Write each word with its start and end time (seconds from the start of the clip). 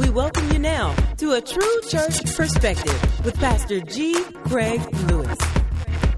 We 0.00 0.08
welcome 0.08 0.50
you 0.50 0.58
now 0.58 0.94
to 1.18 1.32
a 1.32 1.42
true 1.42 1.80
church 1.86 2.24
perspective 2.34 3.22
with 3.22 3.38
Pastor 3.38 3.80
G. 3.82 4.18
Craig 4.46 4.80
Lewis. 5.10 5.36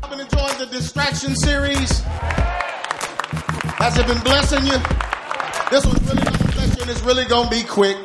I've 0.01 0.09
been 0.09 0.21
enjoying 0.21 0.57
the 0.61 0.69
distraction 0.71 1.35
series. 1.35 1.99
Has 3.81 3.99
it 3.99 4.07
been 4.07 4.23
blessing 4.23 4.65
you? 4.67 4.79
This 5.69 5.85
one's 5.85 6.01
really 6.05 6.23
going 6.23 6.39
to 6.39 6.53
bless 6.55 6.77
you 6.77 6.83
and 6.83 6.91
it's 6.93 7.01
really 7.03 7.25
going 7.25 7.49
to 7.49 7.51
be 7.51 7.65
quick. 7.65 7.97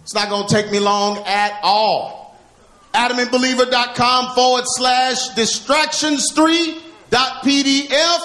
It's 0.00 0.14
not 0.14 0.30
going 0.30 0.48
to 0.48 0.54
take 0.54 0.72
me 0.72 0.78
long 0.78 1.18
at 1.26 1.60
all. 1.62 2.38
AdamandBeliever.com 2.94 4.34
forward 4.34 4.64
slash 4.66 5.28
distractions3 5.34 6.80
dot 7.10 7.42
PDF. 7.42 8.20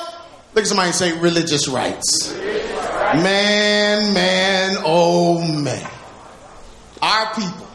Look 0.54 0.64
at 0.64 0.68
somebody 0.68 0.94
say 0.94 1.20
religious 1.20 1.68
rights. 1.68 2.34
Man, 2.34 4.14
man, 4.14 4.78
oh 4.86 5.42
man. 5.42 5.90
Our 7.04 7.36
people. 7.36 7.68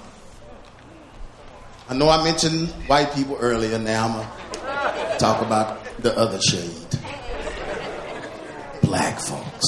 I 1.91 1.95
know 1.95 2.09
I 2.09 2.25
mentioned 2.25 2.69
white 2.87 3.12
people 3.12 3.37
earlier. 3.39 3.79
Now 3.79 4.07
I'm 4.07 4.12
going 4.15 4.27
to 5.11 5.19
talk 5.19 5.43
about 5.43 5.85
the 5.98 6.16
other 6.16 6.41
shade. 6.41 6.73
Black 8.80 9.21
folks. 9.21 9.66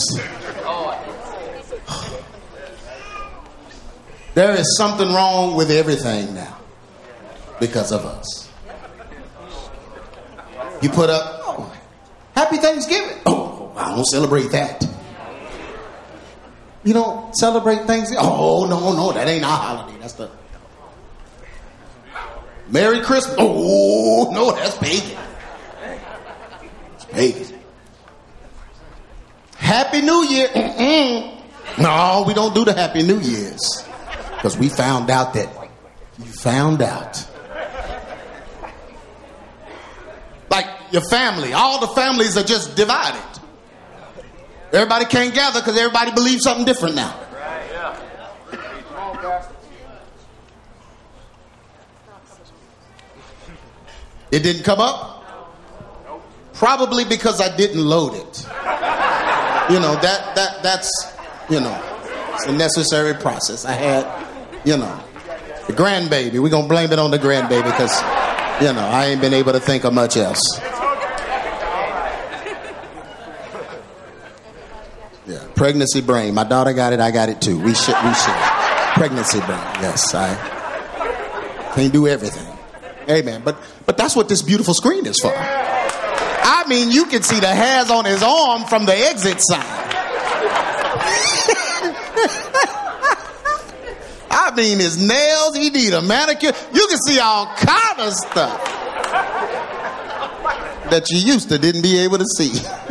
There 4.33 4.53
is 4.55 4.79
something 4.79 5.09
wrong 5.13 5.55
with 5.57 5.71
everything 5.71 6.35
now 6.35 6.57
because 7.61 7.93
of 7.93 8.07
us. 8.07 8.51
You 10.81 10.89
put 10.89 11.11
up, 11.11 11.43
oh, 11.45 11.77
happy 12.35 12.57
Thanksgiving. 12.57 13.19
Oh, 13.27 13.75
I 13.77 13.95
don't 13.95 14.07
celebrate 14.07 14.53
that. 14.53 14.83
You 16.83 16.95
don't 16.95 17.37
celebrate 17.37 17.81
Thanksgiving? 17.83 18.25
Oh, 18.27 18.67
no, 18.67 18.95
no, 18.95 19.13
that 19.13 19.29
ain't 19.29 19.45
our 19.45 19.59
holiday. 19.59 19.99
That's 20.01 20.15
the 20.15 20.31
Merry 22.71 23.01
Christmas. 23.01 23.37
Oh, 23.39 24.31
no, 24.33 24.53
that's 24.53 24.79
pagan. 24.79 25.19
It's 26.95 27.05
pagan. 27.07 27.59
Happy 29.57 30.01
New 30.01 30.25
Year. 30.25 30.49
Mm-mm. 30.49 31.43
No, 31.79 32.25
we 32.27 32.35
don't 32.35 32.55
do 32.55 32.65
the 32.65 32.73
Happy 32.73 33.03
New 33.03 33.19
Year's. 33.21 33.85
Because 34.37 34.57
we 34.57 34.69
found 34.69 35.11
out 35.11 35.35
that 35.35 35.49
you 36.19 36.33
found 36.33 36.81
out. 36.81 37.27
Like 40.51 40.67
your 40.93 41.03
family, 41.11 41.53
all 41.53 41.81
the 41.81 41.89
families 41.89 42.37
are 42.37 42.43
just 42.43 42.75
divided. 42.75 43.30
Everybody 44.73 45.05
can't 45.07 45.35
gather 45.35 45.61
because 45.61 45.77
everybody 45.77 46.13
believes 46.13 46.45
something 46.45 46.65
different 46.65 46.95
now. 46.95 47.17
It 54.31 54.45
didn't 54.45 54.63
come 54.63 54.81
up? 54.81 55.25
Probably 56.55 57.05
because 57.05 57.41
I 57.41 57.55
didn't 57.57 57.85
load 57.85 58.15
it. 58.15 58.47
You 59.73 59.81
know, 59.81 59.95
that 60.01 60.35
that 60.37 60.63
that's 60.63 60.91
you 61.51 61.61
know, 61.61 61.83
it's 62.35 62.47
a 62.47 62.53
necessary 62.53 63.15
process. 63.15 63.65
I 63.65 63.73
had, 63.73 64.07
you 64.65 64.77
know, 64.77 65.03
the 65.67 65.73
grandbaby. 65.73 66.41
We're 66.41 66.49
gonna 66.49 66.69
blame 66.69 66.93
it 66.93 66.99
on 66.99 67.11
the 67.11 67.19
grandbaby 67.19 67.65
because, 67.65 68.01
you 68.63 68.73
know, 68.73 68.87
I 68.87 69.07
ain't 69.07 69.21
been 69.21 69.35
able 69.35 69.53
to 69.53 69.61
think 69.61 69.85
of 69.85 69.93
much 69.93 70.17
else. 70.17 70.41
Yeah, 75.27 75.45
pregnancy 75.61 76.01
brain. 76.01 76.33
My 76.33 76.45
daughter 76.45 76.73
got 76.73 76.95
it, 76.95 77.01
I 77.01 77.11
got 77.11 77.29
it 77.29 77.43
too. 77.43 77.59
We 77.59 77.75
should 77.75 77.95
we 78.03 78.15
should. 78.15 78.35
Pregnancy 78.95 79.41
brain, 79.41 79.61
yes. 79.85 80.15
I 80.15 80.35
can't 81.75 81.93
do 81.93 82.09
everything. 82.09 82.47
Amen. 83.11 83.43
But 83.45 83.59
but 83.85 83.99
that's 83.99 84.17
what 84.17 84.27
this 84.27 84.41
beautiful 84.41 84.73
screen 84.73 85.05
is 85.05 85.21
for. 85.21 85.31
I 85.37 86.65
mean, 86.67 86.91
you 86.91 87.05
can 87.05 87.23
see 87.23 87.41
the 87.41 87.49
hairs 87.49 87.91
on 87.91 88.07
his 88.07 88.23
arm 88.23 88.65
from 88.65 88.87
the 88.87 88.95
exit 88.95 89.43
sign. 89.43 89.61
I 94.31 94.55
mean, 94.57 94.79
his 94.79 94.97
nails, 94.97 95.57
he 95.59 95.69
need 95.69 95.93
a 95.93 96.01
manicure. 96.01 96.53
You 96.73 96.87
can 96.89 96.99
see 97.07 97.19
all 97.19 97.55
kind 97.57 98.01
of 98.01 98.15
stuff 98.15 98.65
that 100.89 101.11
you 101.11 101.19
used 101.19 101.51
to 101.51 101.59
didn't 101.59 101.83
be 101.83 101.99
able 101.99 102.17
to 102.17 102.25
see. 102.25 102.53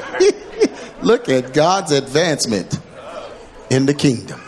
Look 1.01 1.29
at 1.29 1.53
God's 1.53 1.91
advancement 1.91 2.79
in 3.69 3.85
the 3.85 3.93
kingdom. 3.93 4.41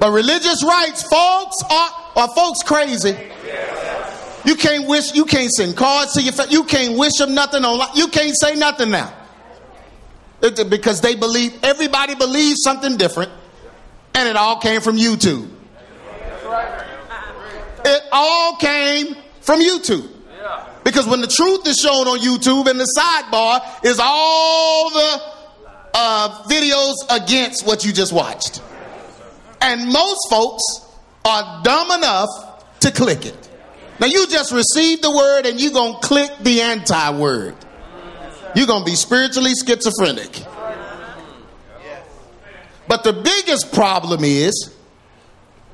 But 0.00 0.10
religious 0.10 0.64
rights, 0.64 1.02
folks, 1.02 1.62
are, 1.70 1.90
are 2.16 2.28
folks 2.34 2.62
crazy? 2.64 3.16
You 4.44 4.56
can't 4.56 4.88
wish, 4.88 5.14
you 5.14 5.24
can't 5.24 5.50
send 5.52 5.76
cards 5.76 6.14
to 6.14 6.22
your. 6.22 6.34
You 6.48 6.64
can't 6.64 6.98
wish 6.98 7.12
them 7.18 7.34
nothing 7.34 7.64
online. 7.64 7.90
You 7.94 8.08
can't 8.08 8.36
say 8.36 8.56
nothing 8.56 8.90
now. 8.90 9.14
It, 10.42 10.68
because 10.68 11.00
they 11.00 11.14
believe, 11.14 11.56
everybody 11.62 12.16
believes 12.16 12.62
something 12.62 12.96
different, 12.96 13.30
and 14.14 14.28
it 14.28 14.34
all 14.34 14.58
came 14.58 14.80
from 14.80 14.96
YouTube. 14.96 15.48
It 17.84 18.02
all 18.10 18.56
came 18.56 19.14
from 19.40 19.60
YouTube. 19.60 20.08
Because 20.84 21.06
when 21.06 21.20
the 21.20 21.28
truth 21.28 21.66
is 21.68 21.76
shown 21.76 22.08
on 22.08 22.18
YouTube 22.18 22.68
and 22.68 22.80
the 22.80 22.88
sidebar 22.98 23.84
is 23.84 24.00
all 24.02 24.90
the 24.90 25.31
uh, 25.94 26.44
videos 26.48 26.94
against 27.10 27.66
what 27.66 27.84
you 27.84 27.92
just 27.92 28.12
watched. 28.12 28.60
And 29.60 29.92
most 29.92 30.28
folks 30.28 30.62
are 31.24 31.62
dumb 31.62 31.90
enough 31.90 32.28
to 32.80 32.90
click 32.90 33.26
it. 33.26 33.48
Now 34.00 34.06
you 34.06 34.26
just 34.26 34.52
received 34.52 35.02
the 35.02 35.10
word 35.10 35.46
and 35.46 35.60
you're 35.60 35.72
going 35.72 35.94
to 35.94 36.00
click 36.00 36.30
the 36.40 36.60
anti 36.62 37.18
word. 37.18 37.54
You're 38.54 38.66
going 38.66 38.84
to 38.84 38.90
be 38.90 38.96
spiritually 38.96 39.52
schizophrenic. 39.54 40.44
But 42.88 43.04
the 43.04 43.12
biggest 43.12 43.72
problem 43.72 44.24
is 44.24 44.74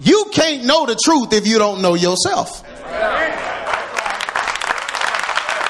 you 0.01 0.27
can't 0.33 0.65
know 0.65 0.87
the 0.87 0.95
truth 1.03 1.33
if 1.33 1.47
you 1.47 1.59
don't 1.59 1.81
know 1.83 1.95
yourself. 1.95 2.63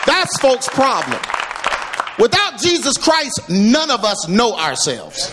That's 0.05 0.41
folks' 0.41 0.69
problem. 0.69 1.21
Without 2.19 2.59
Jesus 2.61 2.97
Christ, 2.97 3.49
none 3.49 3.91
of 3.91 4.05
us 4.05 4.29
know 4.29 4.57
ourselves. 4.57 5.31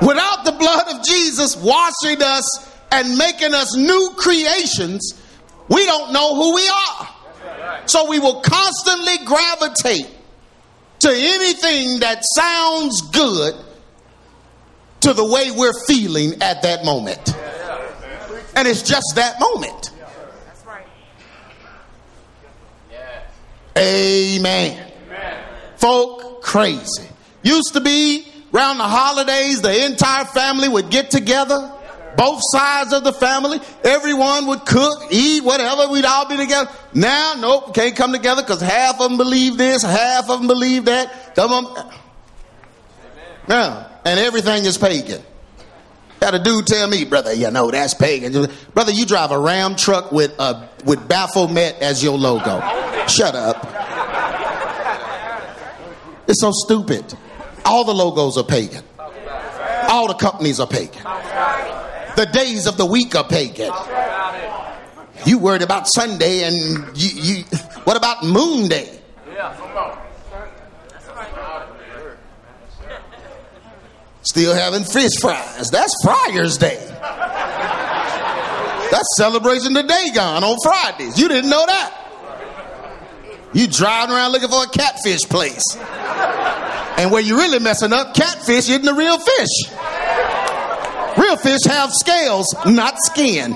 Without 0.00 0.44
the 0.44 0.56
blood 0.58 0.96
of 0.96 1.04
Jesus 1.04 1.56
washing 1.56 2.20
us 2.20 2.70
and 2.90 3.16
making 3.16 3.54
us 3.54 3.76
new 3.76 4.10
creations, 4.16 5.14
we 5.68 5.86
don't 5.86 6.12
know 6.12 6.34
who 6.34 6.54
we 6.54 6.68
are. 6.68 7.08
So 7.86 8.08
we 8.08 8.18
will 8.18 8.40
constantly 8.40 9.24
gravitate 9.24 10.10
to 11.00 11.08
anything 11.08 12.00
that 12.00 12.22
sounds 12.36 13.00
good 13.12 13.54
to 15.00 15.12
the 15.12 15.24
way 15.24 15.50
we're 15.50 15.72
feeling 15.86 16.42
at 16.42 16.62
that 16.62 16.84
moment. 16.84 17.34
And 18.54 18.68
it's 18.68 18.82
just 18.82 19.12
that 19.14 19.38
moment. 19.40 19.91
Amen. 23.76 24.92
Folk 25.76 26.42
crazy. 26.42 27.08
Used 27.42 27.72
to 27.72 27.80
be 27.80 28.26
around 28.54 28.78
the 28.78 28.84
holidays, 28.84 29.62
the 29.62 29.84
entire 29.86 30.24
family 30.26 30.68
would 30.68 30.90
get 30.90 31.10
together 31.10 31.72
both 32.16 32.40
sides 32.52 32.92
of 32.92 33.04
the 33.04 33.12
family. 33.12 33.58
Everyone 33.84 34.46
would 34.46 34.64
cook, 34.66 35.08
eat, 35.10 35.42
whatever. 35.42 35.88
We'd 35.90 36.04
all 36.04 36.28
be 36.28 36.36
together. 36.36 36.70
Now, 36.94 37.34
nope, 37.38 37.74
can't 37.74 37.96
come 37.96 38.12
together 38.12 38.42
because 38.42 38.60
half 38.60 39.00
of 39.00 39.08
them 39.08 39.18
believe 39.18 39.56
this, 39.56 39.82
half 39.82 40.28
of 40.28 40.38
them 40.38 40.46
believe 40.46 40.84
that. 40.86 41.34
Some 41.36 41.52
of 41.52 41.74
them, 41.74 41.86
um, 41.86 41.92
yeah, 43.48 43.88
and 44.04 44.20
everything 44.20 44.64
is 44.64 44.78
pagan. 44.78 45.22
Had 46.20 46.34
a 46.34 46.38
dude 46.38 46.66
tell 46.66 46.88
me, 46.88 47.04
brother, 47.04 47.32
you 47.32 47.50
know 47.50 47.70
that's 47.70 47.94
pagan. 47.94 48.46
Brother, 48.74 48.92
you 48.92 49.04
drive 49.06 49.32
a 49.32 49.38
Ram 49.38 49.74
truck 49.74 50.12
with 50.12 50.38
a 50.38 50.68
with 50.84 51.06
Baphomet 51.08 51.76
as 51.80 52.02
your 52.02 52.18
logo. 52.18 52.60
Shut 53.06 53.34
up. 53.34 53.68
It's 56.28 56.40
so 56.40 56.50
stupid. 56.52 57.14
All 57.64 57.84
the 57.84 57.94
logos 57.94 58.38
are 58.38 58.44
pagan. 58.44 58.84
All 59.88 60.08
the 60.08 60.14
companies 60.14 60.60
are 60.60 60.66
pagan. 60.66 61.02
The 62.16 62.28
days 62.32 62.66
of 62.66 62.76
the 62.76 62.86
week 62.86 63.14
are 63.14 63.24
pagan. 63.24 63.72
You 65.24 65.38
worried 65.38 65.62
about 65.62 65.86
Sunday 65.86 66.42
and 66.44 66.96
you, 66.96 67.10
you 67.22 67.44
what 67.84 67.96
about 67.96 68.24
Moon 68.24 68.68
Day? 68.68 68.98
Still 74.22 74.54
having 74.54 74.84
fish 74.84 75.12
fries. 75.20 75.68
That's 75.70 75.94
Friar's 76.02 76.56
Day. 76.56 76.78
That's 78.92 79.08
celebration 79.16 79.72
day 79.72 80.10
gone 80.14 80.44
on 80.44 80.58
Fridays. 80.62 81.18
You 81.18 81.26
didn't 81.26 81.48
know 81.48 81.64
that. 81.64 83.50
You 83.54 83.66
driving 83.66 84.14
around 84.14 84.32
looking 84.32 84.50
for 84.50 84.64
a 84.64 84.68
catfish 84.68 85.22
place. 85.22 85.62
And 86.98 87.10
where 87.10 87.22
you 87.22 87.38
really 87.38 87.58
messing 87.58 87.94
up, 87.94 88.14
catfish 88.14 88.68
isn't 88.68 88.82
the 88.82 88.92
real 88.92 89.18
fish. 89.18 89.48
Real 91.16 91.36
fish 91.38 91.60
have 91.64 91.90
scales, 91.94 92.54
not 92.66 92.98
skin. 92.98 93.52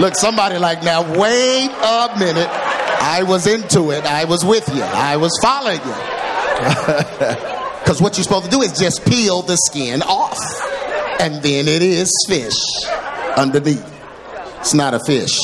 Look, 0.00 0.16
somebody 0.16 0.56
like, 0.56 0.82
now 0.82 1.02
wait 1.02 1.68
a 1.68 2.18
minute. 2.18 2.48
I 2.48 3.22
was 3.28 3.46
into 3.46 3.90
it. 3.90 4.06
I 4.06 4.24
was 4.24 4.46
with 4.46 4.66
you. 4.74 4.82
I 4.82 5.18
was 5.18 5.38
following 5.42 5.80
you. 5.84 7.46
Because 7.80 8.02
what 8.02 8.16
you're 8.16 8.24
supposed 8.24 8.44
to 8.44 8.50
do 8.50 8.62
is 8.62 8.78
just 8.78 9.04
peel 9.04 9.42
the 9.42 9.56
skin 9.56 10.02
off. 10.02 10.38
And 11.18 11.42
then 11.42 11.66
it 11.66 11.82
is 11.82 12.12
fish 12.28 12.54
underneath. 13.36 13.84
It's 14.60 14.74
not 14.74 14.94
a 14.94 15.00
fish. 15.00 15.38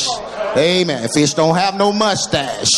Amen. 0.56 1.08
Fish 1.14 1.34
don't 1.34 1.56
have 1.56 1.76
no 1.76 1.92
mustache. 1.92 2.72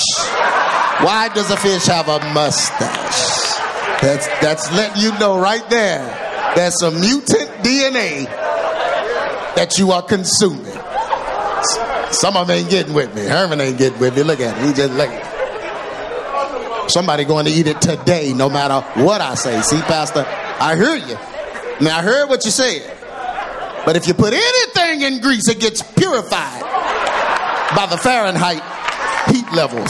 Why 1.01 1.31
does 1.33 1.51
a 1.51 1.57
fish 1.57 1.87
have 1.87 2.09
a 2.09 2.19
mustache? 2.33 3.39
That's 4.01 4.27
that's 4.41 4.73
letting 4.73 5.03
you 5.03 5.17
know 5.19 5.39
right 5.39 5.69
there. 5.71 6.53
There's 6.57 6.79
some 6.81 7.01
mutant 7.01 7.51
DNA 7.63 8.25
that 9.57 9.79
you 9.79 9.93
are 9.93 10.03
consuming. 10.03 10.65
Some 12.13 12.37
of 12.37 12.47
them 12.47 12.57
ain't 12.57 12.71
getting 12.71 12.95
with 12.95 13.15
me. 13.15 13.23
Herman 13.27 13.61
ain't 13.61 13.79
getting 13.79 13.99
with 13.99 14.17
me. 14.17 14.23
Look 14.23 14.41
at 14.41 14.57
him. 14.57 14.69
He 14.69 14.73
just 14.73 14.93
like 14.95 16.91
somebody 16.91 17.25
going 17.25 17.47
to 17.47 17.53
eat 17.53 17.67
it 17.67 17.81
today, 17.81 18.33
no 18.33 18.49
matter 18.49 18.81
what 19.03 19.21
I 19.21 19.35
say. 19.35 19.61
See, 19.63 19.81
Pastor, 19.83 20.25
I 20.27 20.75
hear 20.77 20.97
you. 20.97 21.17
Now 21.85 21.99
I 21.99 22.03
heard 22.03 22.29
what 22.29 22.45
you 22.45 22.51
said. 22.51 22.98
But 23.89 23.97
if 23.97 24.07
you 24.07 24.13
put 24.13 24.35
anything 24.35 25.01
in 25.01 25.23
grease, 25.23 25.49
it 25.49 25.61
gets 25.61 25.81
purified 25.81 26.61
by 27.75 27.87
the 27.89 27.97
Fahrenheit 27.97 28.61
heat 29.33 29.51
levels. 29.57 29.89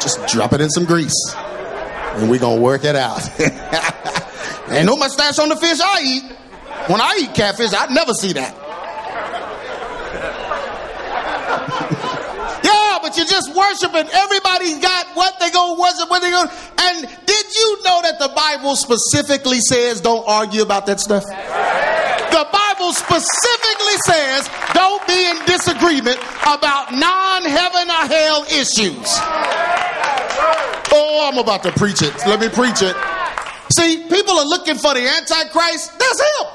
Just 0.00 0.24
drop 0.32 0.52
it 0.52 0.60
in 0.60 0.70
some 0.70 0.84
grease. 0.84 1.34
And 1.34 2.30
we're 2.30 2.38
gonna 2.38 2.60
work 2.60 2.84
it 2.84 2.94
out. 2.94 3.28
Ain't 4.70 4.86
no 4.86 4.94
mustache 4.94 5.40
on 5.40 5.48
the 5.48 5.56
fish 5.56 5.80
I 5.82 6.00
eat. 6.04 6.22
When 6.88 7.00
I 7.00 7.18
eat 7.22 7.34
catfish, 7.34 7.72
I 7.76 7.92
never 7.92 8.14
see 8.14 8.32
that. 8.34 8.54
yeah, 12.62 12.98
but 13.02 13.16
you're 13.16 13.26
just 13.26 13.52
worshiping. 13.52 14.08
Everybody's 14.14 14.78
got 14.78 15.08
what 15.16 15.40
they 15.40 15.50
go 15.50 15.76
worship, 15.76 16.08
what 16.08 16.22
they 16.22 16.30
go. 16.30 16.44
And 16.86 17.02
did 17.26 17.46
you 17.54 17.82
know 17.84 18.00
that 18.02 18.18
the 18.18 18.30
Bible 18.34 18.76
specifically 18.76 19.58
says 19.60 20.00
don't 20.00 20.24
argue 20.26 20.62
about 20.62 20.86
that 20.86 21.00
stuff? 21.00 21.24
The 21.24 22.46
Bible 22.52 22.92
specifically 22.92 23.98
says 24.06 24.48
don't 24.72 25.04
be 25.06 25.26
in 25.26 25.36
disagreement 25.46 26.18
about 26.42 26.92
non-heaven 26.92 27.90
or 27.90 28.06
hell 28.06 28.44
issues. 28.44 29.08
Oh, 30.92 31.28
I'm 31.30 31.38
about 31.38 31.62
to 31.64 31.72
preach 31.72 32.02
it. 32.02 32.14
Let 32.26 32.40
me 32.40 32.48
preach 32.48 32.82
it. 32.82 32.94
See, 33.72 34.06
people 34.08 34.38
are 34.38 34.46
looking 34.46 34.76
for 34.76 34.94
the 34.94 35.00
Antichrist. 35.00 35.98
That's 35.98 36.20
him. 36.20 36.46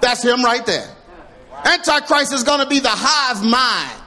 That's 0.00 0.22
him 0.22 0.42
right 0.44 0.64
there. 0.66 0.88
Antichrist 1.64 2.32
is 2.32 2.42
going 2.42 2.60
to 2.60 2.66
be 2.66 2.80
the 2.80 2.90
hive 2.90 3.42
mind. 3.42 4.02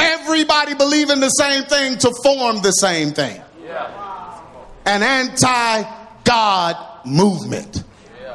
Everybody 0.00 0.74
believing 0.74 1.20
the 1.20 1.28
same 1.28 1.64
thing 1.64 1.98
to 1.98 2.12
form 2.22 2.62
the 2.62 2.72
same 2.72 3.12
thing. 3.12 3.40
An 4.86 5.02
anti 5.02 5.82
God 6.24 7.06
movement. 7.06 7.84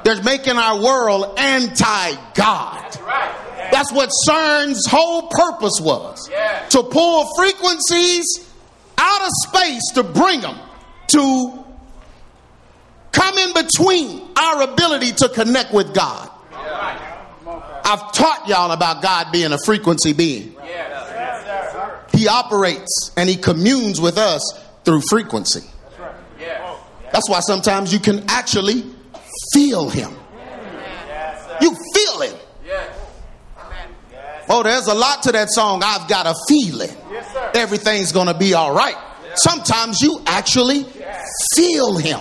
They're 0.03 0.21
making 0.21 0.57
our 0.57 0.81
world 0.81 1.38
anti 1.39 2.33
God. 2.35 2.81
That's 3.71 3.91
what 3.91 4.12
CERN's 4.27 4.85
whole 4.85 5.27
purpose 5.29 5.79
was 5.81 6.29
to 6.69 6.83
pull 6.83 7.27
frequencies 7.35 8.25
out 8.97 9.21
of 9.23 9.29
space 9.47 9.91
to 9.95 10.03
bring 10.03 10.41
them 10.41 10.57
to 11.07 11.65
come 13.11 13.38
in 13.38 13.53
between 13.53 14.21
our 14.38 14.61
ability 14.61 15.13
to 15.13 15.29
connect 15.29 15.73
with 15.73 15.94
God. 15.94 16.29
I've 17.88 18.11
taught 18.13 18.47
y'all 18.47 18.71
about 18.71 19.01
God 19.01 19.31
being 19.31 19.51
a 19.51 19.57
frequency 19.65 20.13
being. 20.13 20.55
He 22.15 22.27
operates 22.27 23.12
and 23.17 23.27
he 23.27 23.35
communes 23.35 24.00
with 24.00 24.17
us 24.17 24.41
through 24.83 25.01
frequency. 25.09 25.62
That's 27.12 27.29
why 27.29 27.39
sometimes 27.39 27.94
you 27.94 28.00
can 28.00 28.25
actually 28.29 28.83
feel 29.53 29.89
him. 29.89 30.12
You 31.62 31.75
feel 31.94 32.21
him. 32.21 32.35
Oh, 34.47 34.62
there's 34.63 34.88
a 34.88 34.94
lot 34.94 35.23
to 35.23 35.31
that 35.31 35.50
song. 35.50 35.81
I've 35.83 36.07
got 36.07 36.27
a 36.27 36.35
feeling 36.47 36.95
everything's 37.56 38.12
going 38.12 38.27
to 38.27 38.38
be 38.38 38.53
all 38.53 38.73
right. 38.73 38.95
Sometimes 39.35 40.01
you 40.01 40.21
actually 40.25 40.85
feel 41.56 41.97
him. 41.97 42.19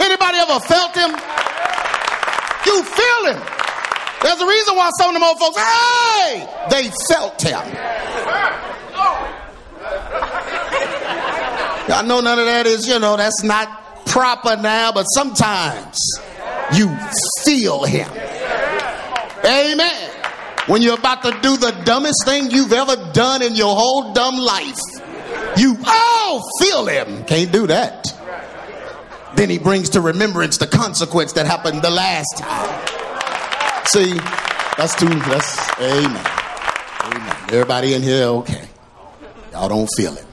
Anybody 0.00 0.38
ever 0.38 0.60
felt 0.60 0.94
him? 0.94 1.10
You 2.66 2.82
feel 2.82 3.34
him. 3.34 3.57
There's 4.22 4.40
a 4.40 4.46
reason 4.46 4.76
why 4.76 4.90
some 4.98 5.10
of 5.10 5.14
them 5.14 5.22
old 5.22 5.38
folks, 5.38 5.56
hey, 5.56 6.48
they 6.70 6.90
felt 7.08 7.40
him. 7.40 7.62
I 11.90 12.02
know 12.04 12.20
none 12.20 12.38
of 12.38 12.46
that 12.46 12.66
is, 12.66 12.86
you 12.86 12.98
know, 12.98 13.16
that's 13.16 13.42
not 13.42 14.06
proper 14.06 14.56
now, 14.56 14.92
but 14.92 15.04
sometimes 15.04 15.98
you 16.72 16.94
feel 17.44 17.84
him. 17.84 18.10
Amen. 19.44 20.10
When 20.66 20.82
you're 20.82 20.98
about 20.98 21.22
to 21.22 21.30
do 21.40 21.56
the 21.56 21.70
dumbest 21.84 22.24
thing 22.26 22.50
you've 22.50 22.72
ever 22.72 23.10
done 23.12 23.42
in 23.42 23.54
your 23.54 23.74
whole 23.74 24.12
dumb 24.12 24.36
life, 24.36 24.78
you 25.56 25.76
oh 25.86 26.42
feel 26.60 26.86
him. 26.86 27.24
Can't 27.24 27.50
do 27.50 27.68
that. 27.68 28.04
Then 29.34 29.48
he 29.48 29.58
brings 29.58 29.90
to 29.90 30.00
remembrance 30.00 30.58
the 30.58 30.66
consequence 30.66 31.34
that 31.34 31.46
happened 31.46 31.82
the 31.82 31.90
last 31.90 32.36
time. 32.36 32.97
See, 33.92 34.12
that's 34.76 34.94
too. 34.96 35.08
That's 35.08 35.80
amen. 35.80 36.26
Amen. 37.04 37.36
Everybody 37.44 37.94
in 37.94 38.02
here, 38.02 38.24
okay? 38.24 38.68
Y'all 39.52 39.70
don't 39.70 39.88
feel 39.96 40.14
it, 40.14 40.26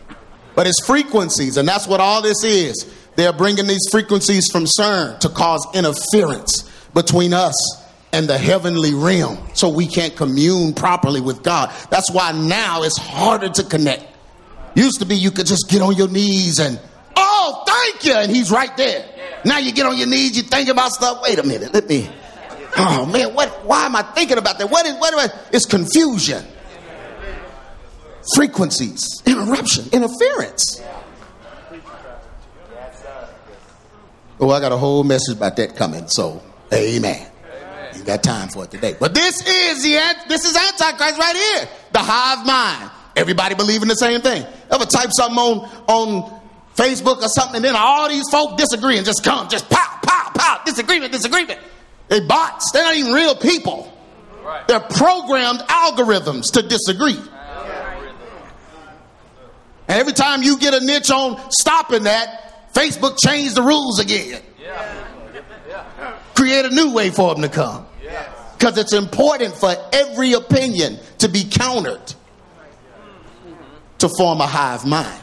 but 0.56 0.68
it's 0.68 0.86
frequencies, 0.86 1.56
and 1.56 1.66
that's 1.66 1.88
what 1.88 2.02
all 2.02 2.22
this 2.22 2.44
is. 2.44 2.94
They're 3.16 3.31
bringing 3.31 3.66
these 3.66 3.88
frequencies 3.90 4.52
from 4.52 4.66
CERN 4.66 5.19
to 5.22 5.30
cause 5.30 5.66
interference 5.74 6.69
between 6.94 7.34
us 7.34 7.56
and 8.12 8.28
the 8.28 8.38
heavenly 8.38 8.94
realm 8.94 9.38
so 9.54 9.69
we 9.69 9.88
can't 9.88 10.18
commune 10.18 10.74
properly 10.74 11.22
with 11.22 11.42
God. 11.42 11.74
That's 11.90 12.12
why 12.12 12.34
now 12.34 12.84
it's 12.84 12.98
harder 12.98 13.48
to 13.48 13.63
connect. 13.63 14.06
Used 14.75 15.00
to 15.00 15.06
be 15.06 15.16
you 15.16 15.31
could 15.31 15.48
just 15.48 15.69
get 15.69 15.81
on 15.81 15.96
your 15.96 16.10
knees 16.10 16.60
and, 16.60 16.78
oh, 17.16 17.63
thank 17.66 18.04
you, 18.04 18.16
and 18.16 18.30
he's 18.30 18.52
right 18.52 18.75
there. 18.75 19.06
Now 19.45 19.59
you 19.59 19.71
get 19.71 19.85
on 19.85 19.97
your 19.97 20.07
knees, 20.07 20.35
you 20.35 20.44
think 20.44 20.68
about 20.68 20.92
stuff. 20.92 21.21
Wait 21.24 21.40
a 21.40 21.44
minute, 21.44 21.74
let 21.74 21.88
me. 21.88 22.09
Oh 22.77 23.05
man, 23.05 23.33
what? 23.33 23.49
Why 23.65 23.85
am 23.85 23.95
I 23.95 24.01
thinking 24.01 24.37
about 24.37 24.59
that? 24.59 24.69
What 24.69 24.85
is? 24.85 24.95
What 24.95 25.13
am 25.13 25.19
I? 25.19 25.29
It's 25.51 25.65
confusion, 25.65 26.45
frequencies, 28.35 29.21
interruption, 29.25 29.85
interference. 29.91 30.81
Oh, 34.39 34.49
I 34.49 34.59
got 34.59 34.73
a 34.73 34.77
whole 34.77 35.03
message 35.05 35.37
about 35.37 35.55
that 35.55 35.77
coming. 35.77 36.07
So, 36.07 36.44
amen. 36.73 37.31
You 37.95 38.03
got 38.03 38.21
time 38.21 38.49
for 38.49 38.65
it 38.65 38.71
today. 38.71 38.95
But 38.99 39.13
this 39.13 39.35
is 39.47 39.83
the 39.83 39.97
this 40.27 40.44
is 40.44 40.55
Antichrist 40.57 41.17
right 41.17 41.35
here. 41.35 41.69
The 41.94 41.99
hive 41.99 42.45
mind. 42.45 42.91
Everybody 43.15 43.55
believing 43.55 43.87
the 43.87 43.95
same 43.95 44.19
thing. 44.19 44.45
Ever 44.69 44.85
type 44.85 45.11
something 45.15 45.37
on 45.37 45.69
on 45.87 46.41
Facebook 46.75 47.21
or 47.21 47.29
something, 47.29 47.55
and 47.55 47.63
then 47.63 47.75
all 47.77 48.09
these 48.09 48.27
folk 48.29 48.57
disagree 48.57 48.97
and 48.97 49.05
just 49.05 49.23
come, 49.23 49.47
just 49.47 49.69
pow, 49.69 49.99
pow, 50.03 50.31
pow, 50.35 50.61
disagreement, 50.65 51.13
disagreement. 51.13 51.59
They 52.07 52.19
bots. 52.19 52.71
They're 52.71 52.83
not 52.83 52.95
even 52.95 53.14
real 53.14 53.35
people. 53.35 53.92
They're 54.68 54.80
programmed 54.80 55.59
algorithms 55.62 56.52
to 56.54 56.62
disagree. 56.62 57.19
And 59.88 60.00
every 60.00 60.14
time 60.14 60.42
you 60.42 60.57
get 60.57 60.74
a 60.74 60.83
niche 60.83 61.12
on 61.12 61.40
stopping 61.52 62.04
that, 62.04 62.74
Facebook 62.74 63.18
changed 63.24 63.56
the 63.56 63.62
rules 63.62 64.00
again. 64.00 64.42
Create 66.35 66.66
a 66.66 66.69
new 66.69 66.94
way 66.94 67.12
for 67.12 67.33
them 67.33 67.42
to 67.44 67.50
come. 67.50 67.85
Because 68.57 68.78
it's 68.78 68.94
important 68.94 69.56
for 69.56 69.76
every 69.94 70.33
opinion 70.33 70.97
to 71.19 71.30
be 71.30 71.44
countered 71.44 72.14
to 74.00 74.09
form 74.09 74.42
a 74.42 74.47
hive 74.47 74.85
mind. 74.85 75.21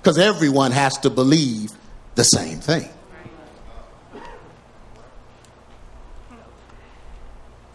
Because 0.00 0.18
everyone 0.18 0.72
has 0.72 0.98
to 0.98 1.10
believe 1.10 1.70
the 2.14 2.24
same 2.24 2.58
thing. 2.58 2.88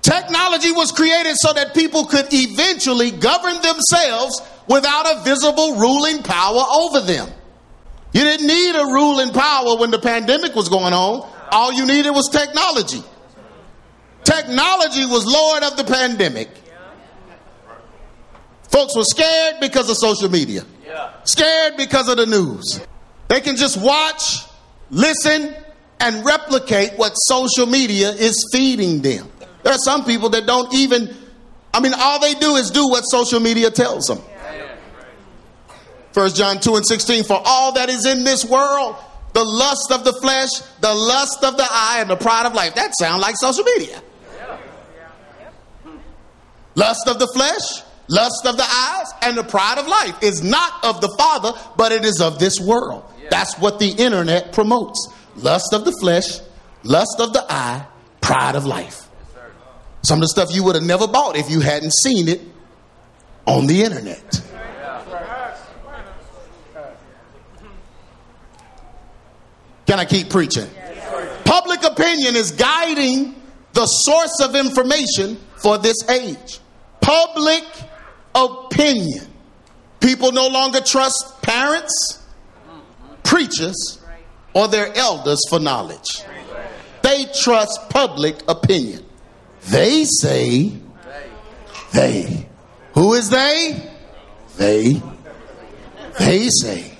Technology 0.08 0.72
was 0.72 0.94
created 0.94 1.36
so 1.36 1.52
that 1.52 1.74
people 1.74 2.06
could 2.06 2.28
eventually 2.32 3.12
govern 3.12 3.62
themselves 3.62 4.42
without 4.70 5.06
a 5.06 5.22
visible 5.26 5.76
ruling 5.76 6.24
power 6.24 6.64
over 6.80 7.02
them. 7.02 7.28
You 8.14 8.22
didn't 8.22 8.48
need 8.48 8.74
a 8.74 8.86
ruling 8.86 9.34
power 9.34 9.76
when 9.76 9.92
the 9.92 10.00
pandemic 10.00 10.56
was 10.56 10.70
going 10.70 10.94
on. 10.94 11.30
All 11.52 11.74
you 11.74 11.86
needed 11.86 12.12
was 12.12 12.30
technology. 12.30 13.04
Technology 14.24 15.06
was 15.06 15.26
Lord 15.26 15.64
of 15.64 15.76
the 15.76 15.84
pandemic. 15.84 16.52
Folks 18.72 18.96
were 18.96 19.04
scared 19.04 19.56
because 19.60 19.90
of 19.90 19.98
social 19.98 20.30
media. 20.30 20.64
Scared 21.26 21.76
because 21.76 22.08
of 22.08 22.16
the 22.16 22.26
news. 22.26 22.80
They 23.28 23.42
can 23.42 23.58
just 23.58 23.76
watch, 23.76 24.46
listen, 24.90 25.54
and 26.00 26.26
replicate 26.26 26.94
what 26.96 27.12
social 27.16 27.66
media 27.66 28.12
is 28.12 28.50
feeding 28.54 29.02
them. 29.02 29.30
There 29.68 29.76
are 29.76 29.80
some 29.80 30.06
people 30.06 30.30
that 30.30 30.46
don't 30.46 30.74
even, 30.74 31.14
I 31.74 31.82
mean, 31.82 31.92
all 31.94 32.22
they 32.22 32.36
do 32.36 32.56
is 32.56 32.72
do 32.72 32.88
what 32.88 33.02
social 33.02 33.42
media 33.42 33.70
tells 33.70 34.06
them. 34.06 34.20
First 36.14 36.38
John 36.38 36.62
2 36.62 36.78
and 36.78 36.86
16, 36.86 37.26
for 37.26 37.42
all 37.44 37.74
that 37.74 37.90
is 37.90 38.06
in 38.06 38.24
this 38.24 38.46
world, 38.46 38.96
the 39.34 39.44
lust 39.44 39.92
of 39.92 40.06
the 40.06 40.14
flesh, 40.22 40.52
the 40.80 40.94
lust 40.94 41.44
of 41.44 41.58
the 41.58 41.68
eye, 41.70 41.98
and 42.00 42.10
the 42.10 42.16
pride 42.16 42.46
of 42.46 42.54
life. 42.54 42.76
That 42.76 42.94
sounds 42.98 43.22
like 43.22 43.36
social 43.36 43.66
media. 43.66 44.02
Lust 46.76 47.10
of 47.10 47.20
the 47.20 47.28
flesh, 47.28 47.84
lust 48.08 48.46
of 48.46 48.56
the 48.56 48.64
eyes, 48.64 49.08
and 49.22 49.38
the 49.38 49.44
pride 49.44 49.80
of 49.80 49.86
life 49.86 50.24
is 50.24 50.42
not 50.42 50.82
of 50.86 51.02
the 51.02 51.14
Father, 51.18 51.52
but 51.76 51.92
it 51.92 52.06
is 52.06 52.22
of 52.22 52.40
this 52.40 52.58
world. 52.58 53.04
That's 53.30 53.60
what 53.60 53.80
the 53.80 53.90
internet 53.90 54.54
promotes. 54.54 55.12
Lust 55.36 55.74
of 55.74 55.84
the 55.84 55.92
flesh, 56.00 56.40
lust 56.84 57.18
of 57.20 57.34
the 57.34 57.46
eye, 57.50 57.86
pride 58.22 58.56
of 58.56 58.66
life. 58.66 59.07
Some 60.08 60.20
of 60.20 60.22
the 60.22 60.28
stuff 60.30 60.56
you 60.56 60.64
would 60.64 60.76
have 60.76 60.86
never 60.86 61.06
bought 61.06 61.36
if 61.36 61.52
you 61.52 61.60
hadn't 61.60 61.92
seen 61.92 62.30
it 62.30 62.40
on 63.46 63.68
the 63.68 63.84
internet. 63.84 64.42
Can 69.86 70.00
I 70.00 70.06
keep 70.06 70.30
preaching? 70.30 70.70
Public 71.44 71.84
opinion 71.84 72.38
is 72.38 72.52
guiding 72.52 73.36
the 73.74 73.86
source 73.86 74.40
of 74.42 74.56
information 74.56 75.36
for 75.58 75.78
this 75.78 75.98
age. 76.10 76.60
Public 77.02 77.66
opinion. 78.34 79.28
People 80.00 80.32
no 80.32 80.48
longer 80.48 80.80
trust 80.80 81.42
parents, 81.42 82.26
preachers, 83.24 84.02
or 84.54 84.70
their 84.70 84.96
elders 84.96 85.42
for 85.50 85.60
knowledge. 85.60 86.22
They 87.02 87.26
trust 87.42 87.90
public 87.90 88.42
opinion. 88.48 89.04
They 89.68 90.06
say, 90.06 90.72
they. 91.92 92.48
Who 92.94 93.14
is 93.14 93.30
they? 93.30 93.92
They. 94.58 95.02
They 96.18 96.50
say. 96.50 96.98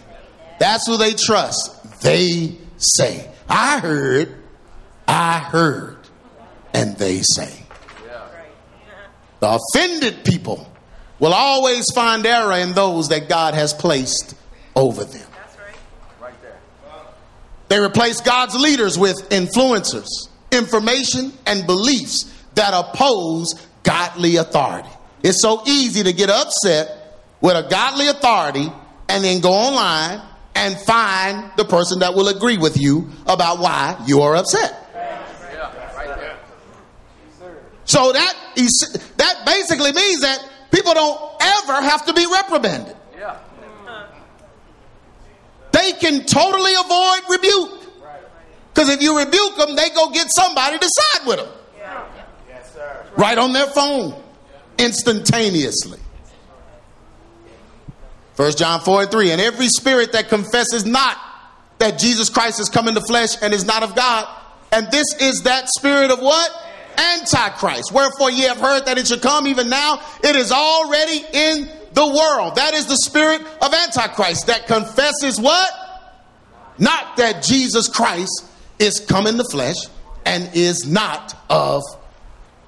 That's 0.60 0.86
who 0.86 0.98
they 0.98 1.14
trust. 1.14 2.02
They 2.02 2.58
say. 2.78 3.30
I 3.50 3.80
heard, 3.80 4.36
I 5.08 5.40
heard, 5.40 5.98
and 6.74 6.98
they 6.98 7.22
say. 7.22 7.54
The 9.40 9.60
offended 9.60 10.26
people 10.26 10.70
will 11.20 11.34
always 11.34 11.86
find 11.94 12.26
error 12.26 12.58
in 12.58 12.74
those 12.74 13.10
that 13.10 13.30
God 13.30 13.54
has 13.54 13.74
placed 13.74 14.36
over 14.76 15.06
them. 15.06 15.28
They 17.70 17.80
replace 17.80 18.22
God's 18.22 18.56
leaders 18.56 18.98
with 18.98 19.30
influencers, 19.30 20.08
information, 20.52 21.34
and 21.46 21.66
beliefs 21.66 22.34
that 22.58 22.74
oppose 22.74 23.54
godly 23.84 24.36
authority. 24.36 24.90
It's 25.24 25.42
so 25.42 25.64
easy 25.66 26.04
to 26.04 26.14
get 26.14 26.30
upset 26.30 27.22
with 27.42 27.56
a 27.56 27.68
godly 27.70 28.08
authority 28.08 28.72
and 29.10 29.24
then 29.24 29.42
go 29.42 29.52
online 29.52 30.22
and 30.54 30.78
find 30.78 31.52
the 31.56 31.66
person 31.66 32.00
that 32.00 32.14
will 32.14 32.28
agree 32.28 32.58
with 32.58 32.78
you 32.78 33.10
about 33.26 33.60
why 33.60 34.04
you 34.06 34.22
are 34.22 34.36
upset. 34.36 34.84
So 37.86 38.12
that 38.12 38.34
that 39.16 39.46
basically 39.46 39.94
means 39.94 40.22
that 40.22 40.46
people 40.72 40.94
don't 40.94 41.20
ever 41.40 41.82
have 41.82 42.06
to 42.08 42.14
be 42.14 42.26
reprimanded. 42.26 42.96
They 45.72 45.94
can 45.94 46.26
totally 46.26 46.74
avoid 46.74 47.22
rebuke. 47.30 47.72
Because 48.74 48.90
if 48.90 49.02
you 49.02 49.18
rebuke 49.18 49.58
them, 49.58 49.76
they 49.76 49.90
go 49.90 50.10
get 50.12 50.28
somebody 50.30 50.78
to 50.78 50.90
side 50.90 51.28
with 51.28 51.38
them. 51.38 51.48
Right 53.18 53.38
on 53.38 53.54
their 53.54 53.68
phone, 53.68 54.22
instantaneously. 54.78 56.00
First 58.36 58.60
John 58.60 58.80
4 58.82 59.04
and 59.04 59.12
3. 59.12 59.32
And 59.32 59.42
every 59.42 59.68
spirit 59.68 60.12
that 60.12 60.30
confesses 60.30 60.86
not 60.86 61.18
that 61.80 61.98
Jesus 61.98 62.30
Christ 62.30 62.60
has 62.60 62.70
come 62.70 62.88
in 62.88 62.94
the 62.94 63.02
flesh 63.02 63.42
and 63.42 63.54
is 63.54 63.66
not 63.66 63.82
of 63.82 63.96
God. 63.96 64.28
And 64.72 64.92
this 64.92 65.08
is 65.20 65.44
that 65.44 65.70
spirit 65.70 66.12
of 66.12 66.20
what? 66.20 66.52
Antichrist. 66.98 67.92
Wherefore 67.92 68.30
ye 68.30 68.44
have 68.44 68.58
heard 68.58 68.86
that 68.86 68.98
it 68.98 69.08
should 69.08 69.22
come 69.22 69.48
even 69.48 69.70
now. 69.70 70.02
It 70.24 70.36
is 70.36 70.52
already 70.52 71.26
in 71.34 71.70
the 71.94 72.06
world. 72.06 72.56
That 72.56 72.74
is 72.76 72.86
the 72.86 72.98
spirit 72.98 73.42
of 73.62 73.74
Antichrist 73.74 74.48
that 74.48 74.68
confesses 74.68 75.40
what? 75.40 75.72
Not 76.78 77.18
that 77.18 77.42
Jesus 77.42 77.88
Christ 77.88 78.46
is 78.78 79.00
come 79.00 79.26
in 79.26 79.38
the 79.38 79.46
flesh 79.46 79.78
and 80.26 80.50
is 80.54 80.86
not 80.86 81.36
of 81.50 81.82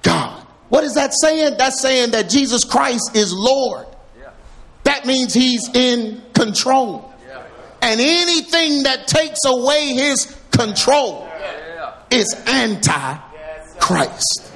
God. 0.02 0.39
What 0.70 0.84
is 0.84 0.94
that 0.94 1.12
saying? 1.20 1.56
That's 1.58 1.80
saying 1.82 2.12
that 2.12 2.30
Jesus 2.30 2.64
Christ 2.64 3.14
is 3.14 3.32
Lord. 3.32 3.86
That 4.84 5.04
means 5.04 5.34
he's 5.34 5.68
in 5.74 6.22
control. 6.32 7.12
And 7.82 8.00
anything 8.00 8.84
that 8.84 9.06
takes 9.06 9.40
away 9.44 9.88
his 9.88 10.36
control 10.50 11.28
is 12.10 12.34
anti 12.46 13.16
Christ. 13.78 14.52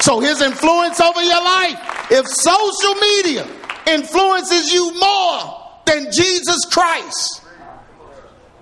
So 0.00 0.20
his 0.20 0.40
influence 0.40 1.00
over 1.00 1.22
your 1.22 1.42
life, 1.42 2.08
if 2.10 2.26
social 2.26 2.94
media 2.94 3.46
influences 3.86 4.72
you 4.72 4.92
more 4.98 5.80
than 5.84 6.10
Jesus 6.12 6.64
Christ, 6.70 7.42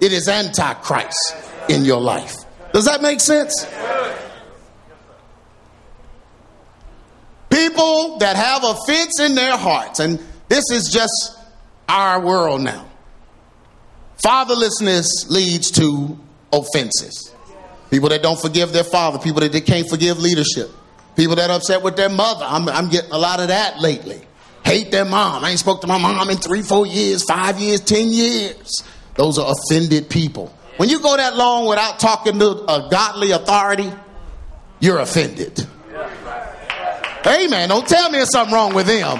it 0.01 0.13
is 0.13 0.29
antichrist 0.29 1.35
in 1.69 1.85
your 1.85 2.01
life. 2.01 2.35
Does 2.73 2.87
that 2.87 3.03
make 3.03 3.21
sense? 3.21 3.65
People 7.55 8.19
that 8.19 8.35
have 8.35 8.65
offense 8.65 9.21
in 9.21 9.37
their 9.37 9.57
hearts, 9.57 10.01
and 10.01 10.19
this 10.49 10.65
is 10.73 10.91
just 10.93 11.39
our 11.89 12.21
world 12.21 12.63
now. 12.63 12.85
Fatherlessness 14.25 15.29
leads 15.29 15.71
to 15.73 16.19
offenses. 16.53 17.33
People 17.91 18.09
that 18.09 18.25
don't 18.25 18.41
forgive 18.41 18.73
their 18.73 18.83
father, 18.83 19.21
people 19.21 19.41
that 19.41 19.53
they 19.53 19.61
can't 19.61 19.89
forgive 19.89 20.19
leadership, 20.19 20.69
people 21.15 21.37
that 21.37 21.49
are 21.49 21.59
upset 21.59 21.81
with 21.81 21.95
their 21.95 22.09
mother. 22.09 22.45
I'm, 22.45 22.69
I'm 22.69 22.89
getting 22.89 23.13
a 23.13 23.19
lot 23.19 23.39
of 23.39 23.47
that 23.47 23.79
lately. 23.79 24.21
Hate 24.65 24.91
their 24.91 25.05
mom. 25.05 25.45
I 25.45 25.51
ain't 25.51 25.61
spoke 25.61 25.81
to 25.83 25.87
my 25.87 25.99
mom 25.99 26.31
in 26.31 26.39
three, 26.39 26.63
four 26.63 26.89
years, 26.89 27.23
five 27.23 27.61
years, 27.61 27.81
ten 27.81 28.09
years. 28.09 28.83
Those 29.15 29.39
are 29.39 29.53
offended 29.53 30.11
people. 30.11 30.53
When 30.77 30.89
you 30.89 30.99
go 30.99 31.17
that 31.17 31.37
long 31.37 31.69
without 31.69 32.01
talking 32.01 32.37
to 32.41 32.51
a 32.65 32.89
godly 32.91 33.31
authority, 33.31 33.93
you're 34.81 34.99
offended. 34.99 35.69
Amen. 37.27 37.69
Don't 37.69 37.87
tell 37.87 38.11
me 38.11 38.19
there's 38.19 38.31
something 38.31 38.55
wrong 38.55 38.75
with 38.75 38.87
them. 38.87 39.19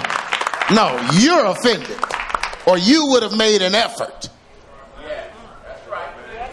No, 0.73 1.09
you're 1.13 1.45
offended. 1.45 1.97
Or 2.67 2.77
you 2.77 3.07
would 3.09 3.23
have 3.23 3.37
made 3.37 3.61
an 3.61 3.75
effort. 3.75 4.29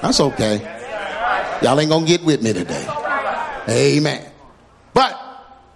That's 0.01 0.21
okay. 0.21 0.59
Y'all 1.63 1.79
ain't 1.79 1.91
gonna 1.91 2.07
get 2.07 2.25
with 2.25 2.43
me 2.43 2.53
today. 2.53 2.87
Amen. 3.69 4.29
But 4.93 5.19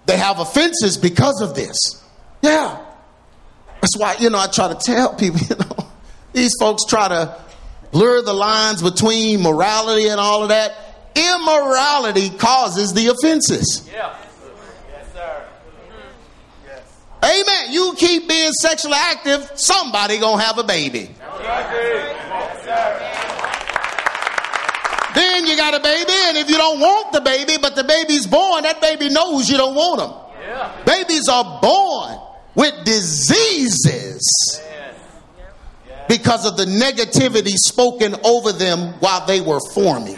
they 0.07 0.17
have 0.17 0.41
offenses 0.41 0.97
because 0.97 1.41
of 1.41 1.55
this. 1.55 1.77
Yeah. 2.43 2.85
That's 3.81 3.97
why, 3.97 4.17
you 4.19 4.31
know, 4.31 4.39
I 4.39 4.49
try 4.49 4.69
to 4.69 4.75
tell 4.75 5.15
people, 5.15 5.41
you 5.49 5.57
know, 5.57 5.87
these 6.33 6.53
folks 6.59 6.85
try 6.87 7.09
to 7.09 7.39
blur 7.93 8.23
the 8.23 8.35
lines 8.35 8.83
between 8.83 9.43
morality 9.43 10.09
and 10.09 10.21
all 10.21 10.43
of 10.43 10.49
that. 10.49 10.75
Immorality 11.15 12.31
causes 12.31 12.93
the 12.93 13.07
offenses. 13.07 13.89
Yeah. 13.91 14.17
Yes, 14.91 15.13
sir. 15.15 15.47
Amen. 17.27 17.73
You 17.73 17.95
keep 17.97 18.29
being 18.29 18.53
sexually 18.53 18.97
active, 18.97 19.51
somebody 19.57 20.19
gonna 20.19 20.43
have 20.43 20.59
a 20.59 20.65
baby. 20.65 21.11
Then 25.15 25.47
you 25.47 25.57
got 25.57 25.75
a 25.75 25.81
baby, 25.81 26.13
and 26.13 26.37
if 26.37 26.49
you 26.49 26.57
don't 26.57 26.79
want 26.79 27.13
the 27.13 27.23
baby, 27.23 27.57
but 27.61 27.75
the 27.75 27.85
baby's 27.85 28.27
born, 28.27 28.63
that 28.63 28.81
baby 28.81 29.09
knows 29.09 29.49
you 29.49 29.57
don't 29.57 29.75
want 29.75 30.03
him. 30.03 30.13
Yeah. 30.43 30.85
Babies 30.85 31.29
are 31.29 31.59
born 31.61 32.19
with 32.55 32.85
diseases 32.85 34.61
because 36.09 36.47
of 36.47 36.57
the 36.57 36.67
negativity 36.67 37.55
spoken 37.57 38.15
over 38.25 38.53
them 38.53 38.95
while 39.01 39.27
they 39.27 39.41
were 39.41 39.61
forming. 39.75 40.17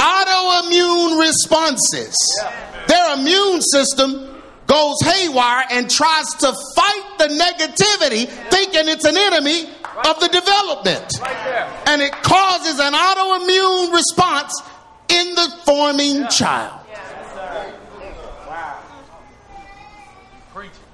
Autoimmune 0.00 1.20
responses. 1.20 2.16
Their 2.88 3.14
immune 3.18 3.60
system 3.60 4.37
goes 4.68 5.00
haywire 5.02 5.64
and 5.72 5.90
tries 5.90 6.26
to 6.34 6.52
fight 6.76 7.18
the 7.18 7.26
negativity, 7.26 8.28
thinking 8.50 8.88
it's 8.88 9.04
an 9.04 9.16
enemy 9.16 9.64
of 10.06 10.20
the 10.20 10.28
development. 10.28 11.20
And 11.88 12.00
it 12.00 12.12
causes 12.22 12.78
an 12.78 12.92
autoimmune 12.92 13.92
response 13.92 14.62
in 15.08 15.34
the 15.34 15.48
forming 15.64 16.28
child. 16.28 16.78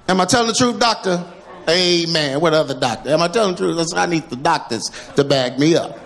Am 0.07 0.21
I 0.21 0.25
telling 0.25 0.47
the 0.47 0.53
truth, 0.53 0.79
doctor? 0.79 1.23
Amen. 1.67 2.39
What 2.39 2.53
other 2.53 2.79
doctor? 2.79 3.09
Am 3.09 3.21
I 3.21 3.27
telling 3.27 3.55
the 3.55 3.73
truth? 3.73 3.93
I 3.95 4.05
need 4.05 4.29
the 4.29 4.35
doctors 4.35 4.89
to 5.15 5.23
back 5.23 5.59
me 5.59 5.75
up. 5.75 5.99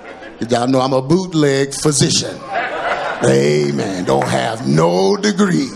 Y'all 0.50 0.68
know 0.68 0.80
I'm 0.80 0.94
a 0.94 1.02
bootleg 1.02 1.74
physician. 1.74 2.40
Amen. 3.26 4.06
Don't 4.06 4.28
have 4.28 4.66
no 4.66 5.18
degree, 5.18 5.70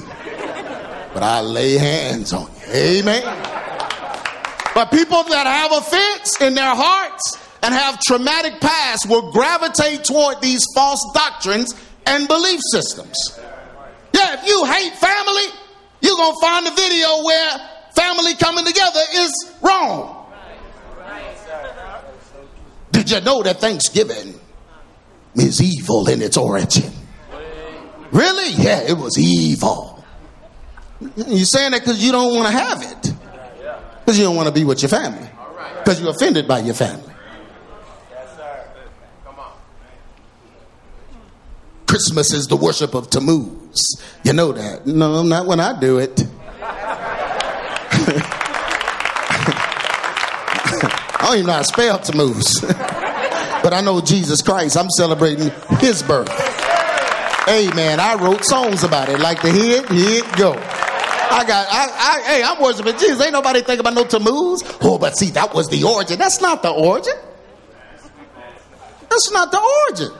but 1.13 1.23
I 1.23 1.41
lay 1.41 1.77
hands 1.77 2.33
on 2.33 2.49
you. 2.67 2.73
Amen. 2.73 3.23
But 4.73 4.91
people 4.91 5.23
that 5.23 5.45
have 5.45 5.71
offense 5.71 6.41
in 6.41 6.55
their 6.55 6.73
hearts 6.75 7.37
and 7.61 7.73
have 7.73 7.99
traumatic 8.01 8.59
past 8.59 9.07
will 9.07 9.31
gravitate 9.31 10.03
toward 10.03 10.41
these 10.41 10.65
false 10.73 11.05
doctrines 11.13 11.75
and 12.05 12.27
belief 12.27 12.59
systems. 12.71 13.15
Yeah, 14.13 14.41
if 14.41 14.47
you 14.47 14.65
hate 14.65 14.93
family, 14.95 15.43
you're 16.01 16.17
going 16.17 16.33
to 16.33 16.39
find 16.41 16.67
a 16.67 16.71
video 16.71 17.23
where 17.23 17.51
family 17.95 18.35
coming 18.35 18.65
together 18.65 18.99
is 19.15 19.53
wrong. 19.61 20.19
Did 22.91 23.09
you 23.09 23.21
know 23.21 23.41
that 23.43 23.59
Thanksgiving 23.59 24.39
is 25.35 25.61
evil 25.61 26.07
in 26.09 26.21
its 26.21 26.37
origin? 26.37 26.91
Really? 28.11 28.51
Yeah, 28.51 28.81
it 28.81 28.97
was 28.97 29.17
evil. 29.17 29.92
You're 30.99 31.45
saying 31.45 31.71
that 31.71 31.81
because 31.81 32.03
you 32.03 32.11
don't 32.11 32.35
want 32.35 32.47
to 32.47 32.53
have 32.53 32.81
it. 32.81 33.13
Because 33.99 34.17
you 34.17 34.25
don't 34.25 34.35
want 34.35 34.47
to 34.47 34.53
be 34.53 34.63
with 34.63 34.81
your 34.81 34.89
family. 34.89 35.29
Because 35.79 36.01
you're 36.01 36.11
offended 36.11 36.47
by 36.47 36.59
your 36.59 36.75
family. 36.75 37.13
Christmas 41.87 42.33
is 42.33 42.47
the 42.47 42.55
worship 42.55 42.95
of 42.95 43.09
Tammuz. 43.09 44.01
You 44.23 44.33
know 44.33 44.51
that. 44.51 44.87
No, 44.87 45.21
not 45.23 45.45
when 45.45 45.59
I 45.59 45.79
do 45.79 45.99
it. 45.99 46.25
I 51.15 51.27
don't 51.27 51.35
even 51.35 51.45
know 51.47 51.53
how 51.53 51.59
to 51.59 51.65
spell 51.65 51.99
Tammuz. 51.99 52.61
but 53.63 53.73
I 53.73 53.81
know 53.81 54.01
Jesus 54.01 54.41
Christ. 54.41 54.75
I'm 54.75 54.89
celebrating 54.89 55.51
his 55.79 56.01
birth. 56.01 56.29
Amen. 57.47 57.99
I 57.99 58.15
wrote 58.15 58.43
songs 58.43 58.83
about 58.83 59.09
it. 59.09 59.19
Like 59.19 59.41
the 59.41 59.51
hit, 59.51 59.87
hit, 59.89 60.25
go. 60.35 60.53
I 61.33 61.45
got, 61.45 61.67
I, 61.67 61.87
I, 61.89 62.21
hey, 62.21 62.43
I'm 62.43 62.61
worshiping 62.61 62.93
Jesus. 62.93 63.19
Ain't 63.19 63.33
nobody 63.33 63.61
think 63.61 63.79
about 63.79 63.95
no 63.95 64.05
Tammuz. 64.05 64.61
Oh, 64.81 64.99
but 64.99 65.17
see, 65.17 65.31
that 65.31 65.53
was 65.53 65.67
the 65.67 65.83
origin. 65.83 66.19
That's 66.19 66.39
not 66.41 66.61
the 66.61 66.69
origin. 66.69 67.15
That's 69.09 69.31
not 69.31 69.51
the 69.51 69.59
origin. 69.59 70.11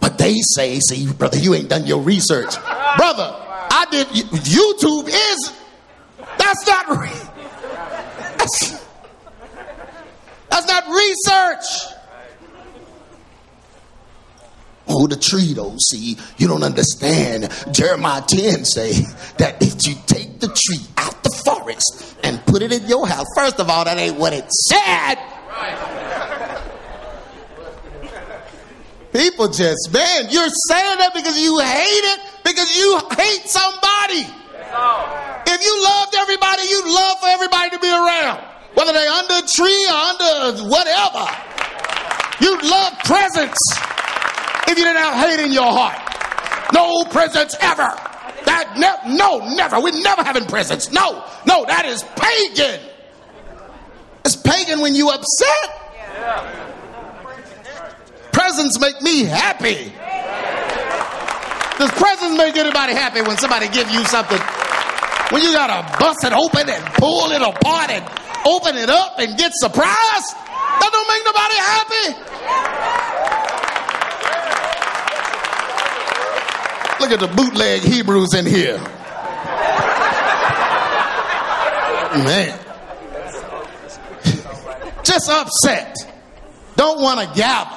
But 0.00 0.18
they 0.18 0.34
say, 0.40 0.80
see, 0.80 1.12
brother, 1.12 1.38
you 1.38 1.54
ain't 1.54 1.68
done 1.68 1.86
your 1.86 2.00
research. 2.00 2.54
Brother, 2.96 3.36
I 3.70 3.86
did, 3.90 4.08
YouTube 4.08 5.08
is, 5.08 5.52
that's 6.38 6.66
not, 6.66 6.86
that's, 8.38 8.84
that's 10.48 10.66
not 10.66 10.88
research. 10.88 11.94
Oh, 15.00 15.06
the 15.06 15.16
tree 15.16 15.54
though, 15.54 15.74
see, 15.80 16.18
you 16.36 16.46
don't 16.46 16.62
understand. 16.62 17.48
Jeremiah 17.72 18.20
10 18.20 18.66
say 18.66 18.92
that 19.38 19.56
if 19.62 19.88
you 19.88 19.94
take 20.04 20.40
the 20.40 20.48
tree 20.48 20.84
out 20.98 21.24
the 21.24 21.30
forest 21.42 22.16
and 22.22 22.44
put 22.44 22.60
it 22.60 22.70
in 22.70 22.86
your 22.86 23.08
house, 23.08 23.24
first 23.34 23.58
of 23.60 23.70
all, 23.70 23.86
that 23.86 23.96
ain't 23.96 24.18
what 24.18 24.34
it 24.34 24.44
said. 24.68 25.16
People 29.14 29.48
just, 29.48 29.88
man, 29.90 30.28
you're 30.28 30.52
saying 30.68 30.98
that 31.00 31.12
because 31.14 31.40
you 31.40 31.58
hate 31.58 32.04
it, 32.04 32.20
because 32.44 32.76
you 32.76 33.00
hate 33.16 33.48
somebody. 33.48 34.28
If 35.48 35.64
you 35.64 35.82
loved 35.82 36.14
everybody, 36.14 36.62
you'd 36.68 36.92
love 36.92 37.16
for 37.20 37.28
everybody 37.28 37.70
to 37.70 37.78
be 37.78 37.88
around, 37.88 38.44
whether 38.74 38.92
they're 38.92 39.10
under 39.10 39.40
a 39.40 39.48
tree 39.48 39.86
or 39.88 39.96
under 39.96 40.68
whatever. 40.68 41.24
You'd 42.44 42.64
love 42.68 42.92
presents 43.04 43.56
if 44.70 44.78
you 44.78 44.84
didn't 44.84 45.02
have 45.02 45.28
hate 45.28 45.40
in 45.40 45.52
your 45.52 45.66
heart. 45.66 45.98
No 46.72 47.04
presents 47.10 47.56
ever. 47.60 47.90
That 48.46 48.74
ne- 48.78 49.16
no, 49.16 49.54
never. 49.54 49.80
We're 49.80 50.00
never 50.02 50.22
having 50.22 50.44
presents. 50.46 50.92
No, 50.92 51.24
no, 51.46 51.64
that 51.66 51.84
is 51.86 52.02
pagan. 52.16 52.80
It's 54.24 54.36
pagan 54.36 54.80
when 54.80 54.94
you 54.94 55.10
upset. 55.10 55.80
Presents 58.32 58.78
make 58.80 59.00
me 59.02 59.24
happy. 59.24 59.92
Does 61.78 61.90
presents 61.92 62.36
make 62.36 62.56
anybody 62.56 62.92
happy 62.92 63.22
when 63.22 63.36
somebody 63.38 63.68
give 63.68 63.90
you 63.90 64.04
something? 64.04 64.38
When 65.30 65.42
you 65.42 65.52
gotta 65.52 65.86
bust 65.98 66.24
it 66.24 66.32
open 66.32 66.68
and 66.68 66.84
pull 66.94 67.32
it 67.32 67.42
apart 67.42 67.90
and 67.90 68.04
open 68.46 68.76
it 68.76 68.90
up 68.90 69.18
and 69.18 69.36
get 69.38 69.52
surprised? 69.54 70.34
That 70.80 70.90
don't 70.92 71.08
make 71.08 71.24
nobody 71.24 71.56
happy. 71.56 72.99
Look 77.00 77.12
at 77.12 77.20
the 77.20 77.28
bootleg 77.28 77.80
Hebrews 77.82 78.34
in 78.34 78.46
here. 78.46 78.78
Man. 82.24 82.58
Just 85.02 85.30
upset. 85.30 85.96
Don't 86.76 87.00
want 87.00 87.20
to 87.20 87.34
gather. 87.38 87.76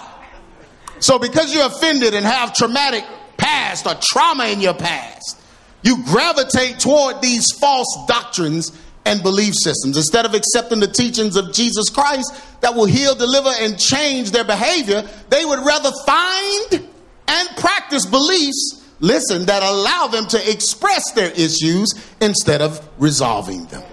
So, 1.00 1.20
because 1.20 1.54
you're 1.54 1.66
offended 1.66 2.14
and 2.14 2.26
have 2.26 2.54
traumatic 2.54 3.04
past 3.38 3.88
or 3.88 3.96
trauma 4.02 4.46
in 4.46 4.62
your 4.62 4.74
past, 4.74 5.40
you 5.84 6.04
gravitate 6.06 6.80
toward 6.80 7.22
these 7.22 7.46
false 7.60 8.06
doctrines 8.08 8.72
and 9.06 9.22
belief 9.22 9.54
systems. 9.56 9.98
Instead 9.98 10.26
of 10.26 10.34
accepting 10.34 10.80
the 10.80 10.88
teachings 10.88 11.36
of 11.36 11.52
Jesus 11.54 11.90
Christ 11.90 12.34
that 12.62 12.76
will 12.76 12.86
heal, 12.86 13.16
deliver, 13.16 13.52
and 13.60 13.78
change 13.78 14.32
their 14.32 14.46
behavior, 14.46 15.08
they 15.30 15.44
would 15.44 15.60
rather 15.66 15.92
find 16.06 16.88
and 17.28 17.50
practice 17.58 18.06
beliefs, 18.06 18.83
listen, 19.04 19.46
that 19.48 19.62
allow 19.62 20.08
them 20.08 20.26
to 20.28 20.52
express 20.52 21.12
their 21.12 21.30
issues 21.32 21.94
instead 22.22 22.62
of 22.62 22.88
resolving 22.98 23.66
them. 23.66 23.84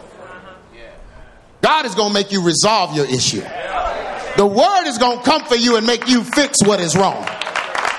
God 1.61 1.85
is 1.85 1.95
going 1.95 2.09
to 2.09 2.15
make 2.15 2.33
you 2.33 2.43
resolve 2.43 2.97
your 2.97 3.07
issue. 3.07 3.43
The 4.37 4.47
word 4.47 4.87
is 4.87 4.97
going 4.97 5.19
to 5.19 5.25
come 5.25 5.45
for 5.45 5.57
you 5.57 5.77
and 5.77 5.87
make 5.87 6.09
you 6.09 6.23
fix 6.23 6.65
what 6.65 6.81
is 6.81 6.97
wrong. 6.97 7.27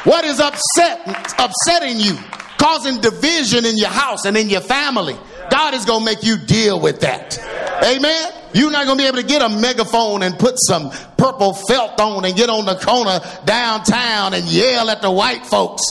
What 0.06 0.24
is 0.24 0.39
upset, 0.39 1.06
upsetting 1.38 2.00
you, 2.00 2.17
causing 2.58 3.02
division 3.02 3.65
in 3.65 3.78
your 3.78 3.89
house 3.89 4.26
and 4.26 4.36
in 4.36 4.50
your 4.50 4.62
family. 4.62 5.17
God 5.52 5.74
is 5.74 5.86
going 5.86 6.00
to 6.00 6.06
make 6.06 6.24
you 6.24 6.38
deal 6.38 6.80
with 6.80 7.02
that. 7.02 7.38
Amen. 7.84 8.32
You're 8.54 8.71
not 8.71 8.86
going 8.86 8.97
to 8.97 9.04
be 9.04 9.08
able 9.08 9.17
to 9.17 9.28
get 9.28 9.41
a 9.41 9.50
megaphone 9.50 10.24
and 10.24 10.39
put 10.39 10.56
some 10.58 10.91
purple 11.17 11.54
felt 11.54 12.00
on 12.00 12.24
and 12.24 12.36
get 12.36 12.50
on 12.50 12.65
the 12.65 12.76
corner 12.76 13.19
downtown 13.45 14.34
and 14.34 14.45
yell 14.45 14.89
at 14.89 15.02
the 15.02 15.12
white 15.12 15.45
folks. 15.45 15.84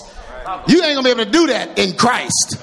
You 0.68 0.82
ain't 0.82 0.94
to 0.96 1.02
be 1.02 1.10
able 1.10 1.24
to 1.24 1.30
do 1.30 1.46
that 1.48 1.78
in 1.78 1.96
Christ. 1.96 2.56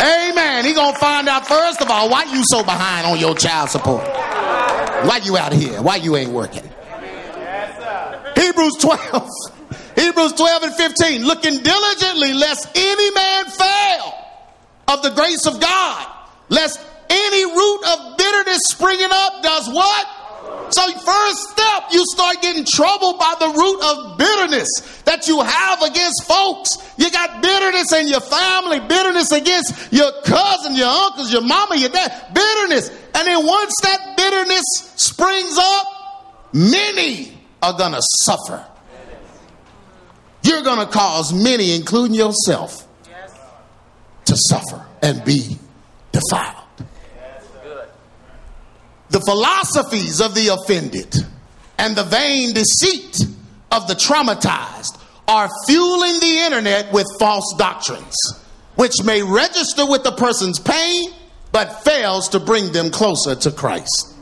Amen. 0.00 0.64
He 0.64 0.74
to 0.94 0.98
find 0.98 1.28
out 1.28 1.46
first 1.46 1.80
of 1.80 1.90
all 1.90 2.10
why 2.10 2.24
you 2.24 2.42
so 2.44 2.62
behind 2.62 3.06
on 3.06 3.18
your 3.18 3.34
child 3.34 3.70
support. 3.70 4.04
Why 4.04 5.20
you 5.24 5.36
out 5.36 5.52
here? 5.52 5.80
Why 5.82 5.96
you 5.96 6.16
ain't 6.16 6.30
working? 6.30 6.62
Hebrews 8.36 8.76
12. 8.76 9.30
Hebrews 9.96 10.32
12 10.32 10.62
and 10.62 10.74
15. 10.74 11.24
Looking 11.24 11.62
diligently 11.62 12.34
lest 12.34 12.68
any 12.76 13.10
man 13.14 13.44
fail 13.46 14.14
of 14.88 15.02
the 15.02 15.10
grace 15.10 15.46
of 15.46 15.60
God, 15.60 16.06
lest 16.48 16.80
any 17.08 17.44
root 17.44 17.80
of 17.86 18.16
bitterness 18.18 18.60
springing 18.68 19.08
up 19.10 19.42
does 19.42 19.68
what? 19.68 20.06
So, 20.70 20.82
first 20.98 21.50
step, 21.50 21.84
you 21.92 22.04
start 22.06 22.42
getting 22.42 22.64
troubled 22.64 23.18
by 23.18 23.34
the 23.38 23.46
root 23.46 23.80
of 23.82 24.18
bitterness 24.18 25.02
that 25.04 25.28
you 25.28 25.40
have 25.40 25.82
against 25.82 26.26
folks. 26.26 26.70
You 26.98 27.10
got 27.10 27.40
bitterness 27.40 27.92
in 27.92 28.08
your 28.08 28.20
family, 28.20 28.80
bitterness 28.80 29.30
against 29.30 29.92
your 29.92 30.10
cousin, 30.24 30.74
your 30.74 30.88
uncles, 30.88 31.32
your 31.32 31.42
mama, 31.42 31.76
your 31.76 31.90
dad, 31.90 32.34
bitterness. 32.34 32.88
And 33.14 33.28
then 33.28 33.46
once 33.46 33.74
that 33.82 34.16
bitterness 34.16 34.64
springs 34.96 35.56
up, 35.56 36.50
many 36.52 37.32
are 37.62 37.76
going 37.76 37.92
to 37.92 38.02
suffer. 38.02 38.66
You're 40.42 40.62
going 40.62 40.84
to 40.84 40.92
cause 40.92 41.32
many, 41.32 41.74
including 41.74 42.14
yourself, 42.16 42.86
to 44.24 44.36
suffer 44.36 44.84
and 45.02 45.24
be 45.24 45.56
defiled 46.12 46.65
the 49.16 49.22
philosophies 49.22 50.20
of 50.20 50.34
the 50.34 50.48
offended 50.48 51.16
and 51.78 51.96
the 51.96 52.02
vain 52.02 52.52
deceit 52.52 53.24
of 53.72 53.88
the 53.88 53.94
traumatized 53.94 55.00
are 55.26 55.48
fueling 55.66 56.20
the 56.20 56.42
internet 56.44 56.92
with 56.92 57.06
false 57.18 57.54
doctrines, 57.56 58.14
which 58.74 58.92
may 59.06 59.22
register 59.22 59.86
with 59.86 60.04
the 60.04 60.12
person's 60.12 60.58
pain 60.58 61.08
but 61.50 61.82
fails 61.82 62.28
to 62.28 62.38
bring 62.38 62.70
them 62.72 62.90
closer 62.90 63.34
to 63.34 63.50
Christ. 63.50 64.14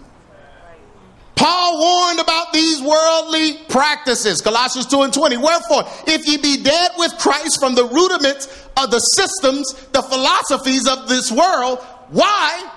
Paul 1.34 1.80
warned 1.80 2.20
about 2.20 2.52
these 2.52 2.80
worldly 2.80 3.54
practices, 3.68 4.40
Colossians 4.42 4.86
2 4.86 5.02
and 5.02 5.12
20. 5.12 5.38
Wherefore, 5.38 5.82
if 6.06 6.24
ye 6.28 6.36
be 6.36 6.62
dead 6.62 6.92
with 6.98 7.18
Christ 7.18 7.58
from 7.58 7.74
the 7.74 7.84
rudiments 7.84 8.46
of 8.76 8.92
the 8.92 9.00
systems, 9.00 9.72
the 9.90 10.02
philosophies 10.02 10.86
of 10.86 11.08
this 11.08 11.32
world, 11.32 11.80
why, 12.10 12.70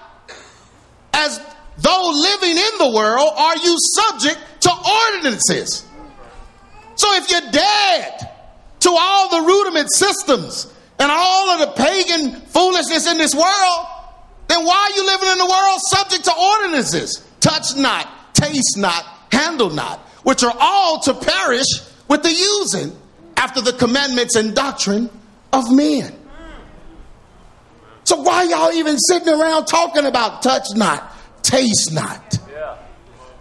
as 1.14 1.40
though 1.78 2.12
living 2.14 2.58
in 2.58 2.78
the 2.80 2.92
world, 2.96 3.30
are 3.36 3.58
you 3.58 3.76
subject 3.78 4.40
to 4.62 4.72
ordinances? 4.72 5.86
So 6.96 7.14
if 7.16 7.30
you're 7.30 7.52
dead 7.52 8.32
to 8.82 8.90
all 8.90 9.30
the 9.30 9.48
rudiment 9.48 9.92
systems 9.92 10.74
and 11.00 11.12
all 11.12 11.50
of 11.52 11.60
the 11.60 11.84
pagan 11.84 12.42
foolishness 12.42 13.08
in 13.08 13.18
this 13.18 13.36
world, 13.36 13.88
then 14.48 14.66
why 14.66 14.76
are 14.76 14.98
you 14.98 15.06
living 15.06 15.30
in 15.30 15.38
the 15.38 15.46
world 15.46 15.80
subject 15.82 16.26
to 16.26 16.34
ordinances? 16.36 17.24
Touch 17.40 17.76
not, 17.76 18.34
taste 18.34 18.78
not, 18.78 19.04
handle 19.32 19.70
not, 19.70 20.00
which 20.24 20.44
are 20.44 20.56
all 20.60 21.00
to 21.02 21.14
perish 21.14 21.68
with 22.08 22.24
the 22.24 22.32
using 22.32 22.98
after 23.36 23.62
the 23.62 23.74
commandments 23.74 24.36
and 24.36 24.56
doctrine 24.56 25.10
of 25.54 25.72
men. 25.72 26.14
So 28.06 28.22
why 28.22 28.44
y'all 28.44 28.72
even 28.72 28.98
sitting 28.98 29.34
around 29.34 29.66
talking 29.66 30.06
about 30.06 30.42
touch 30.42 30.68
not, 30.76 31.14
taste 31.48 31.94
not? 31.94 32.40
Yeah. 32.52 32.78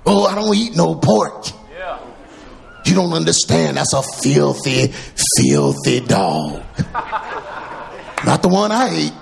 Oh, 0.05 0.27
I 0.27 0.35
don't 0.35 0.55
eat 0.55 0.77
no 0.77 0.95
pork. 0.95 1.47
Yeah. 1.73 1.99
You 2.85 2.95
don't 2.95 3.13
understand. 3.13 3.77
That's 3.77 3.93
a 3.93 4.03
filthy, 4.03 4.89
filthy 4.89 6.01
dog. 6.01 6.63
Not 8.25 8.43
the 8.43 8.49
one 8.49 8.73
I 8.73 8.89
ate. 8.89 9.13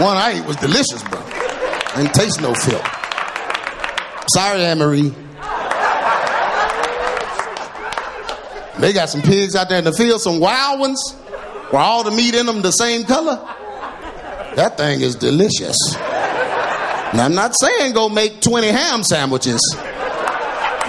One 0.00 0.16
I 0.16 0.32
ate 0.36 0.46
was 0.46 0.56
delicious, 0.56 1.02
bro. 1.04 1.20
Didn't 1.96 2.14
taste 2.14 2.40
no 2.40 2.54
filth. 2.54 2.86
Sorry, 4.32 4.64
Anne 4.64 4.78
Marie. 4.78 5.12
They 8.78 8.92
got 8.92 9.10
some 9.10 9.20
pigs 9.20 9.54
out 9.56 9.68
there 9.68 9.78
in 9.78 9.84
the 9.84 9.92
field, 9.92 10.20
some 10.20 10.40
wild 10.40 10.80
ones, 10.80 11.12
where 11.70 11.82
all 11.82 12.02
the 12.02 12.10
meat 12.10 12.34
in 12.34 12.46
them 12.46 12.62
the 12.62 12.70
same 12.70 13.04
color. 13.04 13.36
That 14.56 14.76
thing 14.76 15.00
is 15.00 15.16
delicious. 15.16 15.76
Now, 17.14 17.24
I'm 17.24 17.34
not 17.34 17.54
saying 17.60 17.92
go 17.92 18.08
make 18.08 18.40
20 18.40 18.68
ham 18.68 19.02
sandwiches, 19.02 19.60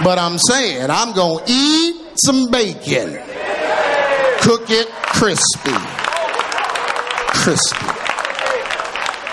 but 0.04 0.18
I'm 0.18 0.38
saying 0.38 0.88
I'm 0.90 1.14
going 1.14 1.44
to 1.44 1.52
eat 1.52 1.96
some 2.24 2.50
bacon, 2.50 3.18
cook 4.40 4.70
it 4.70 4.88
crispy. 4.88 5.72
Crispy. 7.28 7.86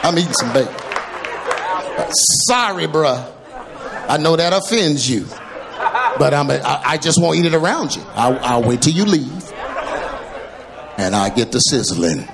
I'm 0.03 0.17
eating 0.17 0.33
some 0.33 0.53
bacon. 0.53 0.73
Sorry, 2.47 2.87
bruh. 2.87 3.31
I 4.07 4.17
know 4.17 4.35
that 4.35 4.53
offends 4.53 5.09
you. 5.09 5.25
But 6.17 6.33
I'm 6.33 6.49
a, 6.49 6.55
I, 6.55 6.81
I 6.93 6.97
just 6.97 7.21
won't 7.21 7.37
eat 7.37 7.45
it 7.45 7.53
around 7.53 7.95
you. 7.95 8.01
I'll, 8.13 8.39
I'll 8.39 8.63
wait 8.63 8.81
till 8.81 8.93
you 8.93 9.05
leave. 9.05 9.51
And 10.97 11.15
I 11.15 11.29
get 11.29 11.51
the 11.51 11.59
sizzling. 11.59 12.27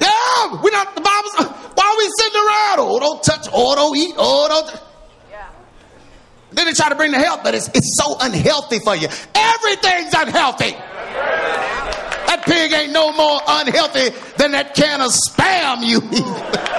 Yeah, 0.00 0.62
we 0.62 0.70
not 0.70 0.94
the 0.94 1.00
Bible's. 1.00 1.54
Why 1.74 1.84
are 1.86 1.96
we 1.96 2.10
sitting 2.18 2.40
around? 2.40 2.78
Oh, 3.00 3.02
don't 3.14 3.22
touch. 3.22 3.48
Oh, 3.52 3.74
don't 3.74 3.96
eat. 3.96 4.14
Oh, 4.18 4.48
don't. 4.48 4.82
Yeah. 5.30 5.48
Then 6.52 6.66
they 6.66 6.72
try 6.72 6.90
to 6.90 6.94
bring 6.94 7.12
the 7.12 7.18
health, 7.18 7.40
but 7.42 7.54
it's, 7.54 7.68
it's 7.68 7.96
so 7.96 8.16
unhealthy 8.20 8.78
for 8.80 8.94
you. 8.94 9.08
Everything's 9.34 10.12
unhealthy. 10.14 10.76
That 12.30 12.44
pig 12.44 12.72
ain't 12.72 12.92
no 12.92 13.12
more 13.12 13.40
unhealthy 13.46 14.10
than 14.36 14.52
that 14.52 14.74
can 14.74 15.00
of 15.00 15.10
spam 15.10 15.82
you 15.82 15.98
eat. 15.98 16.22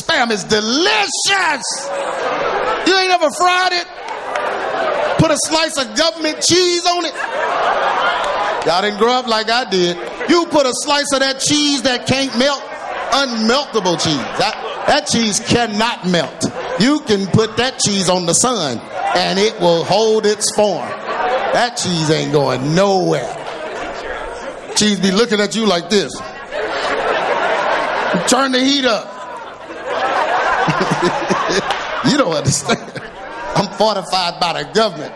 spam 0.00 0.30
is 0.30 0.44
delicious. 0.44 1.64
You 2.86 2.96
ain't 2.98 3.10
ever 3.10 3.30
fried 3.36 3.72
it? 3.72 3.86
Put 5.18 5.30
a 5.30 5.36
slice 5.38 5.78
of 5.78 5.96
government 5.96 6.42
cheese 6.42 6.84
on 6.86 7.04
it? 7.06 7.14
Y'all 8.66 8.82
didn't 8.82 8.98
grow 8.98 9.14
up 9.14 9.26
like 9.26 9.48
I 9.50 9.64
did. 9.68 9.96
You 10.28 10.46
put 10.46 10.66
a 10.66 10.72
slice 10.72 11.10
of 11.12 11.20
that 11.20 11.40
cheese 11.40 11.82
that 11.82 12.06
can't 12.06 12.36
melt, 12.38 12.62
unmeltable 13.12 13.96
cheese. 13.96 14.16
That, 14.38 14.84
that 14.86 15.06
cheese 15.06 15.40
cannot 15.40 16.06
melt. 16.08 16.44
You 16.80 17.00
can 17.00 17.26
put 17.26 17.56
that 17.58 17.78
cheese 17.78 18.08
on 18.08 18.26
the 18.26 18.32
sun 18.32 18.78
and 19.14 19.38
it 19.38 19.60
will 19.60 19.84
hold 19.84 20.26
its 20.26 20.54
form. 20.56 20.88
That 20.88 21.76
cheese 21.76 22.10
ain't 22.10 22.32
going 22.32 22.74
nowhere. 22.74 23.38
Cheese 24.74 24.98
be 25.00 25.10
looking 25.10 25.40
at 25.40 25.54
you 25.54 25.66
like 25.66 25.90
this. 25.90 26.12
Turn 28.28 28.52
the 28.52 28.60
heat 28.60 28.84
up. 28.84 29.08
you 32.10 32.16
don't 32.16 32.34
understand. 32.34 32.80
I'm 33.54 33.68
fortified 33.76 34.40
by 34.40 34.62
the 34.62 34.72
government. 34.72 35.14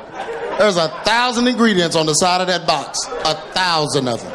There's 0.59 0.76
a 0.76 0.88
thousand 1.04 1.48
ingredients 1.48 1.96
on 1.96 2.06
the 2.06 2.14
side 2.14 2.40
of 2.42 2.46
that 2.48 2.66
box. 2.66 2.98
A 3.24 3.35
thousand 3.52 4.09
of 4.09 4.22
them. 4.22 4.32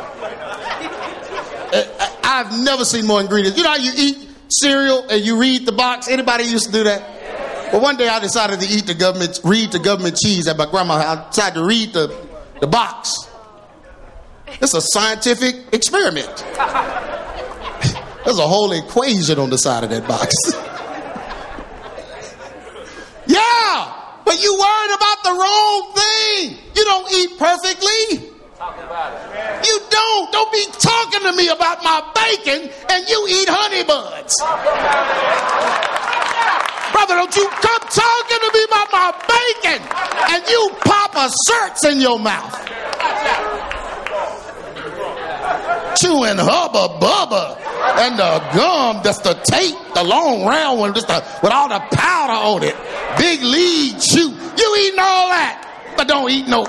I- 1.74 2.18
I've 2.32 2.64
never 2.64 2.86
seen 2.86 3.06
more 3.06 3.20
ingredients. 3.20 3.58
You 3.58 3.64
know 3.64 3.72
how 3.72 3.78
you 3.78 3.92
eat 3.96 4.30
cereal 4.50 5.06
and 5.10 5.22
you 5.24 5.38
read 5.38 5.66
the 5.66 5.74
box? 5.74 6.08
Anybody 6.08 6.46
used 6.46 6.68
to 6.68 6.72
do 6.72 6.86
that? 6.86 7.74
Well, 7.74 7.82
one 7.82 7.98
day 7.98 8.08
I 8.08 8.20
decided 8.20 8.62
to 8.62 8.68
eat 8.68 8.86
the 8.86 8.94
government, 8.94 9.42
read 9.44 9.72
the 9.72 9.80
government 9.80 10.18
cheese 10.18 10.48
at 10.48 10.58
my 10.58 10.66
grandma's. 10.66 11.06
I 11.06 11.28
decided 11.30 11.60
to 11.60 11.66
read 11.66 11.92
the, 11.94 12.16
the 12.62 12.68
box. 12.68 13.14
It's 14.62 14.74
a 14.74 14.82
scientific 14.82 15.74
experiment. 15.74 16.28
There's 18.24 18.40
a 18.40 18.48
whole 18.48 18.72
equation 18.72 19.38
on 19.40 19.50
the 19.50 19.58
side 19.58 19.84
of 19.84 19.90
that 19.90 20.08
box. 20.08 20.34
yeah, 23.28 24.22
but 24.24 24.42
you 24.42 24.54
worried 24.54 24.96
about 24.96 25.24
the 25.24 25.32
wrong 25.32 25.94
thing. 25.96 26.58
You 26.76 26.86
don't 26.86 27.12
eat 27.14 27.38
perfectly. 27.38 28.31
You 28.62 29.80
don't. 29.90 30.32
Don't 30.32 30.52
be 30.52 30.66
talking 30.78 31.22
to 31.22 31.34
me 31.34 31.48
about 31.50 31.84
my 31.84 32.02
bacon 32.14 32.70
and 32.90 33.10
you 33.10 33.26
eat 33.30 33.50
honey 33.50 33.84
buds. 33.84 34.38
Brother, 36.94 37.16
don't 37.16 37.36
you 37.36 37.48
come 37.50 37.84
talking 37.90 38.38
to 38.38 38.50
me 38.54 38.62
about 38.70 38.92
my 38.94 39.10
bacon 39.26 39.82
and 40.30 40.46
you 40.46 40.70
pop 40.86 41.16
a 41.16 41.90
in 41.90 42.02
your 42.02 42.20
mouth. 42.20 42.54
Chewing 45.98 46.38
hubba 46.38 47.00
bubba 47.02 47.58
and 47.98 48.20
the 48.20 48.40
gum, 48.56 49.02
that's 49.04 49.20
the 49.20 49.34
tape, 49.34 49.76
the 49.96 50.04
long 50.04 50.46
round 50.46 50.80
one, 50.80 50.94
just 50.94 51.08
the, 51.08 51.24
with 51.42 51.52
all 51.52 51.68
the 51.68 51.80
powder 51.96 52.34
on 52.34 52.64
it. 52.64 52.76
Big 53.18 53.42
League 53.42 54.00
Chew. 54.00 54.30
You 54.30 54.76
eating 54.80 55.00
all 55.00 55.30
that, 55.30 55.94
but 55.98 56.08
don't 56.08 56.30
eat 56.30 56.48
no. 56.48 56.68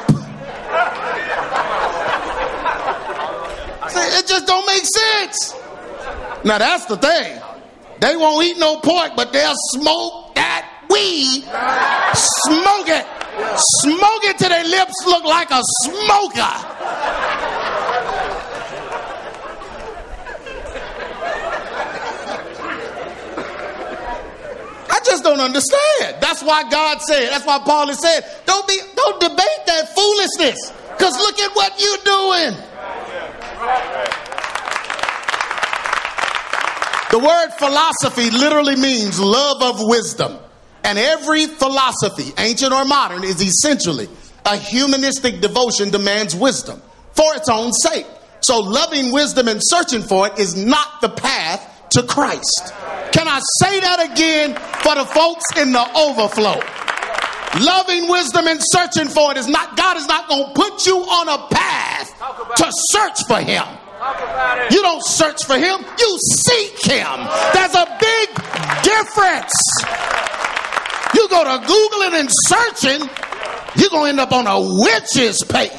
It 3.94 4.26
just 4.26 4.46
don't 4.46 4.66
make 4.66 4.85
sense. 4.85 5.54
Now 6.44 6.58
that's 6.58 6.87
the 6.87 6.96
thing. 6.96 7.40
They 8.00 8.16
won't 8.16 8.44
eat 8.44 8.58
no 8.58 8.78
pork, 8.78 9.12
but 9.16 9.32
they'll 9.32 9.54
smoke 9.70 10.35
that 10.35 10.87
weed. 10.90 11.44
Smoke 12.14 12.88
it. 12.88 13.06
Smoke 13.80 14.24
it 14.24 14.38
till 14.38 14.48
their 14.48 14.64
lips 14.64 14.94
look 15.06 15.24
like 15.24 15.50
a 15.50 15.62
smoker. 15.82 16.52
I 24.90 25.00
just 25.04 25.24
don't 25.24 25.40
understand. 25.40 26.16
That's 26.20 26.42
why 26.42 26.68
God 26.68 27.00
said, 27.02 27.30
that's 27.30 27.46
why 27.46 27.58
Paul 27.64 27.88
is 27.88 27.98
said, 28.00 28.24
don't 28.46 28.66
be 28.68 28.78
don't 29.02 29.20
debate 29.20 29.62
that 29.66 29.94
foolishness. 29.94 30.72
Because 30.96 31.16
look 31.18 31.38
at 31.38 31.54
what 31.54 31.80
you're 31.80 32.04
doing. 32.04 32.54
The 37.10 37.18
word 37.18 37.50
philosophy 37.58 38.30
literally 38.30 38.76
means 38.76 39.20
love 39.20 39.62
of 39.62 39.76
wisdom. 39.80 40.38
And 40.84 40.98
every 40.98 41.46
philosophy, 41.46 42.32
ancient 42.38 42.72
or 42.72 42.84
modern, 42.84 43.22
is 43.22 43.40
essentially 43.40 44.08
a 44.44 44.56
humanistic 44.56 45.40
devotion 45.40 45.90
demands 45.90 46.34
wisdom 46.34 46.80
for 47.12 47.34
its 47.36 47.48
own 47.48 47.72
sake. 47.72 48.06
So 48.40 48.58
loving 48.58 49.12
wisdom 49.12 49.46
and 49.48 49.60
searching 49.62 50.02
for 50.02 50.26
it 50.26 50.38
is 50.38 50.56
not 50.56 51.00
the 51.00 51.10
path 51.10 51.68
to 51.90 52.02
Christ. 52.02 52.72
Can 53.12 53.28
I 53.28 53.40
say 53.60 53.78
that 53.80 54.10
again 54.10 54.54
for 54.82 54.94
the 54.94 55.04
folks 55.04 55.44
in 55.56 55.72
the 55.72 55.86
overflow? 55.96 56.82
Loving 57.60 58.08
wisdom 58.08 58.46
and 58.46 58.60
searching 58.62 59.08
for 59.08 59.30
it 59.32 59.36
is 59.36 59.46
not, 59.46 59.76
God 59.76 59.96
is 59.96 60.06
not 60.06 60.28
going 60.28 60.46
to 60.46 60.52
put 60.54 60.86
you 60.86 60.96
on 60.96 61.28
a 61.28 61.46
path 61.54 62.56
to 62.56 62.72
search 62.90 63.26
for 63.26 63.40
Him. 63.40 63.64
Talk 64.02 64.16
about 64.16 64.58
it. 64.58 64.74
You 64.74 64.82
don't 64.82 65.04
search 65.04 65.44
for 65.44 65.56
him, 65.56 65.78
you 65.96 66.18
seek 66.42 66.90
him. 66.90 67.20
There's 67.54 67.74
a 67.76 67.86
big 68.00 68.28
difference. 68.82 69.54
You 71.14 71.28
go 71.28 71.44
to 71.44 71.64
Googling 71.64 72.18
and 72.18 72.28
searching, 72.28 73.08
you're 73.76 73.90
going 73.90 74.04
to 74.04 74.08
end 74.08 74.20
up 74.20 74.32
on 74.32 74.48
a 74.48 74.58
witch's 74.58 75.44
page. 75.44 75.70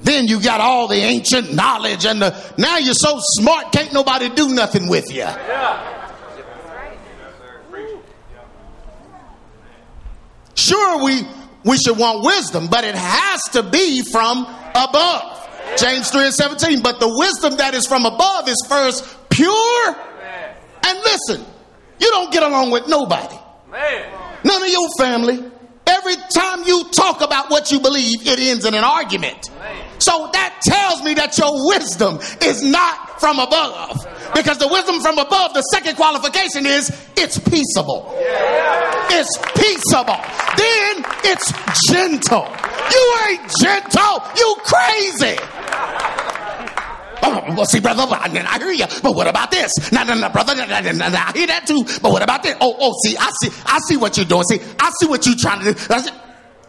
Then 0.00 0.26
you 0.26 0.40
got 0.40 0.60
all 0.62 0.88
the 0.88 0.96
ancient 0.96 1.52
knowledge 1.52 2.06
and 2.06 2.22
the 2.22 2.54
now 2.56 2.78
you're 2.78 2.94
so 2.94 3.18
smart 3.18 3.72
can't 3.72 3.92
nobody 3.92 4.30
do 4.30 4.54
nothing 4.54 4.88
with 4.88 5.12
you. 5.12 5.26
Sure 10.66 11.04
we 11.04 11.22
we 11.64 11.76
should 11.78 11.98
want 11.98 12.24
wisdom, 12.24 12.68
but 12.68 12.84
it 12.84 12.94
has 12.94 13.42
to 13.52 13.62
be 13.62 14.02
from 14.12 14.44
above. 14.74 15.48
James 15.76 16.10
3 16.10 16.26
and 16.26 16.34
17. 16.34 16.80
But 16.80 17.00
the 17.00 17.08
wisdom 17.08 17.56
that 17.56 17.74
is 17.74 17.86
from 17.86 18.06
above 18.06 18.48
is 18.48 18.56
first 18.68 19.04
pure. 19.30 19.96
And 20.86 20.98
listen, 21.00 21.44
you 21.98 22.08
don't 22.10 22.32
get 22.32 22.44
along 22.44 22.70
with 22.70 22.86
nobody. 22.88 23.36
None 24.44 24.62
of 24.62 24.68
your 24.68 24.88
family. 24.96 25.42
Every 25.88 26.14
time 26.34 26.62
you 26.64 26.84
talk 26.90 27.20
about 27.20 27.50
what 27.50 27.72
you 27.72 27.80
believe, 27.80 28.26
it 28.26 28.38
ends 28.38 28.64
in 28.64 28.74
an 28.74 28.84
argument. 28.84 29.50
So 29.98 30.30
that 30.32 30.60
tells 30.62 31.02
me 31.02 31.14
that 31.14 31.36
your 31.38 31.66
wisdom 31.68 32.18
is 32.42 32.62
not 32.62 33.20
from 33.20 33.38
above. 33.38 34.06
Because 34.34 34.58
the 34.58 34.68
wisdom 34.68 35.00
from 35.00 35.18
above, 35.18 35.54
the 35.54 35.62
second 35.62 35.96
qualification 35.96 36.66
is 36.66 36.90
it's 37.16 37.38
peaceable. 37.38 38.12
It's 39.10 39.38
peaceable. 39.54 40.20
Then 40.56 41.04
it's 41.24 41.52
gentle. 41.88 42.48
You 42.92 43.14
ain't 43.28 43.50
gentle. 43.60 44.22
You 44.36 44.56
crazy. 44.64 45.36
Oh, 47.22 47.42
well, 47.56 47.64
see, 47.64 47.80
brother, 47.80 48.06
I, 48.08 48.58
hear 48.58 48.72
you, 48.72 48.84
but 49.02 49.14
what 49.16 49.26
about 49.26 49.50
this? 49.50 49.90
No, 49.90 50.04
no, 50.04 50.14
no, 50.14 50.28
brother, 50.28 50.54
I 50.56 51.32
hear 51.34 51.46
that 51.46 51.66
too, 51.66 51.82
but 52.00 52.12
what 52.12 52.22
about 52.22 52.42
this? 52.42 52.56
Oh, 52.60 52.76
oh, 52.78 52.92
see, 53.04 53.16
I 53.16 53.30
see, 53.40 53.50
I 53.64 53.78
see 53.88 53.96
what 53.96 54.16
you're 54.16 54.26
doing. 54.26 54.44
See, 54.44 54.60
I 54.78 54.92
see 55.00 55.08
what 55.08 55.26
you're 55.26 55.34
trying 55.36 55.64
to 55.64 55.72
do. 55.72 55.80
That's, 55.88 56.10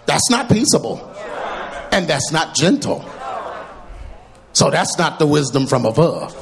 that's 0.05 0.29
not 0.31 0.49
peaceable, 0.49 1.13
and 1.91 2.07
that's 2.07 2.31
not 2.31 2.55
gentle. 2.55 3.05
So 4.53 4.71
that's 4.71 4.97
not 4.97 5.19
the 5.19 5.27
wisdom 5.27 5.67
from 5.67 5.85
above. 5.85 6.33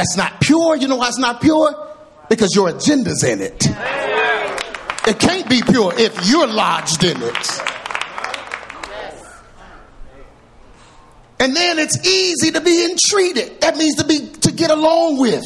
That's 0.00 0.16
not 0.16 0.40
pure. 0.40 0.76
You 0.76 0.88
know 0.88 0.96
why 0.96 1.08
it's 1.08 1.18
not 1.18 1.42
pure? 1.42 1.74
Because 2.30 2.56
your 2.56 2.70
agenda's 2.70 3.22
in 3.22 3.42
it. 3.42 3.66
It 5.06 5.18
can't 5.18 5.46
be 5.46 5.60
pure 5.60 5.92
if 5.94 6.26
you're 6.26 6.46
lodged 6.46 7.04
in 7.04 7.18
it. 7.20 7.60
And 11.38 11.54
then 11.54 11.78
it's 11.78 11.98
easy 12.06 12.50
to 12.50 12.62
be 12.62 12.90
entreated. 12.90 13.60
That 13.60 13.76
means 13.76 13.96
to 13.96 14.06
be 14.06 14.30
to 14.40 14.52
get 14.52 14.70
along 14.70 15.18
with. 15.18 15.44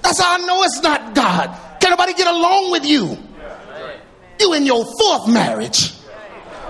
That's 0.00 0.18
how 0.18 0.36
I 0.36 0.46
know 0.46 0.62
it's 0.62 0.80
not 0.82 1.14
God. 1.14 1.54
Can 1.82 1.90
nobody 1.90 2.14
get 2.14 2.26
along 2.26 2.70
with 2.70 2.86
you? 2.86 3.18
You 4.40 4.54
in 4.54 4.64
your 4.64 4.86
fourth 4.98 5.28
marriage. 5.28 5.92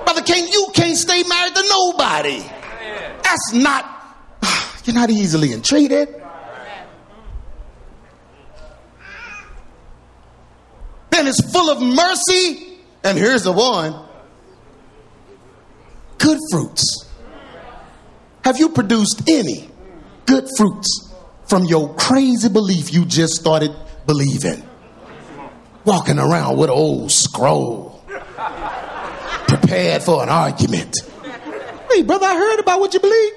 Brother 0.02 0.22
King, 0.22 0.48
you 0.48 0.66
can't 0.74 0.96
stay 0.96 1.22
married 1.22 1.54
to 1.54 1.64
nobody. 1.70 2.40
That's 3.22 3.52
not, 3.54 3.84
you're 4.84 4.96
not 4.96 5.10
easily 5.10 5.52
entreated. 5.52 6.24
Then 11.18 11.26
it's 11.26 11.50
full 11.50 11.68
of 11.68 11.82
mercy. 11.82 12.78
And 13.02 13.18
here's 13.18 13.42
the 13.42 13.50
one 13.50 13.92
good 16.18 16.38
fruits. 16.52 17.08
Have 18.44 18.58
you 18.60 18.68
produced 18.68 19.28
any 19.28 19.68
good 20.26 20.46
fruits 20.56 21.12
from 21.48 21.64
your 21.64 21.92
crazy 21.94 22.48
belief 22.48 22.92
you 22.92 23.04
just 23.04 23.34
started 23.34 23.74
believing? 24.06 24.62
Walking 25.84 26.20
around 26.20 26.56
with 26.56 26.70
an 26.70 26.76
old 26.76 27.10
scroll, 27.10 28.00
prepared 29.48 30.04
for 30.04 30.22
an 30.22 30.28
argument. 30.28 30.98
Hey, 31.90 32.04
brother, 32.04 32.26
I 32.26 32.36
heard 32.36 32.60
about 32.60 32.78
what 32.78 32.94
you 32.94 33.00
believe. 33.00 33.32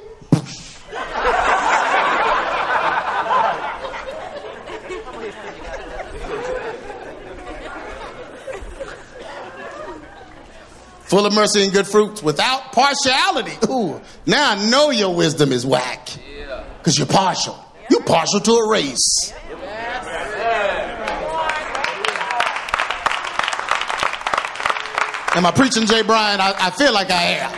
Full 11.12 11.26
of 11.26 11.34
mercy 11.34 11.62
and 11.64 11.74
good 11.74 11.86
fruits 11.86 12.24
without 12.24 12.72
partiality. 12.72 13.52
Ooh, 13.70 14.00
now 14.26 14.52
I 14.52 14.70
know 14.70 14.92
your 14.92 15.14
wisdom 15.14 15.52
is 15.52 15.66
whack. 15.66 16.08
Because 16.78 16.98
you're 16.98 17.06
partial. 17.06 17.54
You're 17.90 18.04
partial 18.04 18.40
to 18.40 18.52
a 18.54 18.70
race. 18.70 19.34
Am 25.36 25.46
I 25.46 25.52
preaching, 25.54 25.86
Jay 25.86 26.02
Bryan? 26.02 26.40
I, 26.40 26.54
I 26.58 26.70
feel 26.72 26.94
like 26.94 27.12
I 27.12 27.24
am. 27.24 27.52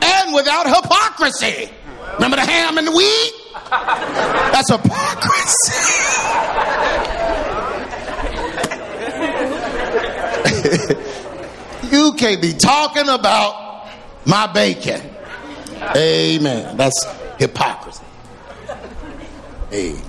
And 0.00 0.32
without 0.32 0.68
hypocrisy. 0.68 1.72
Remember 2.14 2.36
the 2.36 2.46
ham 2.46 2.78
and 2.78 2.86
the 2.86 2.92
wheat? 2.92 3.32
That's 4.52 4.70
hypocrisy. 4.70 6.04
You 11.94 12.12
can't 12.14 12.42
be 12.42 12.52
talking 12.52 13.08
about 13.08 13.88
my 14.26 14.52
bacon. 14.52 15.00
Amen. 15.96 16.76
That's 16.76 17.06
hypocrisy. 17.38 18.04
Amen. 19.72 20.02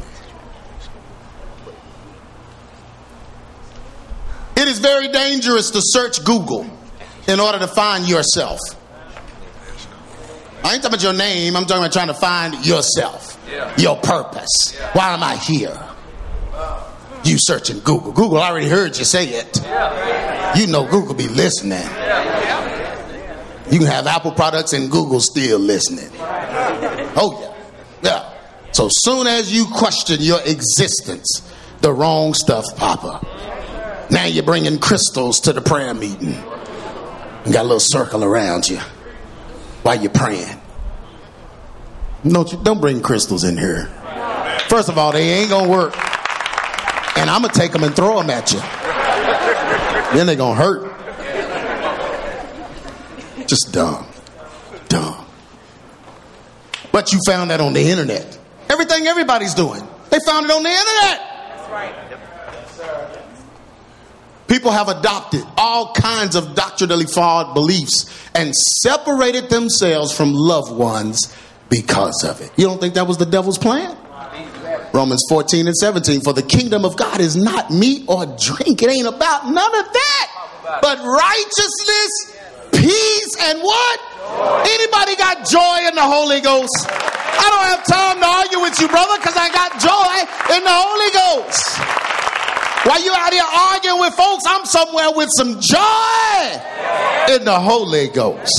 It 4.57 4.67
is 4.67 4.79
very 4.79 5.09
dangerous 5.09 5.69
to 5.71 5.79
search 5.81 6.23
Google 6.23 6.65
in 7.27 7.39
order 7.39 7.59
to 7.59 7.67
find 7.67 8.07
yourself. 8.07 8.59
I 10.63 10.73
ain't 10.73 10.81
talking 10.81 10.87
about 10.87 11.03
your 11.03 11.13
name, 11.13 11.55
I'm 11.55 11.65
talking 11.65 11.83
about 11.83 11.93
trying 11.93 12.07
to 12.07 12.15
find 12.15 12.65
yourself, 12.65 13.39
your 13.77 13.97
purpose. 13.97 14.75
Why 14.93 15.13
am 15.13 15.21
I 15.21 15.35
here? 15.35 15.77
You 17.25 17.37
searching 17.39 17.79
Google. 17.79 18.11
Google 18.11 18.37
already 18.37 18.67
heard 18.67 18.97
you 18.97 19.03
say 19.03 19.25
it. 19.25 19.57
You 20.57 20.67
know 20.67 20.87
Google 20.87 21.15
be 21.15 21.27
listening. 21.27 21.81
You 23.71 23.79
can 23.79 23.87
have 23.87 24.05
Apple 24.05 24.31
products 24.31 24.73
and 24.73 24.91
Google 24.91 25.19
still 25.19 25.59
listening. 25.59 26.09
Oh, 27.17 27.39
yeah. 27.41 27.53
Yeah. 28.03 28.33
So 28.73 28.89
soon 28.91 29.25
as 29.25 29.53
you 29.53 29.67
question 29.67 30.17
your 30.19 30.41
existence, 30.41 31.49
the 31.79 31.93
wrong 31.93 32.33
stuff 32.33 32.65
pop 32.75 33.05
up. 33.05 33.25
Now 34.11 34.25
you're 34.25 34.43
bringing 34.43 34.79
crystals 34.79 35.39
to 35.41 35.53
the 35.53 35.61
prayer 35.61 35.93
meeting 35.93 36.33
and 36.33 37.53
got 37.53 37.61
a 37.61 37.63
little 37.63 37.79
circle 37.79 38.21
around 38.25 38.67
you 38.67 38.79
while 39.83 39.95
you're 39.95 40.11
praying. 40.11 40.59
Don't, 42.27 42.51
you, 42.51 42.61
don't 42.61 42.81
bring 42.81 43.01
crystals 43.01 43.45
in 43.45 43.57
here. 43.57 43.85
First 44.67 44.89
of 44.89 44.97
all, 44.97 45.13
they 45.13 45.39
ain't 45.39 45.49
gonna 45.49 45.69
work. 45.69 45.95
And 47.15 47.29
I'm 47.29 47.41
gonna 47.41 47.53
take 47.53 47.71
them 47.71 47.83
and 47.83 47.95
throw 47.95 48.17
them 48.17 48.29
at 48.29 48.51
you. 48.51 48.59
Then 50.15 50.27
they're 50.27 50.35
gonna 50.35 50.55
hurt. 50.55 50.91
Just 53.47 53.71
dumb. 53.71 54.05
Dumb. 54.89 55.25
But 56.91 57.11
you 57.13 57.19
found 57.25 57.51
that 57.51 57.61
on 57.61 57.73
the 57.73 57.81
internet. 57.81 58.37
Everything 58.69 59.07
everybody's 59.07 59.53
doing. 59.53 59.81
They 60.09 60.19
found 60.25 60.45
it 60.45 60.51
on 60.51 60.63
the 60.63 60.69
internet. 60.69 61.31
People 64.47 64.71
have 64.71 64.89
adopted 64.89 65.43
all 65.57 65.93
kinds 65.93 66.35
of 66.35 66.55
doctrinally 66.55 67.05
flawed 67.05 67.53
beliefs 67.53 68.05
and 68.35 68.53
separated 68.55 69.49
themselves 69.49 70.15
from 70.15 70.33
loved 70.33 70.71
ones 70.71 71.35
because 71.69 72.23
of 72.23 72.41
it. 72.41 72.51
You 72.55 72.67
don't 72.67 72.79
think 72.79 72.93
that 72.93 73.07
was 73.07 73.17
the 73.17 73.25
devil's 73.25 73.57
plan? 73.57 73.97
Romans 74.93 75.23
14 75.29 75.67
and 75.67 75.75
17. 75.75 76.21
For 76.21 76.33
the 76.33 76.41
kingdom 76.43 76.85
of 76.85 76.97
God 76.97 77.19
is 77.19 77.35
not 77.35 77.71
meat 77.71 78.03
or 78.07 78.25
drink. 78.25 78.81
It 78.81 78.89
ain't 78.89 79.07
about 79.07 79.45
none 79.45 79.75
of 79.75 79.85
that. 79.91 80.79
But 80.81 80.99
righteousness, 80.99 82.11
peace, 82.71 83.35
and 83.43 83.59
what? 83.61 83.99
Anybody 84.67 85.15
got 85.15 85.47
joy 85.47 85.87
in 85.87 85.95
the 85.95 86.03
Holy 86.03 86.41
Ghost? 86.41 86.73
I 86.89 87.47
don't 87.51 87.67
have 87.69 87.85
time 87.85 88.19
to 88.19 88.25
argue 88.25 88.59
with 88.61 88.79
you, 88.81 88.87
brother, 88.87 89.17
because 89.17 89.35
I 89.37 89.49
got 89.53 89.77
joy 89.79 90.15
in 90.55 90.63
the 90.63 90.73
Holy 90.73 91.11
Ghost. 91.13 91.77
While 92.85 93.01
you 93.03 93.13
out 93.13 93.33
here 93.33 93.43
arguing 93.43 93.99
with 93.99 94.13
folks, 94.13 94.43
I'm 94.47 94.65
somewhere 94.65 95.11
with 95.15 95.29
some 95.37 95.59
joy 95.59 97.35
in 97.35 97.45
the 97.45 97.59
Holy 97.59 98.07
Ghost. 98.09 98.51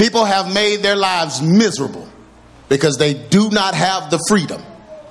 People 0.00 0.24
have 0.24 0.50
made 0.54 0.78
their 0.78 0.96
lives 0.96 1.42
miserable 1.42 2.08
because 2.70 2.96
they 2.96 3.12
do 3.12 3.50
not 3.50 3.74
have 3.74 4.10
the 4.10 4.18
freedom 4.28 4.62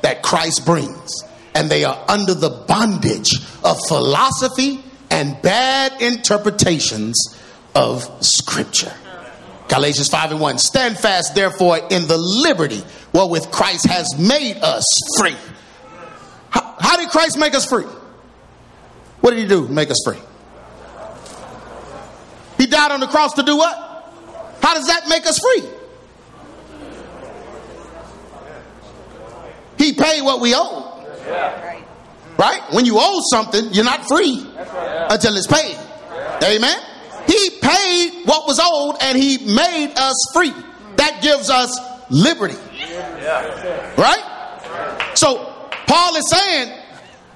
that 0.01 0.23
Christ 0.23 0.65
brings. 0.65 1.11
And 1.53 1.69
they 1.69 1.83
are 1.83 2.03
under 2.07 2.33
the 2.33 2.49
bondage 2.49 3.35
of 3.63 3.77
philosophy 3.87 4.83
and 5.11 5.39
bad 5.43 6.01
interpretations 6.01 7.37
of 7.75 8.03
Scripture. 8.25 8.91
Galatians 9.67 10.07
5 10.07 10.31
and 10.31 10.41
1. 10.41 10.57
Stand 10.57 10.97
fast, 10.97 11.35
therefore, 11.35 11.77
in 11.77 12.07
the 12.07 12.17
liberty 12.17 12.81
wherewith 13.13 13.51
Christ 13.51 13.85
has 13.85 14.17
made 14.17 14.57
us 14.57 14.83
free. 15.19 15.35
How, 16.49 16.75
how 16.79 16.97
did 16.97 17.09
Christ 17.09 17.37
make 17.37 17.53
us 17.53 17.67
free? 17.67 17.85
What 19.21 19.35
did 19.35 19.39
he 19.39 19.45
do? 19.45 19.67
Make 19.67 19.91
us 19.91 20.01
free. 20.03 20.17
He 22.57 22.65
died 22.65 22.91
on 22.91 23.01
the 23.01 23.07
cross 23.07 23.33
to 23.33 23.43
do 23.43 23.55
what? 23.55 23.88
How 24.61 24.73
does 24.73 24.87
that 24.87 25.07
make 25.07 25.25
us 25.25 25.39
free? 25.39 25.69
He 29.77 29.93
paid 29.93 30.21
what 30.23 30.41
we 30.41 30.53
owe. 30.55 30.85
Right? 32.37 32.61
When 32.71 32.85
you 32.85 32.95
owe 32.97 33.21
something, 33.31 33.73
you're 33.73 33.85
not 33.85 34.07
free 34.07 34.45
until 35.09 35.35
it's 35.35 35.47
paid. 35.47 35.77
Amen. 36.43 36.77
He 37.27 37.49
paid 37.61 38.25
what 38.25 38.47
was 38.47 38.59
owed 38.61 38.95
and 39.01 39.17
he 39.17 39.37
made 39.53 39.93
us 39.97 40.15
free. 40.33 40.53
That 40.95 41.21
gives 41.21 41.49
us 41.49 41.77
liberty. 42.09 42.57
Right? 43.97 45.11
So 45.15 45.53
Paul 45.87 46.15
is 46.15 46.29
saying, 46.29 46.77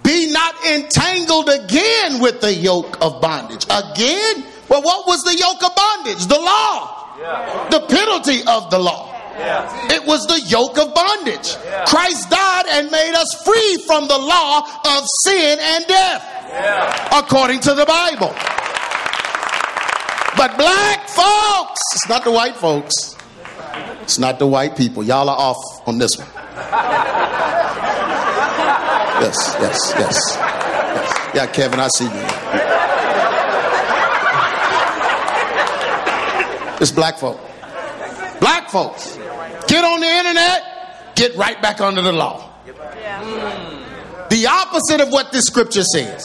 be 0.03 0.31
not 0.31 0.65
entangled 0.65 1.49
again 1.49 2.19
with 2.19 2.41
the 2.41 2.53
yoke 2.53 2.97
of 3.01 3.21
bondage. 3.21 3.65
Again? 3.65 4.45
Well, 4.69 4.81
what 4.81 5.07
was 5.07 5.23
the 5.23 5.35
yoke 5.35 5.63
of 5.63 5.75
bondage? 5.75 6.25
The 6.27 6.39
law. 6.39 7.02
The 7.71 7.85
penalty 7.87 8.41
of 8.47 8.69
the 8.69 8.79
law. 8.79 9.09
It 9.89 10.05
was 10.05 10.25
the 10.27 10.41
yoke 10.47 10.77
of 10.77 10.93
bondage. 10.93 11.55
Christ 11.87 12.29
died 12.29 12.65
and 12.69 12.91
made 12.91 13.13
us 13.15 13.41
free 13.43 13.77
from 13.87 14.07
the 14.07 14.17
law 14.17 14.61
of 14.61 15.07
sin 15.23 15.57
and 15.59 15.87
death, 15.87 17.13
according 17.13 17.61
to 17.61 17.73
the 17.73 17.85
Bible. 17.85 18.33
But 20.35 20.57
black 20.57 21.07
folks, 21.07 21.81
it's 21.93 22.09
not 22.09 22.23
the 22.23 22.31
white 22.31 22.55
folks, 22.55 23.15
it's 24.01 24.19
not 24.19 24.39
the 24.39 24.47
white 24.47 24.75
people. 24.75 25.03
Y'all 25.03 25.29
are 25.29 25.37
off 25.37 25.87
on 25.87 25.97
this 25.99 26.17
one. 26.17 26.27
Yes, 29.21 29.55
yes, 29.59 29.93
yes. 29.97 30.17
yes. 30.35 31.35
Yeah, 31.35 31.47
Kevin, 31.47 31.79
I 31.79 31.87
see 31.87 32.05
you. 32.05 32.62
It's 36.83 36.91
black 36.91 37.17
folk. 37.17 37.39
Black 38.41 38.69
folks. 38.69 39.15
Get 39.69 39.85
on 39.85 40.01
the 40.01 40.05
internet, 40.05 41.15
get 41.15 41.33
right 41.37 41.61
back 41.61 41.79
under 41.79 42.01
the 42.01 42.11
law. 42.11 42.51
The 44.29 44.47
opposite 44.47 44.99
of 44.99 45.09
what 45.09 45.31
this 45.31 45.45
scripture 45.45 45.85
says. 45.85 46.21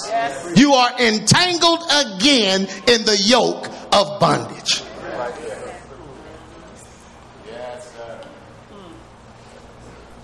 You 0.56 0.72
are 0.72 1.00
entangled 1.00 1.82
again 1.84 2.62
in 2.88 3.04
the 3.04 3.16
yoke 3.24 3.68
of 3.92 4.18
bondage. 4.18 4.82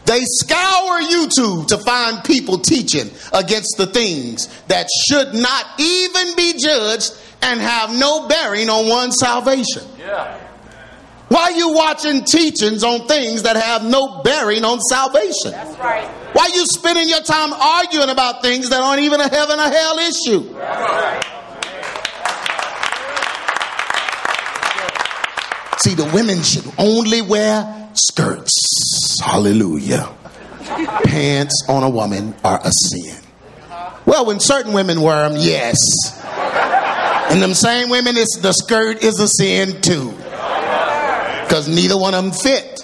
They 0.04 0.20
scour 0.24 1.00
YouTube 1.00 1.68
to 1.68 1.78
find 1.78 2.24
people 2.24 2.58
teaching 2.58 3.08
against 3.32 3.76
the 3.78 3.86
things 3.86 4.48
that 4.66 4.88
should 5.08 5.32
not 5.32 5.64
even 5.78 6.34
be 6.34 6.54
judged 6.58 7.12
and 7.44 7.60
have 7.60 7.94
no 7.94 8.26
bearing 8.26 8.68
on 8.70 8.88
one's 8.88 9.18
salvation. 9.18 9.82
Yeah. 9.98 10.40
Why 11.28 11.42
are 11.42 11.52
you 11.52 11.74
watching 11.74 12.24
teachings 12.24 12.84
on 12.84 13.06
things 13.06 13.42
that 13.42 13.56
have 13.56 13.84
no 13.84 14.22
bearing 14.22 14.64
on 14.64 14.80
salvation? 14.80 15.50
That's 15.50 15.78
right. 15.78 16.06
Why 16.34 16.44
are 16.44 16.56
you 16.56 16.64
spending 16.66 17.08
your 17.08 17.20
time 17.20 17.52
arguing 17.52 18.08
about 18.08 18.42
things 18.42 18.70
that 18.70 18.80
aren't 18.80 19.00
even 19.00 19.20
a 19.20 19.28
heaven 19.28 19.58
or 19.58 19.68
hell 19.68 19.98
issue? 19.98 20.42
See, 25.78 25.94
the 25.94 26.10
women 26.14 26.42
should 26.42 26.66
only 26.78 27.20
wear 27.20 27.90
skirts. 27.94 29.18
Hallelujah. 29.22 30.08
Pants 31.04 31.64
on 31.68 31.82
a 31.82 31.90
woman 31.90 32.34
are 32.42 32.60
a 32.62 32.70
sin. 32.72 33.16
Well, 34.06 34.26
when 34.26 34.40
certain 34.40 34.72
women 34.72 35.00
wear 35.00 35.28
them, 35.28 35.38
yes. 35.40 35.78
And 37.30 37.42
them 37.42 37.54
same 37.54 37.88
women, 37.88 38.16
it's, 38.16 38.38
the 38.38 38.52
skirt 38.52 39.02
is 39.02 39.18
a 39.20 39.28
sin 39.28 39.80
too. 39.80 40.10
Because 41.42 41.68
neither 41.68 41.98
one 41.98 42.14
of 42.14 42.24
them 42.24 42.32
fit. 42.32 42.74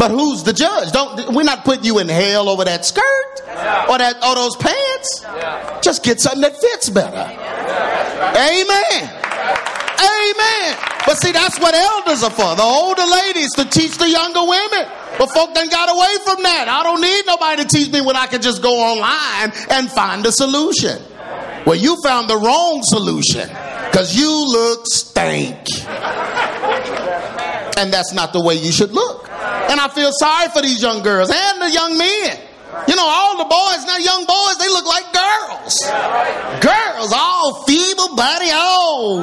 But 0.00 0.10
who's 0.12 0.42
the 0.44 0.54
judge? 0.54 0.92
Don't 0.92 1.34
we're 1.34 1.42
not 1.42 1.62
putting 1.62 1.84
you 1.84 1.98
in 1.98 2.08
hell 2.08 2.48
over 2.48 2.64
that 2.64 2.86
skirt 2.86 3.04
or 3.90 3.98
that 3.98 4.16
or 4.24 4.34
those 4.34 4.56
pants. 4.56 5.26
Just 5.84 6.02
get 6.02 6.20
something 6.20 6.40
that 6.40 6.56
fits 6.56 6.88
better. 6.88 7.20
Amen. 8.32 9.02
Amen. 10.00 10.76
But 11.04 11.18
see, 11.20 11.32
that's 11.32 11.60
what 11.60 11.74
elders 11.74 12.22
are 12.22 12.30
for. 12.30 12.56
The 12.56 12.62
older 12.62 13.04
ladies 13.04 13.52
to 13.56 13.66
teach 13.66 13.98
the 13.98 14.08
younger 14.08 14.40
women. 14.40 14.88
But 15.18 15.30
folk 15.30 15.54
done 15.54 15.68
got 15.68 15.88
away 15.90 16.16
from 16.24 16.42
that. 16.42 16.68
I 16.68 16.82
don't 16.82 17.00
need 17.00 17.24
nobody 17.26 17.62
to 17.62 17.68
teach 17.68 17.92
me 17.92 18.00
when 18.00 18.16
I 18.16 18.26
can 18.26 18.40
just 18.42 18.62
go 18.62 18.72
online 18.72 19.52
and 19.70 19.90
find 19.90 20.24
a 20.26 20.32
solution. 20.32 21.00
Well, 21.66 21.76
you 21.76 21.96
found 22.02 22.28
the 22.28 22.36
wrong 22.36 22.80
solution 22.82 23.48
because 23.90 24.16
you 24.16 24.30
look 24.30 24.86
stank. 24.86 25.68
And 27.76 27.92
that's 27.92 28.12
not 28.12 28.32
the 28.32 28.42
way 28.42 28.54
you 28.54 28.72
should 28.72 28.92
look. 28.92 29.28
And 29.30 29.80
I 29.80 29.88
feel 29.88 30.10
sorry 30.12 30.48
for 30.48 30.62
these 30.62 30.82
young 30.82 31.02
girls 31.02 31.30
and 31.30 31.62
the 31.62 31.70
young 31.70 31.96
men. 31.96 32.38
You 32.88 32.96
know, 32.96 33.06
all 33.06 33.36
the 33.36 33.44
boys, 33.44 33.84
now 33.86 33.96
young 33.98 34.24
boys, 34.24 34.58
they 34.58 34.68
look 34.68 34.86
like 34.86 35.12
girls. 35.12 35.74
Girls, 36.60 37.12
all 37.12 37.64
feeble 37.64 38.16
body, 38.16 38.50
all 38.52 39.20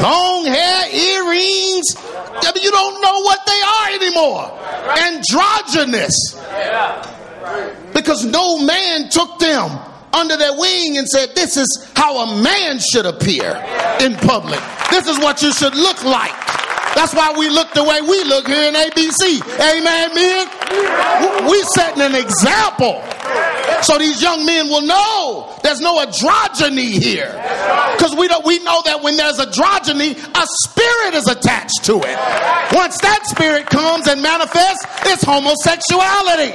long 0.00 0.44
hair, 0.44 0.88
earrings. 0.92 1.96
I 2.34 2.52
mean, 2.54 2.64
you 2.64 2.70
don't 2.70 3.00
know 3.00 3.20
what 3.20 3.40
they 3.46 3.60
are 3.62 3.88
anymore. 3.96 4.48
Androgynous. 5.12 6.16
Because 7.92 8.24
no 8.24 8.64
man 8.64 9.08
took 9.10 9.38
them 9.38 9.78
under 10.12 10.36
their 10.36 10.56
wing 10.56 10.98
and 10.98 11.08
said, 11.08 11.34
This 11.34 11.56
is 11.56 11.90
how 11.94 12.18
a 12.18 12.42
man 12.42 12.78
should 12.78 13.06
appear 13.06 13.56
in 14.00 14.14
public. 14.16 14.60
This 14.90 15.08
is 15.08 15.18
what 15.18 15.42
you 15.42 15.52
should 15.52 15.74
look 15.74 16.02
like. 16.04 16.32
That's 16.94 17.14
why 17.14 17.32
we 17.36 17.48
look 17.48 17.72
the 17.72 17.82
way 17.82 18.00
we 18.02 18.22
look 18.24 18.46
here 18.46 18.68
in 18.68 18.74
ABC. 18.74 19.40
Amen, 19.58 20.14
men? 20.14 21.48
We 21.48 21.62
setting 21.74 22.02
an 22.02 22.14
example. 22.14 23.02
So 23.82 23.98
these 23.98 24.22
young 24.22 24.44
men 24.44 24.68
will 24.68 24.82
know 24.82 25.58
there's 25.62 25.80
no 25.80 25.98
androgyny 26.04 27.00
here. 27.02 27.32
Because 27.96 28.16
we 28.16 28.28
don't 28.28 28.44
we 28.44 28.58
know 28.60 28.82
that 28.84 29.02
when 29.02 29.16
there's 29.16 29.38
androgyny, 29.38 30.12
a 30.12 30.46
spirit 30.64 31.14
is 31.14 31.28
attached 31.28 31.84
to 31.84 31.96
it. 31.96 32.16
Once 32.74 32.98
that 33.00 33.24
spirit 33.26 33.66
comes 33.66 34.08
and 34.08 34.22
manifests, 34.22 34.86
it's 35.06 35.22
homosexuality. 35.22 36.52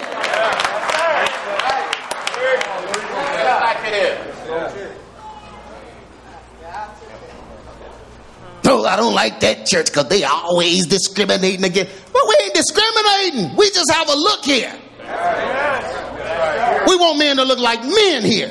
No, 8.63 8.83
I 8.83 8.97
don't 8.97 9.13
like 9.13 9.39
that 9.39 9.65
church 9.65 9.85
because 9.85 10.09
they 10.09 10.25
always 10.25 10.87
discriminating 10.87 11.63
again. 11.63 11.87
But 12.11 12.21
we 12.27 12.35
ain't 12.43 12.53
discriminating. 12.53 13.55
We 13.55 13.69
just 13.69 13.89
have 13.91 14.09
a 14.09 14.15
look 14.15 14.43
here. 14.43 14.73
We 16.85 16.95
want 16.97 17.17
men 17.17 17.37
to 17.37 17.43
look 17.43 17.59
like 17.59 17.81
men 17.83 18.23
here. 18.23 18.49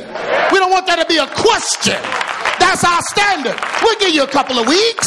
We 0.52 0.58
don't 0.58 0.70
want 0.70 0.86
that 0.86 0.98
to 1.00 1.06
be 1.06 1.18
a 1.18 1.26
question. 1.26 2.25
That's 2.66 2.82
our 2.82 3.00
standard. 3.14 3.54
We'll 3.80 3.98
give 4.00 4.10
you 4.10 4.24
a 4.24 4.26
couple 4.26 4.58
of 4.58 4.66
weeks. 4.66 5.06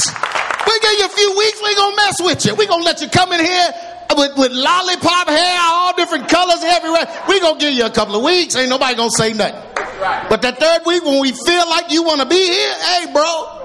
We'll 0.66 0.80
give 0.80 0.94
you 0.98 1.06
a 1.06 1.10
few 1.10 1.38
weeks. 1.38 1.60
We're 1.62 1.76
going 1.76 1.92
to 1.92 2.02
mess 2.08 2.16
with 2.22 2.46
you. 2.46 2.56
We're 2.56 2.72
going 2.72 2.80
to 2.80 2.86
let 2.86 3.02
you 3.02 3.10
come 3.10 3.34
in 3.34 3.42
here 3.44 3.74
with, 4.16 4.38
with 4.38 4.52
lollipop 4.54 5.28
hair, 5.28 5.58
all 5.62 5.94
different 5.94 6.30
colors 6.30 6.64
everywhere. 6.64 7.06
We're 7.28 7.42
going 7.42 7.60
to 7.60 7.66
give 7.66 7.74
you 7.74 7.86
a 7.86 7.90
couple 7.90 8.16
of 8.16 8.24
weeks. 8.24 8.56
Ain't 8.56 8.70
nobody 8.70 8.96
to 8.96 9.10
say 9.12 9.34
nothing. 9.34 9.60
But 10.30 10.42
that 10.42 10.58
third 10.58 10.86
week, 10.86 11.04
when 11.04 11.20
we 11.20 11.34
feel 11.34 11.70
like 11.70 11.92
you 11.92 12.02
want 12.02 12.22
to 12.22 12.28
be 12.28 12.40
here, 12.40 12.74
hey, 12.74 13.12
bro. 13.12 13.58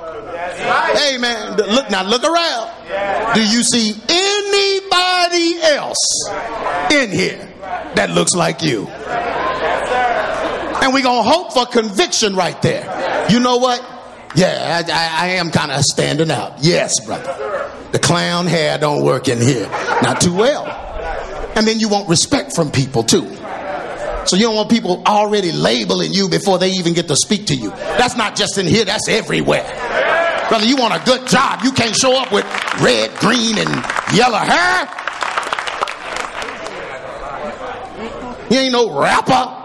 Hey, 0.98 1.16
man, 1.18 1.56
look 1.56 1.88
now, 1.88 2.02
look 2.02 2.24
around. 2.24 3.34
Do 3.34 3.46
you 3.46 3.62
see 3.62 3.94
anybody 4.08 5.62
else 5.62 6.02
in 6.90 7.12
here 7.12 7.48
that 7.94 8.10
looks 8.10 8.34
like 8.34 8.60
you? 8.60 8.88
And 10.82 10.92
we're 10.92 11.04
going 11.04 11.22
to 11.22 11.30
hope 11.30 11.52
for 11.52 11.64
conviction 11.64 12.34
right 12.34 12.60
there. 12.60 13.03
You 13.30 13.40
know 13.40 13.56
what? 13.56 13.80
Yeah, 14.36 14.82
I, 14.86 14.90
I, 14.90 15.26
I 15.26 15.28
am 15.34 15.50
kind 15.50 15.70
of 15.70 15.82
standing 15.82 16.30
out. 16.30 16.56
Yes, 16.60 17.04
brother. 17.04 17.70
The 17.92 17.98
clown 17.98 18.46
hair 18.46 18.78
don't 18.78 19.04
work 19.04 19.28
in 19.28 19.40
here. 19.40 19.68
Not 20.02 20.20
too 20.20 20.34
well. 20.34 20.66
And 21.56 21.66
then 21.66 21.78
you 21.78 21.88
want 21.88 22.08
respect 22.08 22.54
from 22.54 22.70
people 22.70 23.04
too. 23.04 23.32
So 24.26 24.36
you 24.36 24.42
don't 24.42 24.56
want 24.56 24.70
people 24.70 25.02
already 25.06 25.52
labeling 25.52 26.12
you 26.12 26.28
before 26.28 26.58
they 26.58 26.70
even 26.70 26.94
get 26.94 27.08
to 27.08 27.16
speak 27.16 27.46
to 27.46 27.54
you. 27.54 27.70
That's 27.70 28.16
not 28.16 28.34
just 28.34 28.58
in 28.58 28.66
here, 28.66 28.84
that's 28.84 29.08
everywhere. 29.08 29.64
Brother, 30.48 30.66
you 30.66 30.76
want 30.76 30.94
a 30.94 31.04
good 31.04 31.26
job. 31.28 31.60
You 31.62 31.72
can't 31.72 31.94
show 31.94 32.20
up 32.20 32.32
with 32.32 32.44
red, 32.80 33.14
green, 33.18 33.58
and 33.58 33.68
yellow 34.14 34.38
hair. 34.38 34.88
You 38.50 38.58
ain't 38.58 38.72
no 38.72 38.98
rapper. 39.00 39.63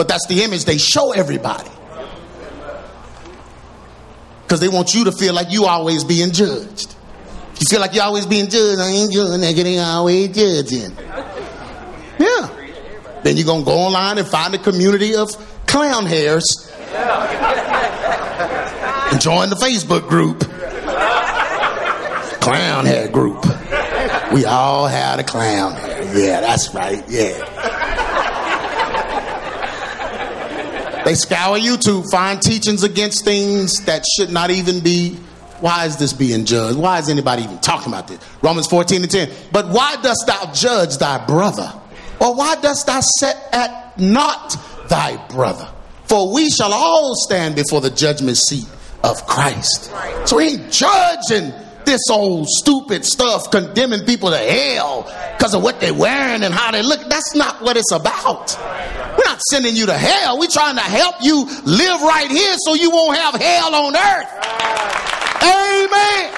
But 0.00 0.08
that's 0.08 0.26
the 0.28 0.42
image 0.42 0.64
they 0.64 0.78
show 0.78 1.12
everybody. 1.12 1.68
Because 4.42 4.58
they 4.58 4.68
want 4.68 4.94
you 4.94 5.04
to 5.04 5.12
feel 5.12 5.34
like 5.34 5.50
you 5.50 5.66
always 5.66 6.04
being 6.04 6.32
judged. 6.32 6.96
You 7.58 7.66
feel 7.68 7.80
like 7.80 7.92
you're 7.92 8.04
always 8.04 8.24
being 8.24 8.48
judged. 8.48 8.80
I 8.80 8.88
ain't 8.88 9.12
judging, 9.12 9.42
nigga. 9.42 9.62
They 9.62 9.78
always 9.78 10.28
judging. 10.28 10.96
Yeah. 12.18 12.48
Then 13.22 13.36
you're 13.36 13.44
going 13.44 13.60
to 13.60 13.66
go 13.66 13.72
online 13.72 14.16
and 14.16 14.26
find 14.26 14.54
a 14.54 14.58
community 14.58 15.14
of 15.16 15.36
clown 15.66 16.06
hairs 16.06 16.46
and 19.12 19.20
join 19.20 19.50
the 19.50 19.56
Facebook 19.56 20.08
group. 20.08 20.40
Clown 22.40 22.86
hair 22.86 23.06
group. 23.08 23.44
We 24.32 24.46
all 24.46 24.86
had 24.86 25.20
a 25.20 25.24
clown 25.24 25.76
here. 25.76 26.26
Yeah, 26.26 26.40
that's 26.40 26.74
right. 26.74 27.04
Yeah. 27.06 27.59
They 31.10 31.16
scour 31.16 31.58
YouTube, 31.58 32.08
find 32.12 32.40
teachings 32.40 32.84
against 32.84 33.24
things 33.24 33.84
that 33.86 34.06
should 34.06 34.30
not 34.30 34.50
even 34.50 34.78
be. 34.78 35.14
Why 35.58 35.84
is 35.86 35.96
this 35.96 36.12
being 36.12 36.44
judged? 36.44 36.78
Why 36.78 37.00
is 37.00 37.08
anybody 37.08 37.42
even 37.42 37.58
talking 37.58 37.92
about 37.92 38.06
this? 38.06 38.20
Romans 38.42 38.68
14 38.68 39.02
and 39.02 39.10
10. 39.10 39.28
But 39.50 39.70
why 39.70 39.96
dost 40.02 40.28
thou 40.28 40.52
judge 40.52 40.98
thy 40.98 41.26
brother? 41.26 41.72
Or 42.20 42.36
why 42.36 42.54
dost 42.60 42.86
thou 42.86 43.00
set 43.00 43.36
at 43.50 43.98
naught 43.98 44.56
thy 44.88 45.16
brother? 45.26 45.68
For 46.04 46.32
we 46.32 46.48
shall 46.48 46.72
all 46.72 47.16
stand 47.16 47.56
before 47.56 47.80
the 47.80 47.90
judgment 47.90 48.36
seat 48.36 48.68
of 49.02 49.26
Christ. 49.26 49.92
So 50.26 50.38
he 50.38 50.50
ain't 50.50 50.70
judging 50.70 51.52
this 51.84 52.08
old 52.08 52.46
stupid 52.48 53.04
stuff, 53.04 53.50
condemning 53.50 54.04
people 54.06 54.30
to 54.30 54.38
hell 54.38 55.12
because 55.36 55.54
of 55.54 55.62
what 55.64 55.80
they're 55.80 55.92
wearing 55.92 56.44
and 56.44 56.54
how 56.54 56.70
they 56.70 56.82
look. 56.82 57.00
That's 57.08 57.34
not 57.34 57.60
what 57.62 57.76
it's 57.76 57.90
about. 57.90 58.56
Not 59.30 59.40
sending 59.42 59.76
you 59.76 59.86
to 59.86 59.96
hell. 59.96 60.40
We're 60.40 60.48
trying 60.48 60.74
to 60.74 60.82
help 60.82 61.14
you 61.20 61.44
live 61.62 62.02
right 62.02 62.28
here 62.28 62.56
so 62.58 62.74
you 62.74 62.90
won't 62.90 63.16
have 63.16 63.40
hell 63.40 63.74
on 63.76 63.94
earth. 63.94 64.28
Amen. 65.46 66.34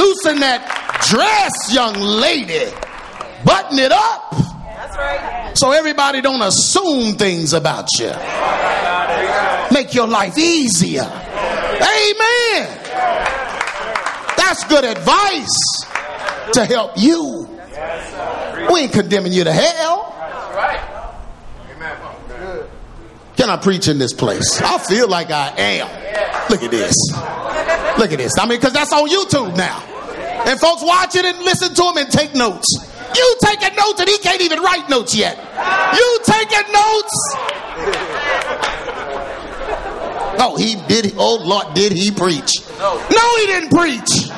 Loosen 0.00 0.40
that 0.40 0.64
dress, 1.06 1.74
young 1.74 1.92
lady. 2.00 2.72
Button 3.44 3.78
it 3.80 3.92
up. 3.92 4.30
That's 4.30 4.96
right. 4.96 5.52
So 5.58 5.72
everybody 5.72 6.22
don't 6.22 6.40
assume 6.40 7.16
things 7.16 7.52
about 7.52 7.88
you. 7.98 8.10
Make 9.74 9.92
your 9.92 10.08
life 10.08 10.38
easier. 10.38 11.02
Amen. 11.02 12.78
That's 14.38 14.64
good 14.70 14.84
advice 14.86 15.84
to 16.54 16.64
help 16.64 16.92
you. 16.96 17.46
We 18.72 18.80
ain't 18.80 18.92
condemning 18.92 19.34
you 19.34 19.44
to 19.44 19.52
hell. 19.52 20.13
Can 23.44 23.52
I 23.52 23.58
preach 23.58 23.88
in 23.88 23.98
this 23.98 24.14
place? 24.14 24.58
I 24.62 24.78
feel 24.78 25.06
like 25.06 25.30
I 25.30 25.48
am. 25.50 25.86
Look 26.48 26.62
at 26.62 26.70
this. 26.70 26.96
Look 27.98 28.10
at 28.10 28.16
this. 28.16 28.32
I 28.38 28.46
mean, 28.48 28.58
because 28.58 28.72
that's 28.72 28.90
on 28.90 29.06
YouTube 29.06 29.54
now. 29.54 29.84
And 30.46 30.58
folks 30.58 30.82
watch 30.82 31.14
it 31.14 31.26
and 31.26 31.38
listen 31.44 31.74
to 31.74 31.82
him 31.82 31.98
and 31.98 32.10
take 32.10 32.34
notes. 32.34 32.66
You 33.14 33.36
taking 33.42 33.76
notes 33.76 34.00
and 34.00 34.08
he 34.08 34.16
can't 34.16 34.40
even 34.40 34.60
write 34.60 34.88
notes 34.88 35.14
yet. 35.14 35.36
You 35.92 36.20
taking 36.24 36.72
notes? 36.72 37.12
Oh, 40.40 40.56
he 40.58 40.76
did. 40.88 41.12
Oh, 41.18 41.38
Lord, 41.44 41.74
did 41.74 41.92
he 41.92 42.12
preach? 42.12 42.50
No, 42.78 42.96
no 42.96 43.36
he 43.40 43.46
didn't 43.46 43.68
preach. 43.68 44.30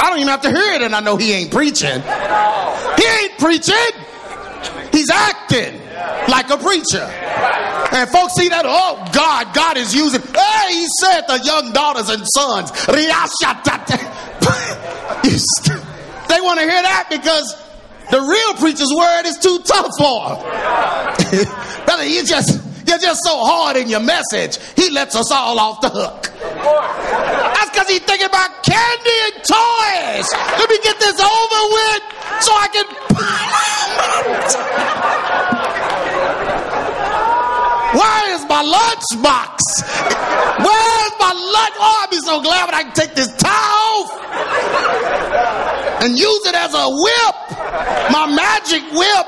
I 0.00 0.10
don't 0.10 0.18
even 0.18 0.28
have 0.28 0.42
to 0.42 0.50
hear 0.50 0.74
it, 0.74 0.82
and 0.82 0.94
I 0.94 1.00
know 1.00 1.16
he 1.16 1.32
ain't 1.32 1.50
preaching. 1.50 2.00
He 2.00 3.04
ain't 3.22 3.38
preaching. 3.38 3.74
He's 4.92 5.10
acting 5.10 5.80
like 6.28 6.50
a 6.50 6.56
preacher. 6.56 7.04
And 7.90 8.08
folks 8.10 8.34
see 8.34 8.48
that, 8.48 8.64
oh 8.66 9.04
God, 9.12 9.54
God 9.54 9.76
is 9.76 9.94
using. 9.94 10.20
Hey, 10.20 10.72
he 10.74 10.86
said 11.00 11.22
the 11.22 11.40
young 11.44 11.72
daughters 11.72 12.08
and 12.10 12.22
sons. 12.34 12.70
they 16.28 16.40
want 16.40 16.60
to 16.60 16.66
hear 16.66 16.82
that 16.82 17.06
because 17.10 17.56
the 18.10 18.20
real 18.20 18.54
preacher's 18.54 18.92
word 18.94 19.22
is 19.26 19.38
too 19.38 19.58
tough 19.64 19.90
for 19.98 20.36
them. 20.36 21.84
Brother, 21.86 22.06
you 22.06 22.24
just 22.24 22.60
you're 22.86 22.98
just 22.98 23.20
so 23.24 23.38
hard 23.44 23.76
in 23.76 23.88
your 23.88 24.00
message. 24.00 24.58
He 24.76 24.90
lets 24.90 25.16
us 25.16 25.30
all 25.30 25.58
off 25.58 25.80
the 25.80 25.90
hook. 25.90 26.32
That's 27.54 27.70
because 27.70 27.88
he's 27.88 28.04
thinking 28.04 28.26
about 28.26 28.62
candy 28.62 29.18
and 29.28 29.34
toys. 29.44 30.28
Let 30.58 30.68
me 30.68 30.78
get 30.82 30.98
this 30.98 31.18
over 31.20 31.60
with 31.74 32.02
so 32.40 32.52
I 32.52 32.68
can. 32.72 32.86
Where 37.98 38.34
is 38.34 38.44
my 38.48 38.62
lunchbox? 38.62 39.56
Where's 40.60 41.14
my 41.18 41.32
lunch? 41.32 41.74
Oh, 41.80 42.02
I'd 42.04 42.10
be 42.10 42.18
so 42.18 42.40
glad 42.42 42.66
when 42.66 42.74
I 42.74 42.82
can 42.82 42.92
take 42.92 43.14
this 43.14 43.34
tie 43.36 43.48
off 43.48 44.12
and 46.04 46.18
use 46.18 46.46
it 46.46 46.54
as 46.54 46.74
a 46.74 46.88
whip, 46.88 47.36
my 48.12 48.26
magic 48.28 48.82
whip. 48.92 49.26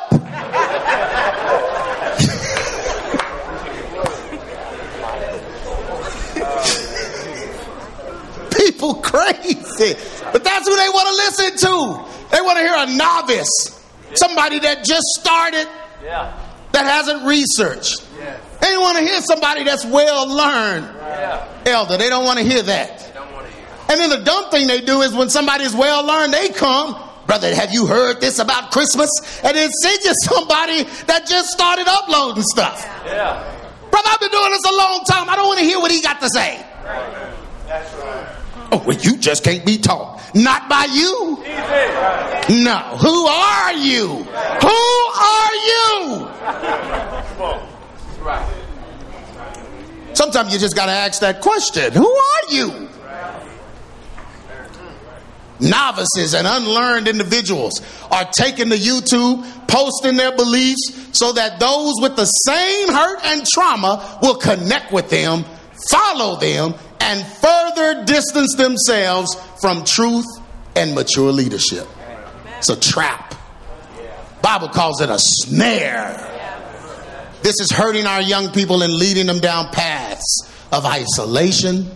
People 8.80 8.94
crazy. 9.02 9.94
But 10.32 10.42
that's 10.44 10.66
who 10.68 10.76
they 10.76 10.88
want 10.88 11.08
to 11.08 11.14
listen 11.14 11.56
to. 11.68 12.36
They 12.36 12.40
want 12.40 12.58
to 12.58 12.64
hear 12.64 12.74
a 12.76 12.96
novice, 12.96 13.84
somebody 14.14 14.58
that 14.60 14.84
just 14.84 15.04
started, 15.20 15.68
Yeah. 16.02 16.32
that 16.72 16.84
hasn't 16.86 17.24
researched. 17.26 18.06
They 18.60 18.76
want 18.76 18.98
to 18.98 19.04
hear 19.04 19.20
somebody 19.22 19.64
that's 19.64 19.84
well 19.86 20.28
learned. 20.28 20.86
Elder, 21.66 21.96
they 21.96 22.08
don't 22.08 22.24
want 22.24 22.38
to 22.38 22.44
hear 22.44 22.62
that. 22.62 23.06
And 23.88 23.98
then 23.98 24.10
the 24.10 24.22
dumb 24.22 24.50
thing 24.50 24.66
they 24.68 24.80
do 24.82 25.00
is 25.00 25.12
when 25.12 25.30
somebody's 25.30 25.74
well 25.74 26.04
learned, 26.06 26.32
they 26.32 26.50
come. 26.50 26.94
Brother, 27.26 27.54
have 27.54 27.72
you 27.72 27.86
heard 27.86 28.20
this 28.20 28.38
about 28.38 28.70
Christmas? 28.70 29.08
And 29.42 29.56
then 29.56 29.70
send 29.70 30.04
you 30.04 30.12
somebody 30.22 30.82
that 31.06 31.26
just 31.26 31.50
started 31.50 31.86
uploading 31.88 32.42
stuff. 32.42 32.84
Yeah. 33.06 33.42
Brother, 33.90 34.08
I've 34.12 34.20
been 34.20 34.30
doing 34.30 34.50
this 34.52 34.64
a 34.70 34.76
long 34.76 35.04
time. 35.08 35.28
I 35.28 35.36
don't 35.36 35.46
want 35.46 35.58
to 35.58 35.64
hear 35.64 35.78
what 35.80 35.90
he 35.90 36.00
got 36.02 36.20
to 36.20 36.28
say. 36.28 36.64
That's 37.66 37.94
right. 37.94 38.39
Oh, 38.72 38.82
well, 38.86 38.96
you 38.96 39.16
just 39.18 39.42
can't 39.42 39.64
be 39.66 39.78
taught. 39.78 40.20
Not 40.34 40.68
by 40.68 40.86
you. 40.92 41.36
No. 42.62 42.78
Who 42.98 43.26
are 43.26 43.72
you? 43.74 44.08
Who 44.62 44.68
are 45.18 45.54
you? 45.70 46.28
Sometimes 50.14 50.52
you 50.52 50.58
just 50.58 50.76
got 50.76 50.86
to 50.86 50.92
ask 50.92 51.20
that 51.20 51.40
question 51.40 51.92
Who 51.92 52.08
are 52.08 52.50
you? 52.50 52.88
Novices 55.60 56.34
and 56.34 56.46
unlearned 56.46 57.06
individuals 57.06 57.82
are 58.10 58.24
taking 58.32 58.70
to 58.70 58.76
YouTube, 58.76 59.44
posting 59.68 60.16
their 60.16 60.34
beliefs 60.34 61.10
so 61.12 61.32
that 61.32 61.60
those 61.60 61.94
with 62.00 62.16
the 62.16 62.24
same 62.24 62.88
hurt 62.88 63.20
and 63.26 63.44
trauma 63.46 64.18
will 64.22 64.36
connect 64.36 64.90
with 64.90 65.10
them, 65.10 65.44
follow 65.90 66.36
them, 66.40 66.74
and 67.00 67.26
further 67.26 67.59
distance 68.04 68.54
themselves 68.56 69.34
from 69.60 69.84
truth 69.84 70.26
and 70.76 70.94
mature 70.94 71.32
leadership. 71.32 71.86
It's 72.58 72.68
a 72.68 72.78
trap. 72.78 73.34
Bible 74.42 74.68
calls 74.68 75.00
it 75.00 75.10
a 75.10 75.18
snare. 75.18 76.26
This 77.42 77.60
is 77.60 77.70
hurting 77.70 78.06
our 78.06 78.20
young 78.20 78.52
people 78.52 78.82
and 78.82 78.92
leading 78.92 79.26
them 79.26 79.38
down 79.38 79.68
paths 79.72 80.50
of 80.72 80.84
isolation, 80.84 81.90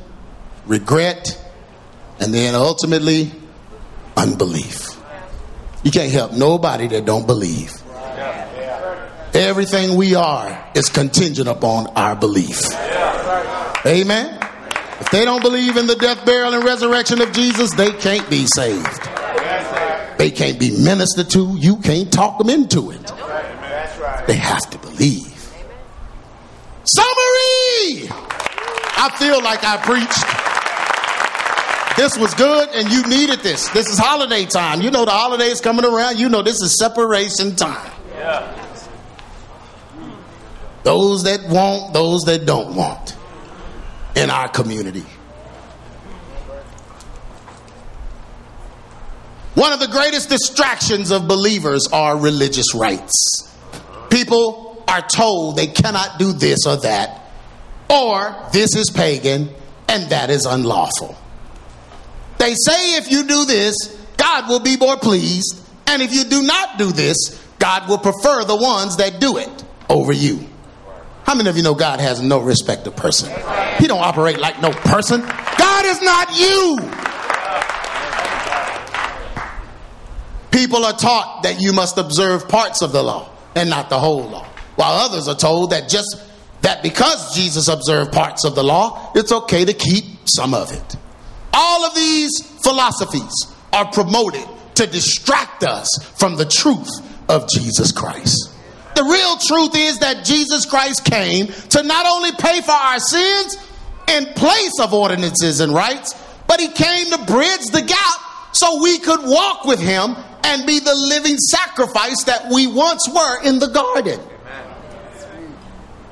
regret, 0.66 1.40
and 2.18 2.32
then 2.32 2.54
ultimately 2.54 3.30
unbelief. 4.16 4.88
You 5.82 5.90
can't 5.90 6.10
help 6.10 6.32
nobody 6.32 6.88
that 6.88 7.04
don't 7.04 7.26
believe. 7.26 7.80
Everything 9.34 9.96
we 9.96 10.14
are 10.14 10.70
is 10.74 10.88
contingent 10.88 11.48
upon 11.48 11.88
our 11.88 12.14
belief. 12.14 12.62
Amen. 13.84 14.43
If 15.00 15.10
they 15.10 15.24
don't 15.24 15.42
believe 15.42 15.76
in 15.76 15.86
the 15.86 15.96
death, 15.96 16.24
burial, 16.24 16.54
and 16.54 16.64
resurrection 16.64 17.20
of 17.20 17.32
Jesus, 17.32 17.72
they 17.74 17.90
can't 17.92 18.28
be 18.30 18.46
saved. 18.46 18.86
They 20.18 20.30
can't 20.30 20.58
be 20.58 20.70
ministered 20.70 21.30
to. 21.30 21.56
You 21.58 21.78
can't 21.78 22.12
talk 22.12 22.38
them 22.38 22.48
into 22.48 22.90
it. 22.92 23.12
They 24.26 24.36
have 24.36 24.70
to 24.70 24.78
believe. 24.78 25.32
Summary! 26.84 28.08
I 28.96 29.10
feel 29.18 29.42
like 29.42 29.64
I 29.64 29.78
preached. 29.78 30.44
This 31.96 32.16
was 32.18 32.34
good 32.34 32.68
and 32.70 32.90
you 32.90 33.02
needed 33.06 33.40
this. 33.40 33.68
This 33.70 33.88
is 33.88 33.98
holiday 33.98 34.46
time. 34.46 34.80
You 34.80 34.90
know 34.90 35.04
the 35.04 35.10
holidays 35.10 35.60
coming 35.60 35.84
around. 35.84 36.18
You 36.18 36.28
know 36.28 36.42
this 36.42 36.60
is 36.60 36.78
separation 36.78 37.56
time. 37.56 37.92
Yeah. 38.16 38.60
Those 40.82 41.24
that 41.24 41.48
want, 41.48 41.94
those 41.94 42.22
that 42.22 42.46
don't 42.46 42.74
want 42.76 43.13
in 44.14 44.30
our 44.30 44.48
community. 44.48 45.04
One 49.54 49.72
of 49.72 49.78
the 49.78 49.88
greatest 49.88 50.28
distractions 50.28 51.12
of 51.12 51.28
believers 51.28 51.86
are 51.92 52.18
religious 52.18 52.74
rites. 52.74 53.56
People 54.10 54.84
are 54.88 55.02
told 55.02 55.56
they 55.56 55.68
cannot 55.68 56.18
do 56.18 56.32
this 56.32 56.66
or 56.66 56.76
that, 56.78 57.30
or 57.88 58.34
this 58.52 58.74
is 58.74 58.90
pagan 58.90 59.50
and 59.88 60.10
that 60.10 60.30
is 60.30 60.44
unlawful. 60.44 61.16
They 62.38 62.54
say 62.54 62.96
if 62.96 63.10
you 63.10 63.26
do 63.26 63.44
this, 63.44 63.76
God 64.16 64.48
will 64.48 64.60
be 64.60 64.76
more 64.76 64.96
pleased, 64.96 65.60
and 65.86 66.02
if 66.02 66.12
you 66.12 66.24
do 66.24 66.42
not 66.42 66.78
do 66.78 66.90
this, 66.90 67.40
God 67.58 67.88
will 67.88 67.98
prefer 67.98 68.44
the 68.44 68.56
ones 68.56 68.96
that 68.96 69.20
do 69.20 69.36
it 69.38 69.64
over 69.88 70.12
you. 70.12 70.48
How 71.24 71.34
many 71.34 71.48
of 71.48 71.56
you 71.56 71.62
know 71.62 71.74
God 71.74 72.00
has 72.00 72.20
no 72.20 72.40
respect 72.40 72.86
of 72.86 72.96
person? 72.96 73.30
He 73.78 73.86
don't 73.86 74.02
operate 74.02 74.38
like 74.38 74.60
no 74.60 74.70
person. 74.70 75.20
God 75.20 75.86
is 75.86 76.02
not 76.02 76.38
you. 76.38 76.78
People 80.50 80.84
are 80.84 80.92
taught 80.92 81.42
that 81.42 81.60
you 81.60 81.72
must 81.72 81.98
observe 81.98 82.48
parts 82.48 82.82
of 82.82 82.92
the 82.92 83.02
law 83.02 83.30
and 83.56 83.68
not 83.68 83.90
the 83.90 83.98
whole 83.98 84.28
law, 84.28 84.46
while 84.76 84.92
others 84.92 85.26
are 85.26 85.34
told 85.34 85.70
that 85.70 85.88
just 85.88 86.16
that 86.62 86.82
because 86.82 87.34
Jesus 87.34 87.68
observed 87.68 88.12
parts 88.12 88.44
of 88.44 88.54
the 88.54 88.62
law, 88.62 89.10
it's 89.14 89.32
okay 89.32 89.64
to 89.64 89.72
keep 89.74 90.04
some 90.26 90.54
of 90.54 90.72
it. 90.72 90.96
All 91.52 91.84
of 91.84 91.94
these 91.94 92.40
philosophies 92.62 93.32
are 93.72 93.90
promoted 93.90 94.46
to 94.76 94.86
distract 94.86 95.64
us 95.64 95.88
from 96.16 96.36
the 96.36 96.44
truth 96.44 96.88
of 97.28 97.48
Jesus 97.48 97.92
Christ. 97.92 98.53
The 98.94 99.04
real 99.04 99.36
truth 99.36 99.72
is 99.74 99.98
that 99.98 100.24
Jesus 100.24 100.66
Christ 100.66 101.04
came 101.04 101.46
to 101.46 101.82
not 101.82 102.06
only 102.06 102.32
pay 102.32 102.60
for 102.60 102.72
our 102.72 102.98
sins 102.98 103.56
in 104.08 104.26
place 104.34 104.78
of 104.80 104.94
ordinances 104.94 105.60
and 105.60 105.74
rites, 105.74 106.14
but 106.46 106.60
he 106.60 106.68
came 106.68 107.10
to 107.10 107.18
bridge 107.24 107.66
the 107.72 107.82
gap 107.82 108.20
so 108.52 108.80
we 108.82 108.98
could 108.98 109.20
walk 109.22 109.64
with 109.64 109.80
him 109.80 110.14
and 110.44 110.66
be 110.66 110.78
the 110.78 110.94
living 110.94 111.38
sacrifice 111.38 112.22
that 112.24 112.50
we 112.52 112.66
once 112.66 113.08
were 113.08 113.42
in 113.42 113.58
the 113.58 113.68
garden. 113.68 114.20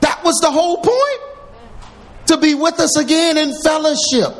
That 0.00 0.24
was 0.24 0.40
the 0.40 0.50
whole 0.50 0.78
point. 0.78 1.20
To 2.26 2.36
be 2.38 2.54
with 2.54 2.80
us 2.80 2.96
again 2.96 3.36
in 3.36 3.52
fellowship. 3.62 4.32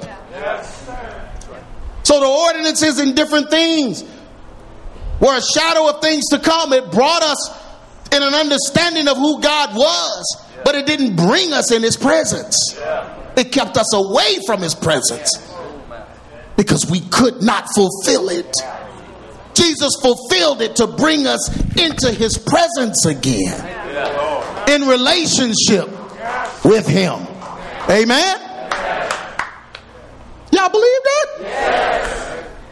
So 2.05 2.21
the 2.21 2.27
ordinances 2.27 2.99
and 2.99 3.15
different 3.15 3.51
things 3.51 4.03
were 5.21 5.37
a 5.37 5.43
shadow 5.43 5.89
of 5.89 6.01
things 6.01 6.29
to 6.31 6.39
come. 6.39 6.73
It 6.73 6.91
brought 6.91 7.23
us 7.23 7.51
in 8.13 8.23
an 8.23 8.35
understanding 8.35 9.09
of 9.09 9.17
who 9.17 9.41
God 9.41 9.75
was, 9.75 10.47
but 10.65 10.75
it 10.75 10.87
didn't 10.87 11.17
bring 11.17 11.53
us 11.53 11.73
in 11.73 11.83
his 11.83 11.97
presence. 11.97 12.79
It 13.37 13.51
kept 13.53 13.77
us 13.77 13.95
away 13.95 14.39
from 14.47 14.61
his 14.61 14.75
presence 14.75 15.51
because 16.57 16.89
we 16.91 17.01
could 17.01 17.43
not 17.43 17.67
fulfill 17.75 18.29
it. 18.29 18.55
Jesus 19.55 19.97
fulfilled 20.03 20.63
it 20.63 20.77
to 20.77 20.87
bring 20.87 21.27
us 21.27 21.49
into 21.77 22.11
his 22.13 22.39
presence 22.39 23.05
again 23.07 23.59
in 24.69 24.87
relationship 24.87 25.89
with 26.65 26.87
him. 26.87 27.27
Amen. 27.91 28.39
Y'all 30.53 30.69
believe 30.71 31.03
that? 31.05 32.23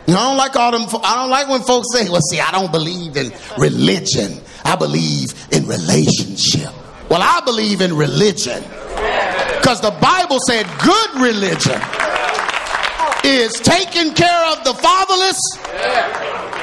I 0.09 0.13
don't 0.13 0.37
like 0.37 0.57
all 0.57 0.73
them. 0.73 0.87
I 1.05 1.17
don't 1.17 1.31
like 1.31 1.49
when 1.49 1.63
folks 1.63 1.89
say, 1.93 2.09
"Well, 2.09 2.21
see, 2.21 2.41
I 2.41 2.51
don't 2.51 2.73
believe 2.73 3.17
in 3.17 3.33
religion. 3.57 4.41
I 4.65 4.77
believe 4.77 5.35
in 5.53 5.67
relationship." 5.67 6.73
Well, 7.09 7.23
I 7.23 7.41
believe 7.45 7.81
in 7.81 7.97
religion 7.97 8.63
because 9.59 9.81
the 9.81 9.91
Bible 9.91 10.39
said 10.47 10.67
good 10.83 11.21
religion 11.21 11.81
is 13.25 13.53
taking 13.55 14.15
care 14.15 14.47
of 14.53 14.65
the 14.65 14.75
fatherless 14.75 15.39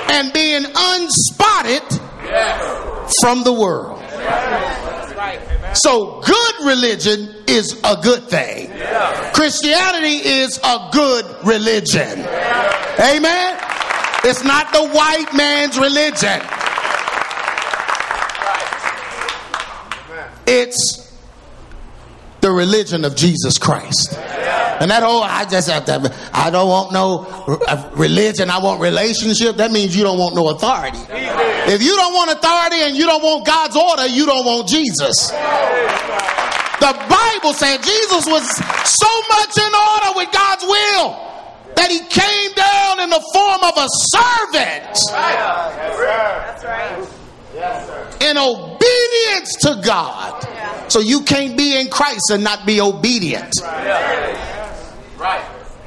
and 0.09 0.33
being 0.33 0.63
unspotted 0.63 1.83
from 3.21 3.43
the 3.43 3.53
world. 3.53 4.01
So, 5.73 6.21
good 6.21 6.55
religion 6.65 7.43
is 7.47 7.79
a 7.83 7.97
good 8.01 8.23
thing. 8.29 8.71
Christianity 9.33 10.17
is 10.27 10.59
a 10.63 10.89
good 10.91 11.25
religion. 11.45 12.25
Amen. 12.99 13.57
It's 14.23 14.43
not 14.43 14.71
the 14.73 14.87
white 14.89 15.33
man's 15.33 15.77
religion. 15.77 16.41
It's 20.47 21.07
the 22.41 22.51
religion 22.51 23.03
of 23.03 23.15
Jesus 23.15 23.57
Christ. 23.57 24.13
And 24.79 24.91
that 24.91 25.01
whole, 25.03 25.23
I 25.23 25.45
just 25.45 25.69
have 25.69 25.85
to, 25.85 26.13
I 26.33 26.49
don't 26.49 26.69
want 26.69 26.93
no 26.93 27.25
uh, 27.67 27.91
religion, 27.95 28.49
I 28.49 28.59
want 28.59 28.79
relationship. 28.79 29.57
That 29.57 29.71
means 29.71 29.95
you 29.95 30.03
don't 30.03 30.19
want 30.19 30.35
no 30.35 30.49
authority. 30.49 30.99
If 31.09 31.81
you 31.81 31.95
don't 31.95 32.13
want 32.13 32.31
authority 32.31 32.81
and 32.83 32.95
you 32.95 33.05
don't 33.05 33.23
want 33.23 33.45
God's 33.45 33.75
order, 33.75 34.07
you 34.07 34.25
don't 34.25 34.45
want 34.45 34.67
Jesus. 34.67 35.29
The 36.79 36.93
Bible 37.09 37.53
said 37.53 37.81
Jesus 37.81 38.27
was 38.27 38.45
so 38.85 39.11
much 39.29 39.57
in 39.57 39.73
order 39.73 40.13
with 40.15 40.31
God's 40.31 40.63
will 40.63 41.27
that 41.75 41.89
he 41.89 41.99
came 42.05 42.53
down 42.53 42.99
in 43.01 43.09
the 43.09 43.23
form 43.33 43.63
of 43.65 43.73
a 43.77 43.87
servant. 44.13 44.95
That's 45.11 46.63
right. 46.63 47.16
In 48.21 48.37
obedience 48.37 49.55
to 49.61 49.81
God. 49.83 50.45
So 50.89 50.99
you 50.99 51.21
can't 51.21 51.57
be 51.57 51.79
in 51.79 51.89
Christ 51.89 52.29
and 52.31 52.43
not 52.43 52.65
be 52.65 52.81
obedient. 52.81 53.53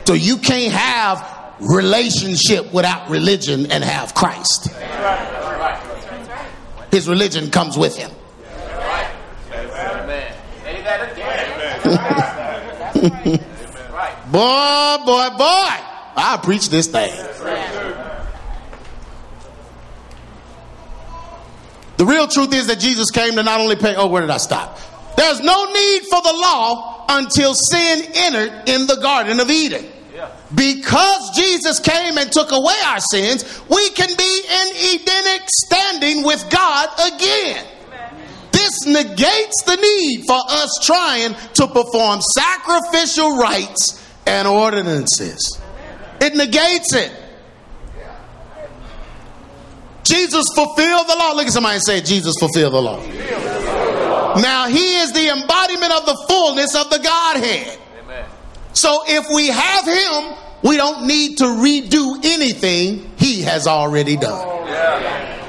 So 0.04 0.14
you 0.14 0.38
can't 0.38 0.72
have 0.72 1.54
relationship 1.60 2.72
without 2.72 3.10
religion 3.10 3.70
and 3.70 3.84
have 3.84 4.14
Christ. 4.14 4.70
His 6.90 7.08
religion 7.08 7.50
comes 7.50 7.78
with 7.78 7.96
him. 7.96 8.10
boy, 14.30 14.96
boy, 15.06 15.28
boy. 15.36 15.76
I 16.16 16.40
preach 16.42 16.68
this 16.68 16.88
thing. 16.88 17.12
The 22.00 22.06
real 22.06 22.26
truth 22.26 22.54
is 22.54 22.68
that 22.68 22.80
Jesus 22.80 23.10
came 23.10 23.34
to 23.34 23.42
not 23.42 23.60
only 23.60 23.76
pay. 23.76 23.94
Oh, 23.94 24.06
where 24.06 24.22
did 24.22 24.30
I 24.30 24.38
stop? 24.38 24.78
There's 25.18 25.42
no 25.42 25.70
need 25.70 26.00
for 26.04 26.22
the 26.22 26.32
law 26.32 27.04
until 27.10 27.52
sin 27.52 28.10
entered 28.14 28.70
in 28.70 28.86
the 28.86 28.96
Garden 29.02 29.38
of 29.38 29.50
Eden. 29.50 29.84
Because 30.54 31.36
Jesus 31.36 31.78
came 31.78 32.16
and 32.16 32.32
took 32.32 32.52
away 32.52 32.72
our 32.86 33.00
sins, 33.00 33.44
we 33.68 33.90
can 33.90 34.08
be 34.16 34.42
in 34.48 34.94
Edenic 34.94 35.42
standing 35.46 36.24
with 36.24 36.48
God 36.48 36.88
again. 37.12 37.66
This 38.50 38.86
negates 38.86 39.62
the 39.66 39.76
need 39.76 40.24
for 40.26 40.40
us 40.48 40.70
trying 40.82 41.34
to 41.52 41.66
perform 41.66 42.22
sacrificial 42.22 43.36
rites 43.36 44.10
and 44.26 44.48
ordinances. 44.48 45.60
It 46.18 46.34
negates 46.34 46.94
it. 46.94 47.12
Jesus 50.10 50.44
fulfilled 50.56 51.06
the 51.06 51.14
law. 51.16 51.32
Look 51.34 51.46
at 51.46 51.52
somebody 51.52 51.76
and 51.76 51.84
say, 51.84 52.00
Jesus 52.00 52.34
fulfilled 52.40 52.74
the 52.74 52.82
law. 52.82 52.98
Now, 54.40 54.66
he 54.66 54.96
is 54.98 55.12
the 55.12 55.28
embodiment 55.28 55.92
of 55.92 56.06
the 56.06 56.24
fullness 56.28 56.74
of 56.74 56.90
the 56.90 56.98
Godhead. 56.98 57.78
So 58.72 59.02
if 59.06 59.26
we 59.32 59.48
have 59.48 59.84
him, 59.86 60.36
we 60.62 60.76
don't 60.76 61.06
need 61.06 61.38
to 61.38 61.44
redo 61.44 62.24
anything 62.24 63.12
he 63.18 63.42
has 63.42 63.68
already 63.68 64.16
done. 64.16 64.66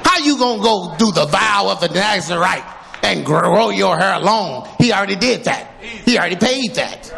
How 0.04 0.18
you 0.18 0.38
gonna 0.38 0.62
go 0.62 0.94
do 0.96 1.10
the 1.10 1.26
vow 1.26 1.68
of 1.70 1.80
the 1.80 1.88
Nazarite 1.88 2.64
and 3.02 3.24
grow 3.26 3.70
your 3.70 3.98
hair 3.98 4.20
long? 4.20 4.68
He 4.78 4.92
already 4.92 5.16
did 5.16 5.44
that. 5.44 5.74
He 5.80 6.18
already 6.18 6.36
paid 6.36 6.74
that. 6.74 7.10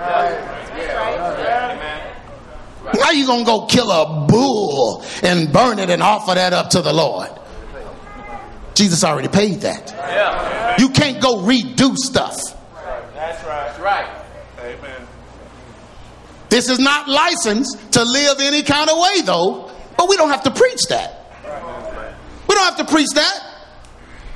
How 3.01 3.13
you 3.13 3.27
gonna 3.27 3.45
go 3.45 3.67
kill 3.67 3.91
a 3.91 4.27
bull 4.27 5.05
and 5.23 5.53
burn 5.53 5.79
it 5.79 5.91
and 5.91 6.03
offer 6.03 6.35
that 6.35 6.53
up 6.53 6.71
to 6.71 6.83
the 6.83 6.93
Lord? 6.93 7.31
Jesus 8.75 9.05
already 9.05 9.29
paid 9.29 9.61
that. 9.61 10.77
You 10.79 10.89
can't 10.91 11.23
go 11.23 11.37
redo 11.37 11.97
stuff. 11.97 12.37
That's 13.15 13.45
right. 13.45 13.67
That's 13.67 13.79
right. 13.81 14.21
Amen. 14.61 15.07
This 16.49 16.69
is 16.69 16.79
not 16.79 17.09
licensed 17.09 17.93
to 17.93 18.03
live 18.05 18.39
any 18.41 18.63
kind 18.63 18.91
of 18.91 18.99
way, 18.99 19.23
though. 19.23 19.71
But 19.97 20.09
we 20.09 20.17
don't 20.17 20.31
have 20.31 20.43
to 20.43 20.51
preach 20.51 20.83
that. 20.89 21.31
We 22.49 22.55
don't 22.55 22.65
have 22.65 22.77
to 22.77 22.93
preach 22.93 23.11
that. 23.15 23.41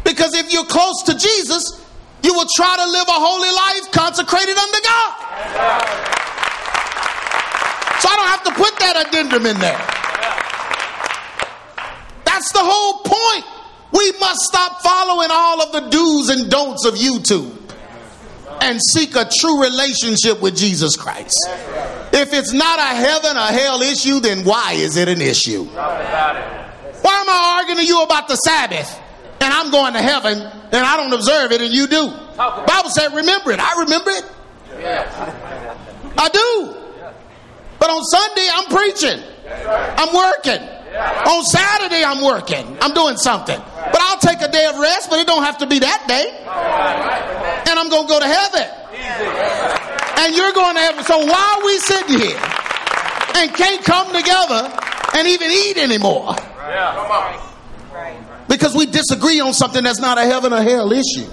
Because 0.05 0.34
if 0.34 0.53
you're 0.53 0.64
close 0.64 1.03
to 1.07 1.14
Jesus, 1.14 1.84
you 2.22 2.32
will 2.32 2.46
try 2.57 2.76
to 2.76 2.90
live 2.90 3.09
a 3.09 3.12
holy 3.12 3.51
life 3.51 3.92
consecrated 3.92 4.57
unto 4.57 4.80
God. 4.82 6.24
So 8.01 8.09
I 8.09 8.16
don't 8.16 8.28
have 8.28 8.44
to 8.44 8.53
put 8.53 8.78
that 8.78 9.07
addendum 9.09 9.46
in 9.46 9.59
there. 9.59 9.78
That's 12.24 12.53
the 12.53 12.61
whole 12.62 13.03
point. 13.05 13.44
We 13.92 14.12
must 14.20 14.40
stop 14.42 14.80
following 14.82 15.28
all 15.30 15.62
of 15.62 15.72
the 15.72 15.88
do's 15.90 16.28
and 16.28 16.51
don'ts 16.51 16.84
of 16.84 16.94
YouTube 16.94 17.55
and 18.61 18.80
seek 18.92 19.16
a 19.16 19.28
true 19.40 19.62
relationship 19.62 20.40
with 20.40 20.57
Jesus 20.57 20.96
Christ. 20.96 21.36
If 22.12 22.32
it's 22.32 22.53
not 22.53 22.78
a 22.78 22.94
heaven 22.94 23.36
or 23.36 23.46
hell 23.46 23.80
issue, 23.82 24.20
then 24.20 24.44
why 24.44 24.72
is 24.74 24.96
it 24.96 25.09
an 25.09 25.20
issue? 25.20 25.64
Why 25.64 27.20
am 27.20 27.28
I 27.28 27.59
arguing 27.61 27.78
to 27.78 27.86
you 27.86 28.03
about 28.03 28.28
the 28.28 28.36
Sabbath 28.36 29.01
and 29.40 29.53
I'm 29.53 29.70
going 29.70 29.94
to 29.94 30.03
heaven 30.03 30.38
and 30.38 30.74
I 30.74 30.96
don't 30.96 31.12
observe 31.12 31.53
it 31.53 31.62
and 31.62 31.72
you 31.72 31.86
do? 31.86 32.11
Bible 32.36 32.90
said 32.90 33.14
remember 33.14 33.53
it. 33.53 33.61
I 33.61 33.80
remember 33.80 34.11
it. 34.11 34.24
I 36.18 36.28
do. 36.28 36.74
But 37.79 37.91
on 37.91 38.03
Sunday 38.05 38.49
I'm 38.53 38.66
preaching. 38.66 39.22
I'm 39.99 40.14
working. 40.14 40.79
On 40.99 41.45
Saturday, 41.45 42.03
I'm 42.03 42.24
working. 42.24 42.76
I'm 42.81 42.93
doing 42.93 43.16
something. 43.16 43.59
But 43.59 44.01
I'll 44.01 44.18
take 44.18 44.41
a 44.41 44.51
day 44.51 44.66
of 44.66 44.79
rest, 44.79 45.11
but 45.11 45.18
it 45.18 45.26
don't 45.26 45.43
have 45.43 45.59
to 45.59 45.66
be 45.66 45.79
that 45.79 46.05
day. 46.09 46.26
and 47.70 47.79
I'm 47.79 47.89
going 47.89 48.07
to 48.07 48.12
go 48.12 48.18
to 48.18 48.26
heaven. 48.26 48.66
And 50.18 50.35
you're 50.35 50.53
going 50.53 50.74
to 50.74 50.81
heaven. 50.81 51.05
So 51.05 51.18
why 51.18 51.59
are 51.59 51.64
we 51.64 51.79
sitting 51.79 52.18
here 52.18 52.41
and 53.37 53.55
can't 53.55 53.85
come 53.85 54.12
together 54.12 54.72
and 55.14 55.29
even 55.29 55.51
eat 55.51 55.76
anymore? 55.76 56.35
Yeah. 56.37 56.95
Come 56.97 57.11
on. 57.11 57.49
Because 58.49 58.74
we 58.74 58.87
disagree 58.87 59.41
on 59.41 59.53
something 59.53 59.85
that's 59.85 60.01
not 60.01 60.16
a 60.18 60.22
heaven 60.22 60.53
or 60.53 60.62
hell 60.62 60.91
issue. 60.91 61.29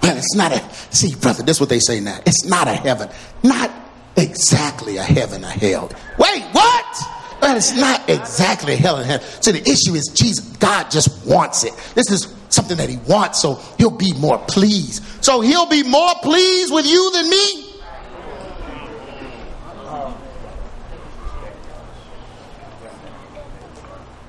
That's. 0.00 0.16
But 0.16 0.16
it's 0.16 0.34
not 0.34 0.52
a, 0.52 0.74
see, 0.94 1.14
brother, 1.14 1.42
this 1.42 1.56
is 1.56 1.60
what 1.60 1.68
they 1.68 1.80
say 1.80 2.00
now. 2.00 2.18
It's 2.24 2.44
not 2.44 2.68
a 2.68 2.74
heaven. 2.74 3.08
Not 3.42 3.70
exactly 4.16 4.96
a 4.96 5.02
heaven 5.02 5.44
or 5.44 5.48
hell. 5.48 5.90
Wait, 6.18 6.42
what? 6.52 6.98
But 7.40 7.56
it's 7.56 7.76
not 7.76 8.08
exactly 8.08 8.76
hell 8.76 8.96
and 8.96 9.06
heaven. 9.06 9.26
So 9.40 9.52
the 9.52 9.60
issue 9.60 9.94
is 9.94 10.10
Jesus, 10.14 10.44
God 10.56 10.90
just 10.90 11.26
wants 11.26 11.64
it. 11.64 11.72
This 11.94 12.10
is 12.10 12.34
something 12.48 12.76
that 12.78 12.88
he 12.88 12.96
wants, 13.08 13.40
so 13.40 13.56
he'll 13.78 13.90
be 13.90 14.12
more 14.14 14.38
pleased. 14.48 15.02
So 15.22 15.40
he'll 15.40 15.68
be 15.68 15.82
more 15.82 16.14
pleased 16.22 16.72
with 16.72 16.86
you 16.86 17.10
than 17.12 17.30
me. 17.30 17.62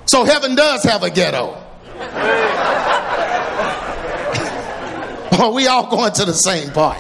So 0.05 0.23
heaven 0.23 0.55
does 0.55 0.83
have 0.83 1.03
a 1.03 1.09
ghetto. 1.09 1.63
Or 5.39 5.53
we 5.53 5.67
all 5.67 5.87
going 5.87 6.13
to 6.13 6.25
the 6.25 6.33
same 6.33 6.71
part. 6.71 6.97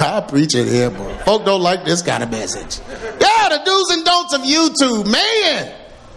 I 0.00 0.20
preach 0.22 0.54
it 0.54 0.66
here, 0.68 0.90
boy. 0.90 1.14
Folk 1.24 1.44
don't 1.44 1.60
like 1.62 1.84
this 1.84 2.02
kind 2.02 2.22
of 2.22 2.30
message. 2.30 2.80
Yeah, 2.88 3.48
the 3.48 3.62
do's 3.64 3.90
and 3.90 4.04
don'ts 4.04 4.34
of 4.34 4.40
YouTube, 4.42 5.10
man. 5.10 5.74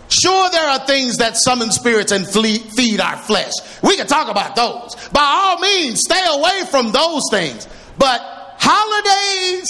Sure, 0.10 0.50
there 0.52 0.70
are 0.70 0.80
things 0.86 1.18
that 1.18 1.36
summon 1.36 1.72
spirits 1.72 2.12
and 2.12 2.26
flee, 2.26 2.60
feed 2.60 3.02
our 3.02 3.18
flesh. 3.18 3.52
We 3.84 3.98
can 3.98 4.08
talk 4.08 4.30
about 4.30 4.56
those. 4.56 4.96
By 5.10 5.22
all 5.22 5.60
means, 5.60 6.00
stay 6.00 6.24
away 6.28 6.62
from 6.70 6.92
those 6.92 7.24
things. 7.30 7.68
But 7.98 8.22
holidays, 8.58 9.68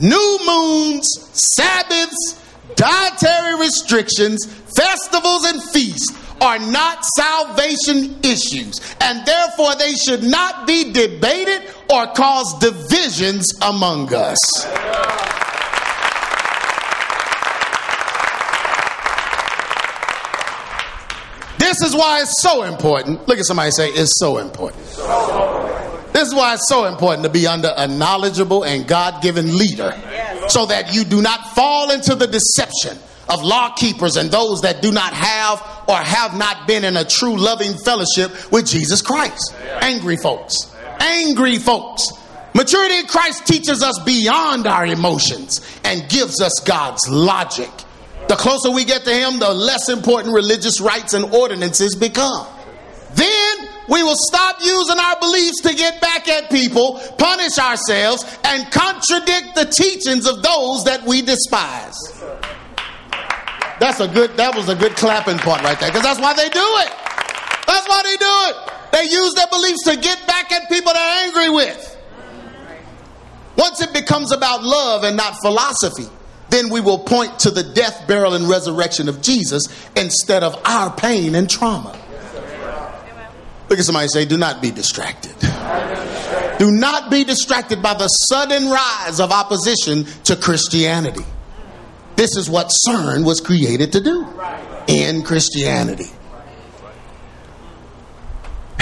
new 0.00 0.38
moons, 0.46 1.08
Sabbaths, 1.32 2.40
dietary 2.76 3.58
restrictions, 3.58 4.46
festivals, 4.76 5.44
and 5.46 5.62
feasts 5.72 6.16
are 6.40 6.58
not 6.58 7.04
salvation 7.04 8.16
issues, 8.22 8.80
and 9.00 9.26
therefore 9.26 9.74
they 9.74 9.92
should 9.92 10.22
not 10.22 10.66
be 10.66 10.92
debated 10.92 11.68
or 11.92 12.06
cause 12.08 12.58
divisions 12.58 13.52
among 13.62 14.14
us. 14.14 14.38
This 21.58 21.82
is 21.82 21.94
why 21.94 22.20
it's 22.20 22.40
so 22.42 22.64
important. 22.64 23.26
Look 23.28 23.38
at 23.38 23.44
somebody 23.44 23.70
say, 23.70 23.88
it's 23.90 24.18
so 24.18 24.38
important. 24.38 24.84
This 26.12 26.28
is 26.28 26.34
why 26.34 26.54
it's 26.54 26.68
so 26.68 26.86
important 26.86 27.24
to 27.24 27.30
be 27.30 27.46
under 27.46 27.72
a 27.76 27.86
knowledgeable 27.86 28.64
and 28.64 28.86
God 28.86 29.22
given 29.22 29.56
leader 29.56 29.94
so 30.48 30.66
that 30.66 30.92
you 30.92 31.04
do 31.04 31.22
not 31.22 31.54
fall 31.54 31.90
into 31.90 32.14
the 32.14 32.26
deception 32.26 32.98
of 33.28 33.42
law 33.42 33.72
keepers 33.74 34.16
and 34.16 34.30
those 34.30 34.62
that 34.62 34.82
do 34.82 34.90
not 34.90 35.12
have 35.12 35.60
or 35.88 35.96
have 35.96 36.36
not 36.36 36.66
been 36.66 36.84
in 36.84 36.96
a 36.96 37.04
true 37.04 37.36
loving 37.36 37.74
fellowship 37.84 38.52
with 38.52 38.66
Jesus 38.66 39.00
Christ. 39.00 39.54
Angry 39.80 40.16
folks. 40.16 40.69
Angry 41.00 41.58
folks. 41.58 42.08
Maturity 42.54 42.98
in 42.98 43.06
Christ 43.06 43.46
teaches 43.46 43.82
us 43.82 43.98
beyond 44.04 44.66
our 44.66 44.86
emotions 44.86 45.60
and 45.84 46.08
gives 46.08 46.40
us 46.40 46.60
God's 46.64 47.08
logic. 47.08 47.70
The 48.28 48.36
closer 48.36 48.70
we 48.70 48.84
get 48.84 49.04
to 49.04 49.12
Him, 49.12 49.38
the 49.38 49.52
less 49.52 49.88
important 49.88 50.34
religious 50.34 50.80
rites 50.80 51.14
and 51.14 51.24
ordinances 51.34 51.96
become. 51.96 52.46
Then 53.14 53.68
we 53.88 54.02
will 54.02 54.16
stop 54.16 54.58
using 54.60 54.98
our 54.98 55.18
beliefs 55.18 55.62
to 55.62 55.74
get 55.74 56.00
back 56.00 56.28
at 56.28 56.50
people, 56.50 57.00
punish 57.18 57.58
ourselves, 57.58 58.24
and 58.44 58.70
contradict 58.70 59.54
the 59.54 59.64
teachings 59.64 60.26
of 60.26 60.42
those 60.42 60.84
that 60.84 61.02
we 61.06 61.22
despise. 61.22 61.96
That's 63.80 63.98
a 64.00 64.06
good, 64.06 64.36
that 64.36 64.54
was 64.54 64.68
a 64.68 64.76
good 64.76 64.94
clapping 64.94 65.38
part 65.38 65.62
right 65.62 65.78
there, 65.80 65.88
because 65.90 66.02
that's 66.02 66.20
why 66.20 66.34
they 66.34 66.48
do 66.50 66.60
it. 66.60 66.92
That's 67.66 67.88
why 67.88 68.02
they 68.04 68.16
do 68.16 68.26
it. 68.50 68.79
They 68.92 69.04
use 69.04 69.34
their 69.34 69.46
beliefs 69.46 69.84
to 69.84 69.96
get 69.96 70.26
back 70.26 70.52
at 70.52 70.68
people 70.68 70.92
they're 70.92 71.24
angry 71.24 71.50
with. 71.50 71.96
Once 73.56 73.82
it 73.82 73.92
becomes 73.92 74.32
about 74.32 74.62
love 74.62 75.04
and 75.04 75.16
not 75.16 75.36
philosophy, 75.42 76.08
then 76.48 76.70
we 76.70 76.80
will 76.80 76.98
point 76.98 77.40
to 77.40 77.50
the 77.50 77.62
death, 77.62 78.06
burial, 78.08 78.34
and 78.34 78.48
resurrection 78.48 79.08
of 79.08 79.20
Jesus 79.20 79.68
instead 79.96 80.42
of 80.42 80.60
our 80.64 80.94
pain 80.94 81.34
and 81.34 81.48
trauma. 81.48 81.96
Look 83.68 83.78
at 83.78 83.84
somebody 83.84 84.08
say, 84.08 84.24
Do 84.24 84.36
not 84.36 84.60
be 84.60 84.70
distracted. 84.70 85.34
Do 86.58 86.70
not 86.70 87.10
be 87.10 87.24
distracted 87.24 87.80
by 87.82 87.94
the 87.94 88.08
sudden 88.08 88.68
rise 88.68 89.20
of 89.20 89.30
opposition 89.30 90.04
to 90.24 90.36
Christianity. 90.36 91.24
This 92.16 92.36
is 92.36 92.50
what 92.50 92.70
CERN 92.86 93.24
was 93.24 93.40
created 93.40 93.92
to 93.92 94.00
do 94.00 94.26
in 94.88 95.22
Christianity. 95.22 96.10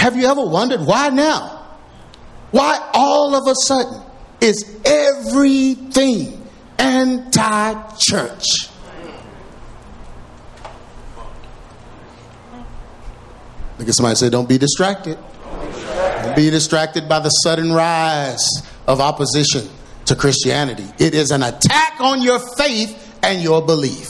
Have 0.09 0.17
you 0.17 0.25
ever 0.25 0.43
wondered 0.43 0.81
why 0.81 1.09
now? 1.09 1.67
Why 2.49 2.79
all 2.95 3.35
of 3.35 3.47
a 3.47 3.53
sudden 3.53 4.01
is 4.41 4.65
everything 4.83 6.47
anti 6.79 7.95
church? 7.99 8.43
Look 13.77 13.87
at 13.87 13.93
somebody 13.93 14.15
say, 14.15 14.31
Don't 14.31 14.49
be 14.49 14.57
distracted. 14.57 15.19
Don't 16.23 16.35
be 16.35 16.49
distracted 16.49 17.07
by 17.07 17.19
the 17.19 17.29
sudden 17.29 17.71
rise 17.71 18.49
of 18.87 19.01
opposition 19.01 19.69
to 20.05 20.15
Christianity. 20.15 20.87
It 20.97 21.13
is 21.13 21.29
an 21.29 21.43
attack 21.43 21.97
on 21.99 22.23
your 22.23 22.39
faith 22.57 23.19
and 23.21 23.43
your 23.43 23.63
belief. 23.63 24.07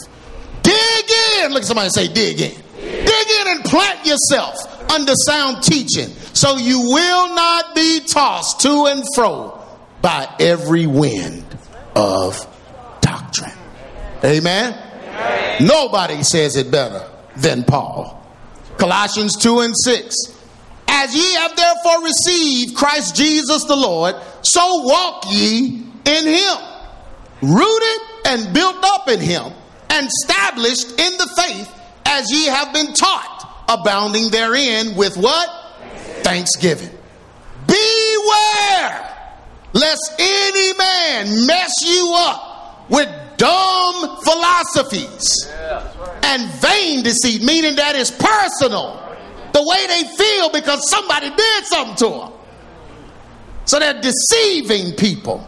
Dig 0.62 1.10
in. 1.42 1.52
Look 1.52 1.60
at 1.60 1.66
somebody 1.66 1.90
say, 1.90 2.08
Dig 2.10 2.40
in. 2.40 2.54
Dig 2.80 3.30
in 3.40 3.48
and 3.48 3.64
plant 3.66 4.06
yourself 4.06 4.79
under 4.90 5.14
sound 5.14 5.62
teaching 5.62 6.08
so 6.32 6.56
you 6.56 6.80
will 6.80 7.34
not 7.34 7.74
be 7.74 8.00
tossed 8.00 8.60
to 8.60 8.86
and 8.86 9.04
fro 9.14 9.62
by 10.02 10.28
every 10.40 10.86
wind 10.86 11.44
of 11.94 12.46
doctrine. 13.00 13.52
Amen. 14.24 14.72
Amen. 14.74 15.66
Nobody 15.66 16.22
says 16.22 16.56
it 16.56 16.70
better 16.70 17.08
than 17.36 17.64
Paul. 17.64 18.16
Colossians 18.78 19.36
2 19.36 19.60
and 19.60 19.74
6. 19.76 20.16
As 20.88 21.14
ye 21.14 21.34
have 21.34 21.54
therefore 21.56 22.02
received 22.04 22.76
Christ 22.76 23.14
Jesus 23.14 23.64
the 23.64 23.76
Lord, 23.76 24.16
so 24.42 24.82
walk 24.82 25.24
ye 25.28 25.84
in 26.04 26.26
him, 26.26 26.56
rooted 27.42 28.00
and 28.26 28.52
built 28.54 28.82
up 28.82 29.08
in 29.08 29.20
him, 29.20 29.52
and 29.90 30.06
established 30.06 30.90
in 30.98 31.16
the 31.18 31.28
faith 31.36 31.72
as 32.06 32.30
ye 32.30 32.46
have 32.46 32.72
been 32.72 32.92
taught, 32.92 33.59
abounding 33.70 34.30
therein 34.30 34.96
with 34.96 35.16
what? 35.16 35.48
Thanksgiving. 36.22 36.90
Beware 37.66 39.16
lest 39.72 40.12
any 40.18 40.72
man 40.76 41.46
mess 41.46 41.72
you 41.84 42.12
up 42.16 42.90
with 42.90 43.08
dumb 43.36 44.20
philosophies 44.22 45.48
and 46.24 46.50
vain 46.60 47.02
deceit, 47.02 47.42
meaning 47.42 47.76
that 47.76 47.94
is 47.94 48.10
personal. 48.10 48.96
The 49.52 49.62
way 49.62 49.86
they 49.86 50.16
feel 50.16 50.50
because 50.50 50.88
somebody 50.90 51.30
did 51.30 51.64
something 51.66 51.96
to 51.96 52.08
them. 52.08 52.32
So 53.64 53.78
they're 53.78 54.00
deceiving 54.00 54.92
people 54.92 55.46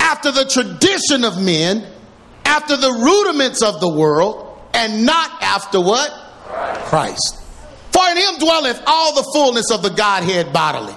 after 0.00 0.30
the 0.30 0.44
tradition 0.44 1.24
of 1.24 1.40
men, 1.42 1.86
after 2.44 2.76
the 2.76 2.90
rudiments 2.90 3.62
of 3.62 3.80
the 3.80 3.88
world, 3.88 4.58
and 4.74 5.04
not 5.04 5.42
after 5.42 5.80
what? 5.80 6.10
Christ. 6.86 7.37
For 7.98 8.10
in 8.10 8.16
him 8.16 8.38
dwelleth 8.38 8.80
all 8.86 9.12
the 9.12 9.28
fullness 9.34 9.72
of 9.72 9.82
the 9.82 9.90
Godhead 9.90 10.52
bodily. 10.52 10.94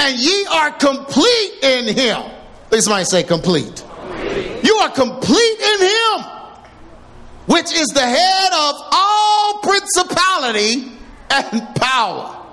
And 0.00 0.18
ye 0.18 0.46
are 0.46 0.72
complete 0.72 1.52
in 1.62 1.96
him. 1.96 2.20
Look 2.72 2.88
might 2.88 3.04
say 3.04 3.22
complete. 3.22 3.84
complete. 3.86 4.64
You 4.64 4.74
are 4.78 4.90
complete 4.90 5.60
in 5.60 5.80
him, 5.82 6.26
which 7.46 7.72
is 7.72 7.86
the 7.94 8.00
head 8.00 8.52
of 8.52 8.74
all 8.90 9.60
principality 9.62 10.98
and 11.30 11.76
power, 11.76 12.44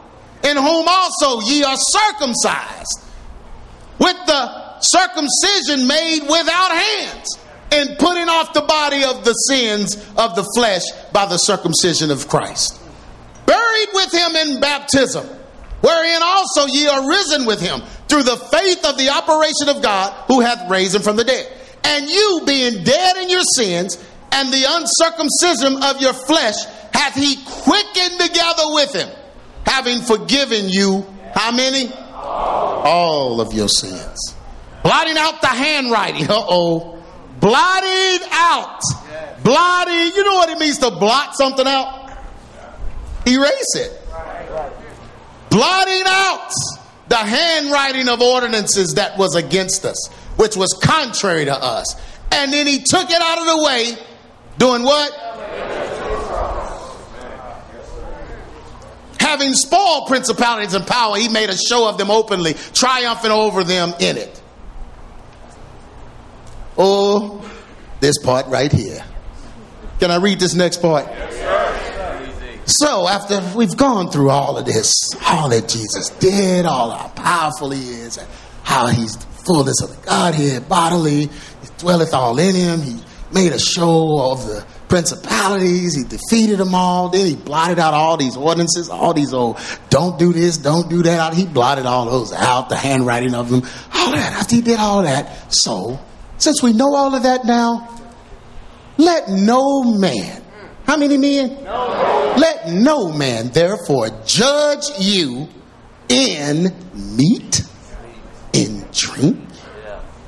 in 0.43 0.55
whom 0.55 0.87
also 0.87 1.41
ye 1.41 1.63
are 1.63 1.75
circumcised 1.75 3.05
with 3.97 4.17
the 4.27 4.79
circumcision 4.81 5.87
made 5.87 6.21
without 6.21 6.71
hands, 6.77 7.39
and 7.71 7.97
putting 7.97 8.29
off 8.29 8.53
the 8.53 8.61
body 8.61 9.03
of 9.03 9.25
the 9.25 9.33
sins 9.33 9.95
of 10.15 10.35
the 10.35 10.47
flesh 10.55 10.83
by 11.11 11.25
the 11.25 11.37
circumcision 11.37 12.11
of 12.11 12.29
Christ. 12.29 12.81
Buried 13.45 13.89
with 13.93 14.11
him 14.13 14.35
in 14.35 14.59
baptism, 14.59 15.25
wherein 15.81 16.21
also 16.21 16.65
ye 16.65 16.87
are 16.87 17.07
risen 17.07 17.45
with 17.45 17.61
him 17.61 17.81
through 18.07 18.23
the 18.23 18.37
faith 18.37 18.85
of 18.85 18.97
the 18.97 19.09
operation 19.09 19.69
of 19.69 19.81
God 19.81 20.13
who 20.27 20.41
hath 20.41 20.69
raised 20.69 20.95
him 20.95 21.01
from 21.01 21.15
the 21.15 21.23
dead. 21.23 21.51
And 21.83 22.07
you 22.07 22.41
being 22.45 22.83
dead 22.83 23.17
in 23.17 23.29
your 23.29 23.43
sins 23.55 23.97
and 24.31 24.51
the 24.51 24.65
uncircumcision 24.67 25.83
of 25.83 26.01
your 26.01 26.13
flesh 26.13 26.55
hath 26.93 27.15
he 27.15 27.37
quickened 27.45 28.19
together 28.19 28.63
with 28.67 28.93
him, 28.93 29.09
having 29.65 30.01
forgiven 30.01 30.69
you, 30.69 31.05
how 31.33 31.51
many? 31.51 31.91
All 32.13 33.41
of 33.41 33.53
your 33.53 33.67
sins. 33.67 34.35
Blotting 34.83 35.17
out 35.17 35.41
the 35.41 35.47
handwriting. 35.47 36.29
Uh 36.29 36.35
oh. 36.35 37.01
Blotting 37.39 38.27
out. 38.31 38.81
Blotting. 39.43 40.11
You 40.15 40.23
know 40.23 40.35
what 40.35 40.49
it 40.49 40.59
means 40.59 40.77
to 40.79 40.91
blot 40.91 41.35
something 41.35 41.65
out? 41.65 42.02
Erase 43.25 43.75
it. 43.75 44.01
Blotting 45.49 46.03
out 46.07 46.51
the 47.07 47.15
handwriting 47.15 48.09
of 48.09 48.21
ordinances 48.21 48.95
that 48.95 49.17
was 49.17 49.35
against 49.35 49.85
us, 49.85 50.07
which 50.35 50.55
was 50.57 50.73
contrary 50.73 51.45
to 51.45 51.53
us. 51.53 51.95
And 52.31 52.51
then 52.51 52.65
he 52.65 52.79
took 52.79 53.09
it 53.09 53.21
out 53.21 53.39
of 53.39 53.45
the 53.45 53.63
way, 53.63 53.97
doing 54.57 54.83
what? 54.83 55.13
Having 59.19 59.53
spoiled 59.53 60.07
principalities 60.07 60.73
and 60.73 60.85
power, 60.85 61.17
he 61.17 61.29
made 61.29 61.49
a 61.49 61.57
show 61.57 61.87
of 61.87 61.97
them 61.97 62.11
openly, 62.11 62.55
triumphing 62.73 63.31
over 63.31 63.63
them 63.63 63.93
in 63.99 64.17
it. 64.17 64.41
Oh, 66.77 67.47
this 67.99 68.17
part 68.17 68.47
right 68.47 68.71
here. 68.71 69.03
Can 69.99 70.11
I 70.11 70.17
read 70.17 70.39
this 70.39 70.55
next 70.55 70.81
part? 70.81 71.05
So, 72.65 73.07
after 73.07 73.41
we've 73.55 73.75
gone 73.75 74.09
through 74.09 74.29
all 74.29 74.57
of 74.57 74.65
this, 74.65 74.93
all 75.27 75.49
that 75.49 75.67
Jesus 75.67 76.09
did, 76.19 76.65
all 76.65 76.91
how 76.91 77.09
powerful 77.09 77.71
he 77.71 77.81
is, 77.81 78.17
and 78.17 78.27
how 78.63 78.87
he's 78.87 79.17
fullness 79.45 79.81
of 79.81 79.89
the 79.89 80.05
Godhead 80.05 80.69
bodily, 80.69 81.27
he 81.27 81.67
dwelleth 81.77 82.13
all 82.13 82.39
in 82.39 82.55
him, 82.55 82.81
he 82.81 82.99
made 83.33 83.51
a 83.51 83.59
show 83.59 84.31
of 84.31 84.45
the 84.45 84.65
principalities, 84.87 85.95
he 85.95 86.03
defeated 86.03 86.59
them 86.59 86.75
all, 86.75 87.09
then 87.09 87.25
he 87.25 87.35
blotted 87.35 87.79
out 87.79 87.93
all 87.93 88.15
these 88.15 88.37
ordinances, 88.37 88.89
all 88.89 89.13
these 89.13 89.33
old 89.33 89.57
don't 89.89 90.19
do 90.19 90.31
this, 90.31 90.57
don't 90.57 90.89
do 90.89 91.01
that. 91.03 91.33
He 91.33 91.45
blotted 91.45 91.85
all 91.85 92.05
those 92.05 92.31
out, 92.31 92.69
the 92.69 92.77
handwriting 92.77 93.33
of 93.33 93.49
them, 93.49 93.63
all 93.93 94.11
that. 94.11 94.33
After 94.33 94.55
he 94.55 94.61
did 94.61 94.79
all 94.79 95.01
that, 95.01 95.51
so 95.53 95.99
since 96.37 96.61
we 96.61 96.73
know 96.73 96.93
all 96.95 97.15
of 97.15 97.23
that 97.23 97.43
now, 97.43 97.89
let 98.97 99.29
no 99.29 99.83
man, 99.83 100.43
how 100.85 100.97
many 100.97 101.17
men? 101.17 101.63
No. 101.63 102.35
Let 102.37 102.69
no 102.69 103.11
man 103.11 103.49
therefore 103.49 104.09
judge 104.25 104.89
you 104.99 105.47
in 106.09 106.73
meat, 106.93 107.61
in 108.51 108.85
drink, 108.91 109.39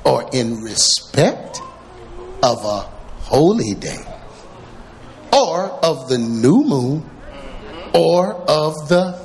or 0.04 0.28
in 0.32 0.62
respect 0.62 1.60
of 2.42 2.64
a 2.64 2.80
holy 3.18 3.74
day, 3.74 3.98
or 5.32 5.68
of 5.84 6.08
the 6.08 6.18
new 6.18 6.62
moon, 6.64 7.00
mm-hmm. 7.02 7.96
or 7.96 8.34
of 8.48 8.88
the 8.88 9.18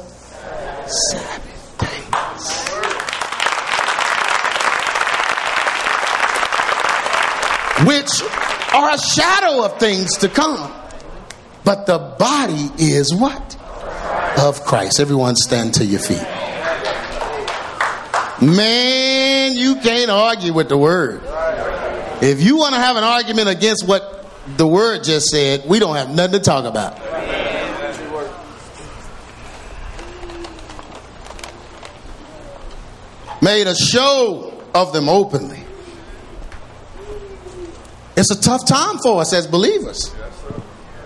Sabbath 0.88 1.78
days. 1.80 2.72
Which 7.88 8.22
are 8.74 8.94
a 8.94 8.98
shadow 8.98 9.64
of 9.66 9.80
things 9.80 10.18
to 10.18 10.28
come. 10.28 10.81
But 11.64 11.86
the 11.86 11.97
body 11.97 12.70
is 12.78 13.14
what? 13.14 13.57
Of 14.39 14.62
Christ. 14.66 14.99
Everyone 14.99 15.36
stand 15.36 15.76
to 15.76 15.86
your 15.86 15.99
feet. 15.99 16.26
Man, 18.41 19.53
you 19.53 19.76
can't 19.76 20.09
argue 20.09 20.53
with 20.53 20.70
the 20.70 20.78
word. 20.78 21.22
If 22.24 22.41
you 22.41 22.57
want 22.57 22.74
to 22.74 22.82
have 22.82 22.97
an 22.97 23.03
argument 23.03 23.49
against 23.49 23.88
what 23.88 24.26
the 24.57 24.66
word 24.66 25.03
just 25.03 25.28
said, 25.28 25.64
we 25.68 25.80
don't 25.80 25.95
have 25.95 26.09
nothing 26.09 26.39
to 26.39 26.39
talk 26.39 26.66
about. 26.66 26.99
Made 33.43 33.68
a 33.68 33.76
show 33.76 34.53
of 34.74 34.93
them 34.93 35.09
openly. 35.09 35.64
It's 38.16 38.32
a 38.32 38.39
tough 38.39 38.68
time 38.68 38.97
for 39.03 39.22
us 39.22 39.34
as 39.34 39.47
believers. 39.47 40.14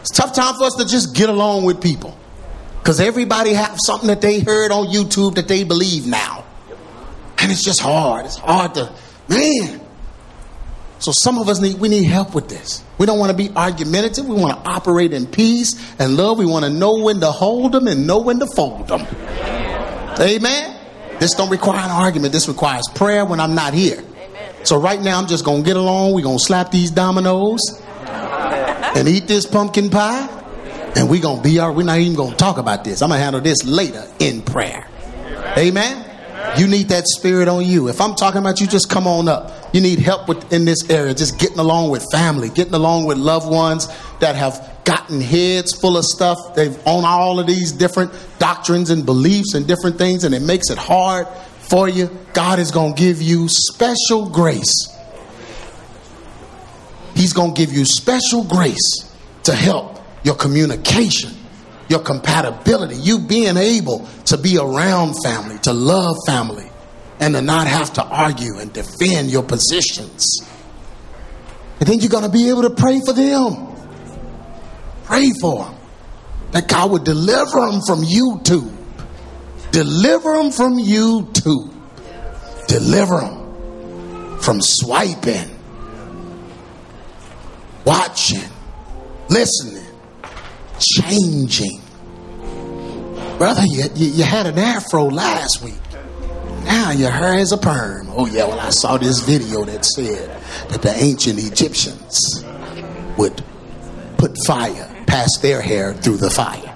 It's 0.05 0.19
a 0.19 0.21
tough 0.21 0.35
time 0.35 0.53
for 0.53 0.65
us 0.65 0.75
to 0.75 0.85
just 0.85 1.15
get 1.15 1.29
along 1.29 1.63
with 1.63 1.81
people. 1.81 2.15
Because 2.77 2.99
everybody 2.99 3.53
have 3.53 3.75
something 3.83 4.07
that 4.09 4.21
they 4.21 4.39
heard 4.39 4.71
on 4.71 4.85
YouTube 4.85 5.33
that 5.33 5.47
they 5.47 5.63
believe 5.63 6.05
now. 6.05 6.45
And 7.39 7.51
it's 7.51 7.63
just 7.63 7.79
hard. 7.79 8.27
It's 8.27 8.37
hard 8.37 8.75
to, 8.75 8.93
man. 9.27 9.81
So 10.99 11.11
some 11.11 11.39
of 11.39 11.49
us 11.49 11.59
need 11.59 11.79
we 11.79 11.89
need 11.89 12.03
help 12.03 12.35
with 12.35 12.49
this. 12.49 12.83
We 12.99 13.07
don't 13.07 13.17
want 13.17 13.31
to 13.31 13.35
be 13.35 13.49
argumentative. 13.55 14.27
We 14.27 14.35
want 14.35 14.63
to 14.63 14.69
operate 14.69 15.11
in 15.11 15.25
peace 15.25 15.73
and 15.97 16.15
love. 16.15 16.37
We 16.37 16.45
want 16.45 16.65
to 16.65 16.71
know 16.71 17.03
when 17.03 17.19
to 17.21 17.31
hold 17.31 17.71
them 17.71 17.87
and 17.87 18.05
know 18.05 18.19
when 18.19 18.37
to 18.37 18.47
fold 18.55 18.87
them. 18.87 19.01
Amen. 20.19 20.79
This 21.19 21.33
don't 21.33 21.49
require 21.49 21.79
an 21.79 21.89
argument. 21.89 22.31
This 22.31 22.47
requires 22.47 22.87
prayer 22.93 23.25
when 23.25 23.39
I'm 23.39 23.55
not 23.55 23.73
here. 23.73 24.03
So 24.65 24.79
right 24.79 25.01
now 25.01 25.17
I'm 25.17 25.25
just 25.25 25.43
gonna 25.43 25.63
get 25.63 25.77
along. 25.77 26.13
We're 26.13 26.21
gonna 26.21 26.37
slap 26.37 26.69
these 26.69 26.91
dominoes 26.91 27.81
and 28.95 29.07
eat 29.07 29.27
this 29.27 29.45
pumpkin 29.45 29.89
pie. 29.89 30.27
And 30.95 31.09
we're 31.09 31.21
gonna 31.21 31.41
be 31.41 31.59
all 31.59 31.69
right. 31.69 31.77
We're 31.77 31.83
not 31.83 31.99
even 31.99 32.15
gonna 32.15 32.35
talk 32.35 32.57
about 32.57 32.83
this. 32.83 33.01
I'm 33.01 33.09
gonna 33.09 33.21
handle 33.21 33.41
this 33.41 33.65
later 33.65 34.07
in 34.19 34.41
prayer. 34.41 34.87
Amen. 35.57 36.05
You 36.57 36.67
need 36.67 36.89
that 36.89 37.05
spirit 37.07 37.47
on 37.49 37.65
you. 37.65 37.89
If 37.89 37.99
I'm 37.99 38.15
talking 38.15 38.39
about 38.39 38.61
you, 38.61 38.67
just 38.67 38.89
come 38.89 39.07
on 39.07 39.27
up. 39.27 39.51
You 39.73 39.81
need 39.81 39.99
help 39.99 40.29
with 40.29 40.53
in 40.53 40.63
this 40.63 40.89
area, 40.89 41.13
just 41.13 41.37
getting 41.37 41.59
along 41.59 41.89
with 41.89 42.05
family, 42.11 42.49
getting 42.49 42.73
along 42.73 43.05
with 43.05 43.17
loved 43.17 43.49
ones 43.49 43.87
that 44.19 44.35
have 44.35 44.79
gotten 44.85 45.19
heads 45.19 45.73
full 45.73 45.97
of 45.97 46.05
stuff. 46.05 46.37
They've 46.55 46.75
on 46.87 47.03
all 47.03 47.39
of 47.39 47.47
these 47.47 47.73
different 47.73 48.13
doctrines 48.39 48.89
and 48.89 49.05
beliefs 49.05 49.53
and 49.53 49.67
different 49.67 49.97
things, 49.97 50.23
and 50.23 50.33
it 50.33 50.41
makes 50.41 50.69
it 50.69 50.77
hard 50.77 51.27
for 51.59 51.89
you. 51.89 52.09
God 52.33 52.59
is 52.59 52.71
going 52.71 52.95
to 52.95 53.01
give 53.01 53.21
you 53.21 53.47
special 53.49 54.29
grace. 54.29 54.94
He's 57.15 57.33
going 57.33 57.53
to 57.53 57.59
give 57.59 57.73
you 57.73 57.85
special 57.85 58.43
grace 58.43 59.11
to 59.43 59.55
help 59.55 59.99
your 60.23 60.35
communication, 60.35 61.31
your 61.87 61.99
compatibility, 61.99 62.95
you 62.95 63.19
being 63.19 63.57
able 63.57 64.07
to 64.25 64.37
be 64.37 64.57
around 64.57 65.15
family, 65.23 65.57
to 65.59 65.73
love 65.73 66.17
family, 66.27 66.69
and 67.19 67.33
to 67.35 67.41
not 67.41 67.67
have 67.67 67.93
to 67.93 68.03
argue 68.03 68.57
and 68.59 68.73
defend 68.73 69.31
your 69.31 69.43
positions. 69.43 70.41
And 71.79 71.87
then 71.87 71.99
you're 71.99 72.09
going 72.09 72.23
to 72.23 72.29
be 72.29 72.49
able 72.49 72.63
to 72.63 72.69
pray 72.69 72.99
for 73.05 73.13
them. 73.13 73.75
Pray 75.05 75.31
for 75.39 75.65
them. 75.65 75.75
That 76.51 76.67
God 76.67 76.91
would 76.91 77.03
deliver 77.03 77.71
them 77.71 77.81
from 77.85 78.01
YouTube. 78.01 78.73
Deliver 79.71 80.33
them 80.33 80.51
from 80.51 80.77
YouTube. 80.77 81.73
Deliver 82.67 83.19
them 83.19 84.39
from 84.39 84.59
swiping, 84.61 85.54
watching, 87.85 88.49
listening, 89.29 89.85
changing. 90.79 91.81
Brother, 93.37 93.63
you, 93.65 93.83
you, 93.95 94.07
you 94.11 94.23
had 94.23 94.47
an 94.47 94.57
afro 94.57 95.05
last 95.05 95.61
week. 95.63 95.73
Now 96.63 96.91
your 96.91 97.11
hair 97.11 97.37
is 97.37 97.51
a 97.51 97.57
perm. 97.57 98.09
Oh, 98.09 98.25
yeah, 98.25 98.47
well, 98.47 98.59
I 98.59 98.71
saw 98.71 98.97
this 98.97 99.19
video 99.21 99.65
that 99.65 99.85
said 99.85 100.29
that 100.69 100.81
the 100.81 100.93
ancient 100.95 101.37
Egyptians 101.39 102.43
would 103.17 103.43
put 104.17 104.35
fire 104.47 104.91
past 105.05 105.41
their 105.41 105.61
hair 105.61 105.93
through 105.93 106.17
the 106.17 106.29
fire. 106.29 106.73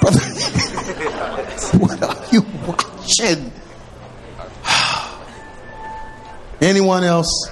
Brother, 0.00 0.20
what 1.78 2.02
are 2.02 2.26
you 2.30 2.42
watching? 2.66 3.52
Anyone 6.60 7.04
else? 7.04 7.50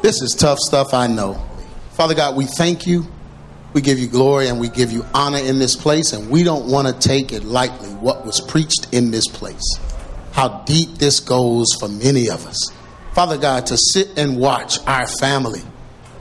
This 0.00 0.22
is 0.22 0.34
tough 0.34 0.58
stuff, 0.58 0.94
I 0.94 1.06
know. 1.06 1.51
Father 1.92 2.14
God, 2.14 2.36
we 2.36 2.46
thank 2.46 2.86
you. 2.86 3.06
We 3.74 3.80
give 3.80 3.98
you 3.98 4.08
glory 4.08 4.48
and 4.48 4.60
we 4.60 4.68
give 4.68 4.92
you 4.92 5.04
honor 5.14 5.38
in 5.38 5.58
this 5.58 5.76
place, 5.76 6.12
and 6.12 6.30
we 6.30 6.42
don't 6.42 6.70
want 6.70 6.88
to 6.88 7.08
take 7.08 7.32
it 7.32 7.44
lightly 7.44 7.88
what 7.88 8.26
was 8.26 8.40
preached 8.40 8.88
in 8.92 9.10
this 9.10 9.26
place. 9.26 9.62
How 10.32 10.62
deep 10.66 10.98
this 10.98 11.20
goes 11.20 11.68
for 11.78 11.88
many 11.88 12.28
of 12.28 12.46
us. 12.46 12.70
Father 13.14 13.38
God, 13.38 13.66
to 13.66 13.76
sit 13.76 14.18
and 14.18 14.38
watch 14.38 14.78
our 14.86 15.06
family 15.06 15.62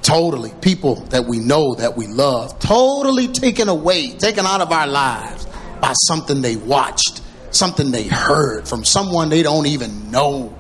totally, 0.02 0.52
people 0.62 0.96
that 1.06 1.26
we 1.26 1.40
know, 1.40 1.76
that 1.76 1.96
we 1.96 2.08
love, 2.08 2.58
totally 2.60 3.28
taken 3.28 3.70
away, 3.70 4.12
taken 4.12 4.46
out 4.46 4.62
of 4.62 4.72
our 4.72 4.88
lives 4.88 5.46
by 5.80 5.94
something 5.94 6.42
they 6.42 6.56
watched, 6.56 7.22
something 7.52 7.92
they 7.92 8.08
heard 8.08 8.68
from 8.68 8.84
someone 8.84 9.30
they 9.30 9.44
don't 9.44 9.68
even 9.68 10.12
know. 10.12 10.56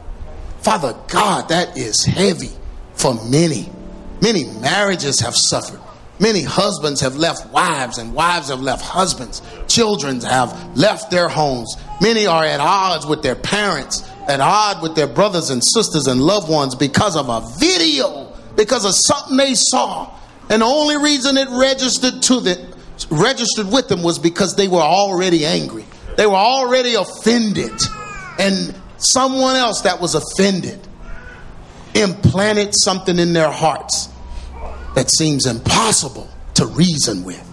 Father 0.60 0.96
God, 1.08 1.50
that 1.50 1.78
is 1.78 2.06
heavy 2.06 2.52
for 2.94 3.16
many. 3.30 3.70
Many 4.22 4.46
marriages 4.46 5.20
have 5.22 5.36
suffered. 5.36 5.80
Many 6.20 6.44
husbands 6.44 7.02
have 7.02 7.16
left 7.16 7.52
wives, 7.52 7.98
and 7.98 8.14
wives 8.14 8.50
have 8.50 8.62
left 8.62 8.86
husbands. 8.86 9.42
Children 9.68 10.22
have 10.22 10.78
left 10.78 11.10
their 11.10 11.28
homes. 11.28 11.76
Many 12.00 12.28
are 12.28 12.46
at 12.46 12.60
odds 12.60 13.08
with 13.08 13.24
their 13.24 13.34
parents, 13.34 14.08
at 14.28 14.40
odds 14.40 14.84
with 14.84 14.94
their 14.94 15.08
brothers 15.08 15.50
and 15.50 15.64
sisters 15.64 16.06
and 16.06 16.22
loved 16.22 16.48
ones 16.48 16.76
because 16.76 17.16
of 17.16 17.28
a 17.28 17.42
video, 17.58 18.32
because 18.56 18.86
of 18.86 18.94
something 18.94 19.36
they 19.36 19.56
saw. 19.56 20.16
And 20.52 20.62
the 20.62 20.66
only 20.68 20.98
reason 20.98 21.38
it 21.38 21.48
registered 21.50 22.22
to 22.22 22.40
the 22.40 22.72
registered 23.10 23.72
with 23.72 23.88
them 23.88 24.04
was 24.04 24.20
because 24.20 24.56
they 24.56 24.68
were 24.68 24.78
already 24.78 25.44
angry. 25.44 25.86
They 26.18 26.28
were 26.28 26.36
already 26.36 26.94
offended. 26.94 27.72
And 28.38 28.76
someone 28.98 29.56
else 29.56 29.82
that 29.82 30.00
was 30.00 30.14
offended 30.14 30.88
implanted 31.96 32.76
something 32.76 33.18
in 33.18 33.34
their 33.34 33.50
hearts 33.50 34.11
that 34.96 35.10
seems 35.12 35.46
impossible 35.46 36.30
to 36.56 36.66
reason 36.68 37.24
with. 37.24 37.48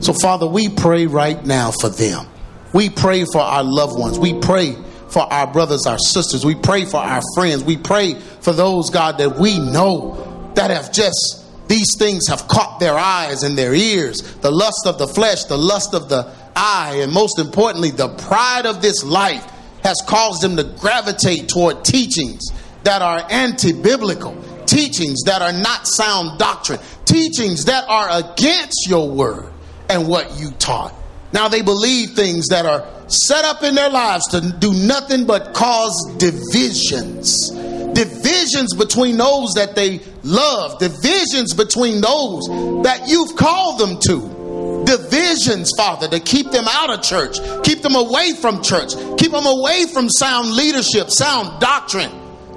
So, 0.00 0.12
Father, 0.12 0.46
we 0.46 0.68
pray 0.68 1.06
right 1.06 1.44
now 1.44 1.70
for 1.70 1.88
them. 1.88 2.26
We 2.72 2.88
pray 2.88 3.24
for 3.24 3.40
our 3.40 3.64
loved 3.64 3.98
ones. 3.98 4.18
We 4.18 4.38
pray 4.40 4.76
for 5.08 5.20
our 5.32 5.46
brothers, 5.46 5.86
our 5.86 5.98
sisters. 5.98 6.44
We 6.44 6.54
pray 6.54 6.84
for 6.84 6.98
our 6.98 7.22
friends. 7.34 7.64
We 7.64 7.76
pray 7.76 8.14
for 8.14 8.52
those, 8.52 8.90
God, 8.90 9.18
that 9.18 9.38
we 9.38 9.58
know 9.58 10.52
that 10.54 10.70
have 10.70 10.92
just, 10.92 11.44
these 11.68 11.96
things 11.98 12.28
have 12.28 12.46
caught 12.48 12.78
their 12.80 12.96
eyes 12.96 13.42
and 13.42 13.56
their 13.56 13.74
ears. 13.74 14.20
The 14.36 14.50
lust 14.50 14.86
of 14.86 14.98
the 14.98 15.08
flesh, 15.08 15.44
the 15.44 15.58
lust 15.58 15.94
of 15.94 16.08
the 16.08 16.32
eye, 16.54 16.98
and 17.00 17.12
most 17.12 17.38
importantly, 17.38 17.90
the 17.90 18.08
pride 18.08 18.66
of 18.66 18.82
this 18.82 19.04
life 19.04 19.44
has 19.82 20.02
caused 20.06 20.42
them 20.42 20.56
to 20.56 20.64
gravitate 20.64 21.48
toward 21.48 21.84
teachings 21.84 22.50
that 22.84 23.02
are 23.02 23.24
anti 23.30 23.72
biblical, 23.72 24.32
teachings 24.68 25.22
that 25.24 25.42
are 25.42 25.52
not 25.52 25.88
sound 25.88 26.38
doctrine, 26.38 26.78
teachings 27.04 27.64
that 27.64 27.84
are 27.88 28.22
against 28.22 28.86
your 28.88 29.10
word 29.10 29.50
and 29.88 30.06
what 30.06 30.38
you 30.38 30.50
taught. 30.52 30.94
Now 31.32 31.48
they 31.48 31.62
believe 31.62 32.10
things 32.10 32.48
that 32.48 32.66
are 32.66 32.86
set 33.08 33.44
up 33.44 33.62
in 33.62 33.74
their 33.74 33.90
lives 33.90 34.28
to 34.28 34.40
do 34.40 34.72
nothing 34.72 35.26
but 35.26 35.54
cause 35.54 36.14
divisions. 36.18 37.50
Divisions 37.50 38.74
between 38.74 39.16
those 39.16 39.54
that 39.54 39.74
they 39.74 40.00
love, 40.22 40.78
divisions 40.78 41.54
between 41.54 42.00
those 42.00 42.46
that 42.84 43.04
you've 43.08 43.34
called 43.34 43.80
them 43.80 43.98
to. 44.00 44.84
Divisions, 44.84 45.72
Father, 45.76 46.08
to 46.08 46.20
keep 46.20 46.50
them 46.50 46.64
out 46.68 46.90
of 46.90 47.02
church, 47.02 47.38
keep 47.64 47.82
them 47.82 47.94
away 47.94 48.32
from 48.40 48.62
church, 48.62 48.94
keep 49.18 49.32
them 49.32 49.46
away 49.46 49.86
from 49.92 50.08
sound 50.08 50.54
leadership, 50.54 51.10
sound 51.10 51.60
doctrine. 51.60 52.10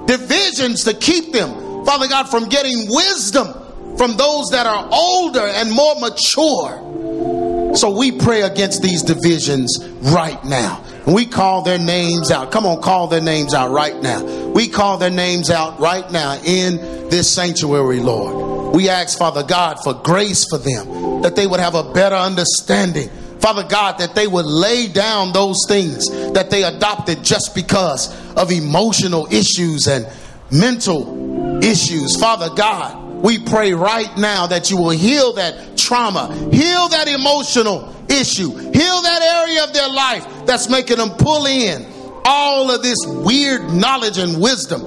Divisions 0.06 0.84
to 0.84 0.94
keep 0.94 1.32
them, 1.32 1.50
Father 1.84 2.08
God, 2.08 2.28
from 2.28 2.48
getting 2.48 2.86
wisdom 2.88 3.48
from 3.96 4.16
those 4.16 4.50
that 4.50 4.66
are 4.66 4.88
older 4.90 5.46
and 5.46 5.70
more 5.70 5.94
mature. 6.00 7.76
So 7.76 7.96
we 7.96 8.12
pray 8.12 8.42
against 8.42 8.82
these 8.82 9.02
divisions 9.02 9.78
right 10.00 10.42
now. 10.44 10.84
We 11.06 11.26
call 11.26 11.62
their 11.62 11.78
names 11.78 12.30
out. 12.30 12.52
Come 12.52 12.66
on, 12.66 12.80
call 12.82 13.08
their 13.08 13.20
names 13.20 13.54
out 13.54 13.70
right 13.70 14.00
now. 14.02 14.22
We 14.24 14.68
call 14.68 14.98
their 14.98 15.10
names 15.10 15.50
out 15.50 15.80
right 15.80 16.10
now 16.12 16.34
in 16.44 16.76
this 17.08 17.30
sanctuary, 17.30 18.00
Lord. 18.00 18.74
We 18.74 18.88
ask, 18.88 19.18
Father 19.18 19.42
God, 19.42 19.78
for 19.82 19.94
grace 19.94 20.46
for 20.48 20.58
them, 20.58 21.22
that 21.22 21.34
they 21.34 21.46
would 21.46 21.60
have 21.60 21.74
a 21.74 21.92
better 21.92 22.16
understanding. 22.16 23.08
Father 23.40 23.64
God, 23.64 23.98
that 23.98 24.14
they 24.14 24.26
would 24.26 24.46
lay 24.46 24.86
down 24.86 25.32
those 25.32 25.58
things 25.66 26.08
that 26.32 26.50
they 26.50 26.62
adopted 26.62 27.24
just 27.24 27.54
because 27.54 28.14
of 28.34 28.52
emotional 28.52 29.26
issues 29.32 29.88
and 29.88 30.06
mental 30.50 31.21
issues. 31.60 32.16
Father 32.18 32.50
God, 32.54 33.22
we 33.22 33.38
pray 33.38 33.72
right 33.72 34.16
now 34.16 34.46
that 34.48 34.70
you 34.70 34.76
will 34.76 34.90
heal 34.90 35.34
that 35.34 35.76
trauma, 35.76 36.32
heal 36.50 36.88
that 36.88 37.08
emotional 37.08 37.94
issue, 38.08 38.50
heal 38.50 39.02
that 39.02 39.44
area 39.46 39.64
of 39.64 39.72
their 39.72 39.88
life 39.88 40.46
that's 40.46 40.68
making 40.68 40.96
them 40.96 41.10
pull 41.10 41.46
in 41.46 41.86
all 42.24 42.70
of 42.70 42.82
this 42.82 42.98
weird 43.06 43.72
knowledge 43.72 44.18
and 44.18 44.40
wisdom. 44.40 44.80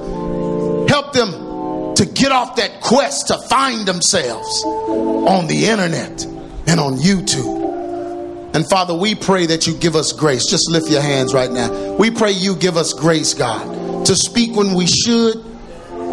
Help 0.88 1.14
them 1.14 1.96
to 1.96 2.06
get 2.06 2.32
off 2.32 2.58
that 2.58 2.82
quest 2.82 3.28
to 3.28 3.38
find 3.50 3.88
themselves 3.88 4.64
on 4.66 5.48
the 5.48 5.66
internet 5.66 6.26
and 6.68 6.80
on 6.80 6.98
YouTube. 6.98 8.54
And 8.54 8.68
Father, 8.70 8.94
we 8.94 9.16
pray 9.16 9.48
that 9.48 9.68
you 9.68 9.76
give 9.78 9.96
us 9.96 10.14
grace. 10.14 10.46
Just 10.46 10.70
lift 10.70 10.90
your 10.90 11.02
hands 11.02 11.34
right 11.34 11.52
now. 11.52 11.94
We 11.96 12.12
pray 12.12 12.32
you 12.32 12.56
give 12.56 12.78
us 12.78 12.94
grace, 12.94 13.34
God, 13.34 14.06
to 14.06 14.16
speak 14.16 14.56
when 14.56 14.74
we 14.74 14.88
should 14.88 15.45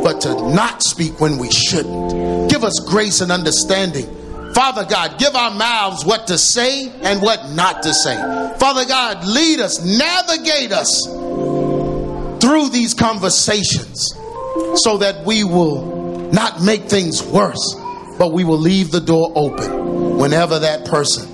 but 0.02 0.20
to 0.22 0.34
not 0.54 0.82
speak 0.82 1.20
when 1.20 1.38
we 1.38 1.50
shouldn't. 1.50 2.50
Give 2.50 2.64
us 2.64 2.80
grace 2.86 3.20
and 3.20 3.30
understanding. 3.32 4.06
Father 4.54 4.84
God, 4.84 5.18
give 5.18 5.34
our 5.34 5.50
mouths 5.50 6.04
what 6.04 6.26
to 6.26 6.36
say 6.36 6.88
and 7.02 7.22
what 7.22 7.50
not 7.50 7.82
to 7.84 7.94
say. 7.94 8.16
Father 8.58 8.84
God, 8.84 9.26
lead 9.26 9.60
us, 9.60 9.82
navigate 9.82 10.72
us 10.72 11.06
through 12.40 12.68
these 12.68 12.92
conversations 12.92 14.12
so 14.74 14.98
that 14.98 15.24
we 15.24 15.44
will 15.44 16.30
not 16.32 16.62
make 16.62 16.82
things 16.84 17.22
worse, 17.22 17.74
but 18.18 18.32
we 18.32 18.44
will 18.44 18.58
leave 18.58 18.90
the 18.90 19.00
door 19.00 19.32
open 19.34 20.18
whenever 20.18 20.58
that 20.58 20.84
person 20.86 21.28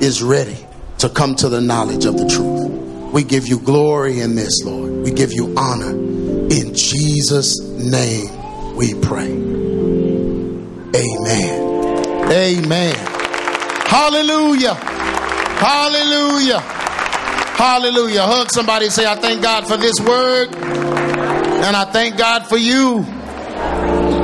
is 0.00 0.22
ready 0.22 0.66
to 0.98 1.08
come 1.08 1.34
to 1.34 1.48
the 1.48 1.60
knowledge 1.60 2.04
of 2.04 2.16
the 2.16 2.26
truth. 2.26 2.70
We 3.12 3.24
give 3.24 3.46
you 3.46 3.58
glory 3.58 4.20
in 4.20 4.34
this, 4.34 4.62
Lord. 4.64 4.90
We 5.04 5.10
give 5.10 5.32
you 5.32 5.54
honor. 5.56 5.90
In 5.90 6.74
Jesus' 6.74 7.60
name 7.82 8.74
we 8.76 8.94
pray. 8.94 9.32
Amen. 10.94 12.32
Amen. 12.32 12.94
Hallelujah. 13.86 14.74
Hallelujah. 14.74 16.60
Hallelujah. 16.60 18.22
Hug 18.22 18.50
somebody 18.50 18.88
say, 18.88 19.06
I 19.06 19.14
thank 19.16 19.42
God 19.42 19.66
for 19.68 19.76
this 19.76 20.00
word. 20.00 20.54
And 20.54 21.76
I 21.76 21.84
thank 21.84 22.16
God 22.16 22.48
for 22.48 22.56
you. 22.56 23.04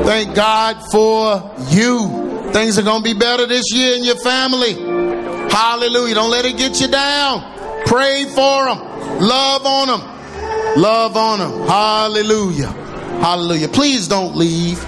Thank 0.04 0.34
God 0.34 0.82
for 0.90 1.54
you. 1.70 2.50
Things 2.52 2.78
are 2.78 2.82
going 2.82 3.02
to 3.02 3.14
be 3.14 3.18
better 3.18 3.46
this 3.46 3.72
year 3.72 3.94
in 3.94 4.04
your 4.04 4.16
family. 4.16 4.74
Hallelujah. 5.50 6.14
Don't 6.14 6.30
let 6.30 6.44
it 6.46 6.56
get 6.56 6.80
you 6.80 6.88
down. 6.88 7.42
Pray 7.86 8.24
for 8.24 8.64
them. 8.64 8.78
Love 9.20 9.66
on 9.66 9.88
them. 9.88 10.00
Love 10.80 11.16
on 11.16 11.38
them. 11.38 11.68
Hallelujah. 11.68 12.87
Hallelujah. 13.20 13.68
Please 13.68 14.08
don't 14.08 14.36
leave. 14.36 14.78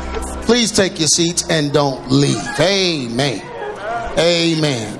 Please 0.46 0.70
take 0.72 0.98
your 0.98 1.08
seats 1.08 1.48
and 1.50 1.72
don't 1.72 2.10
leave. 2.10 2.36
Amen. 2.60 3.42
Amen. 4.18 4.99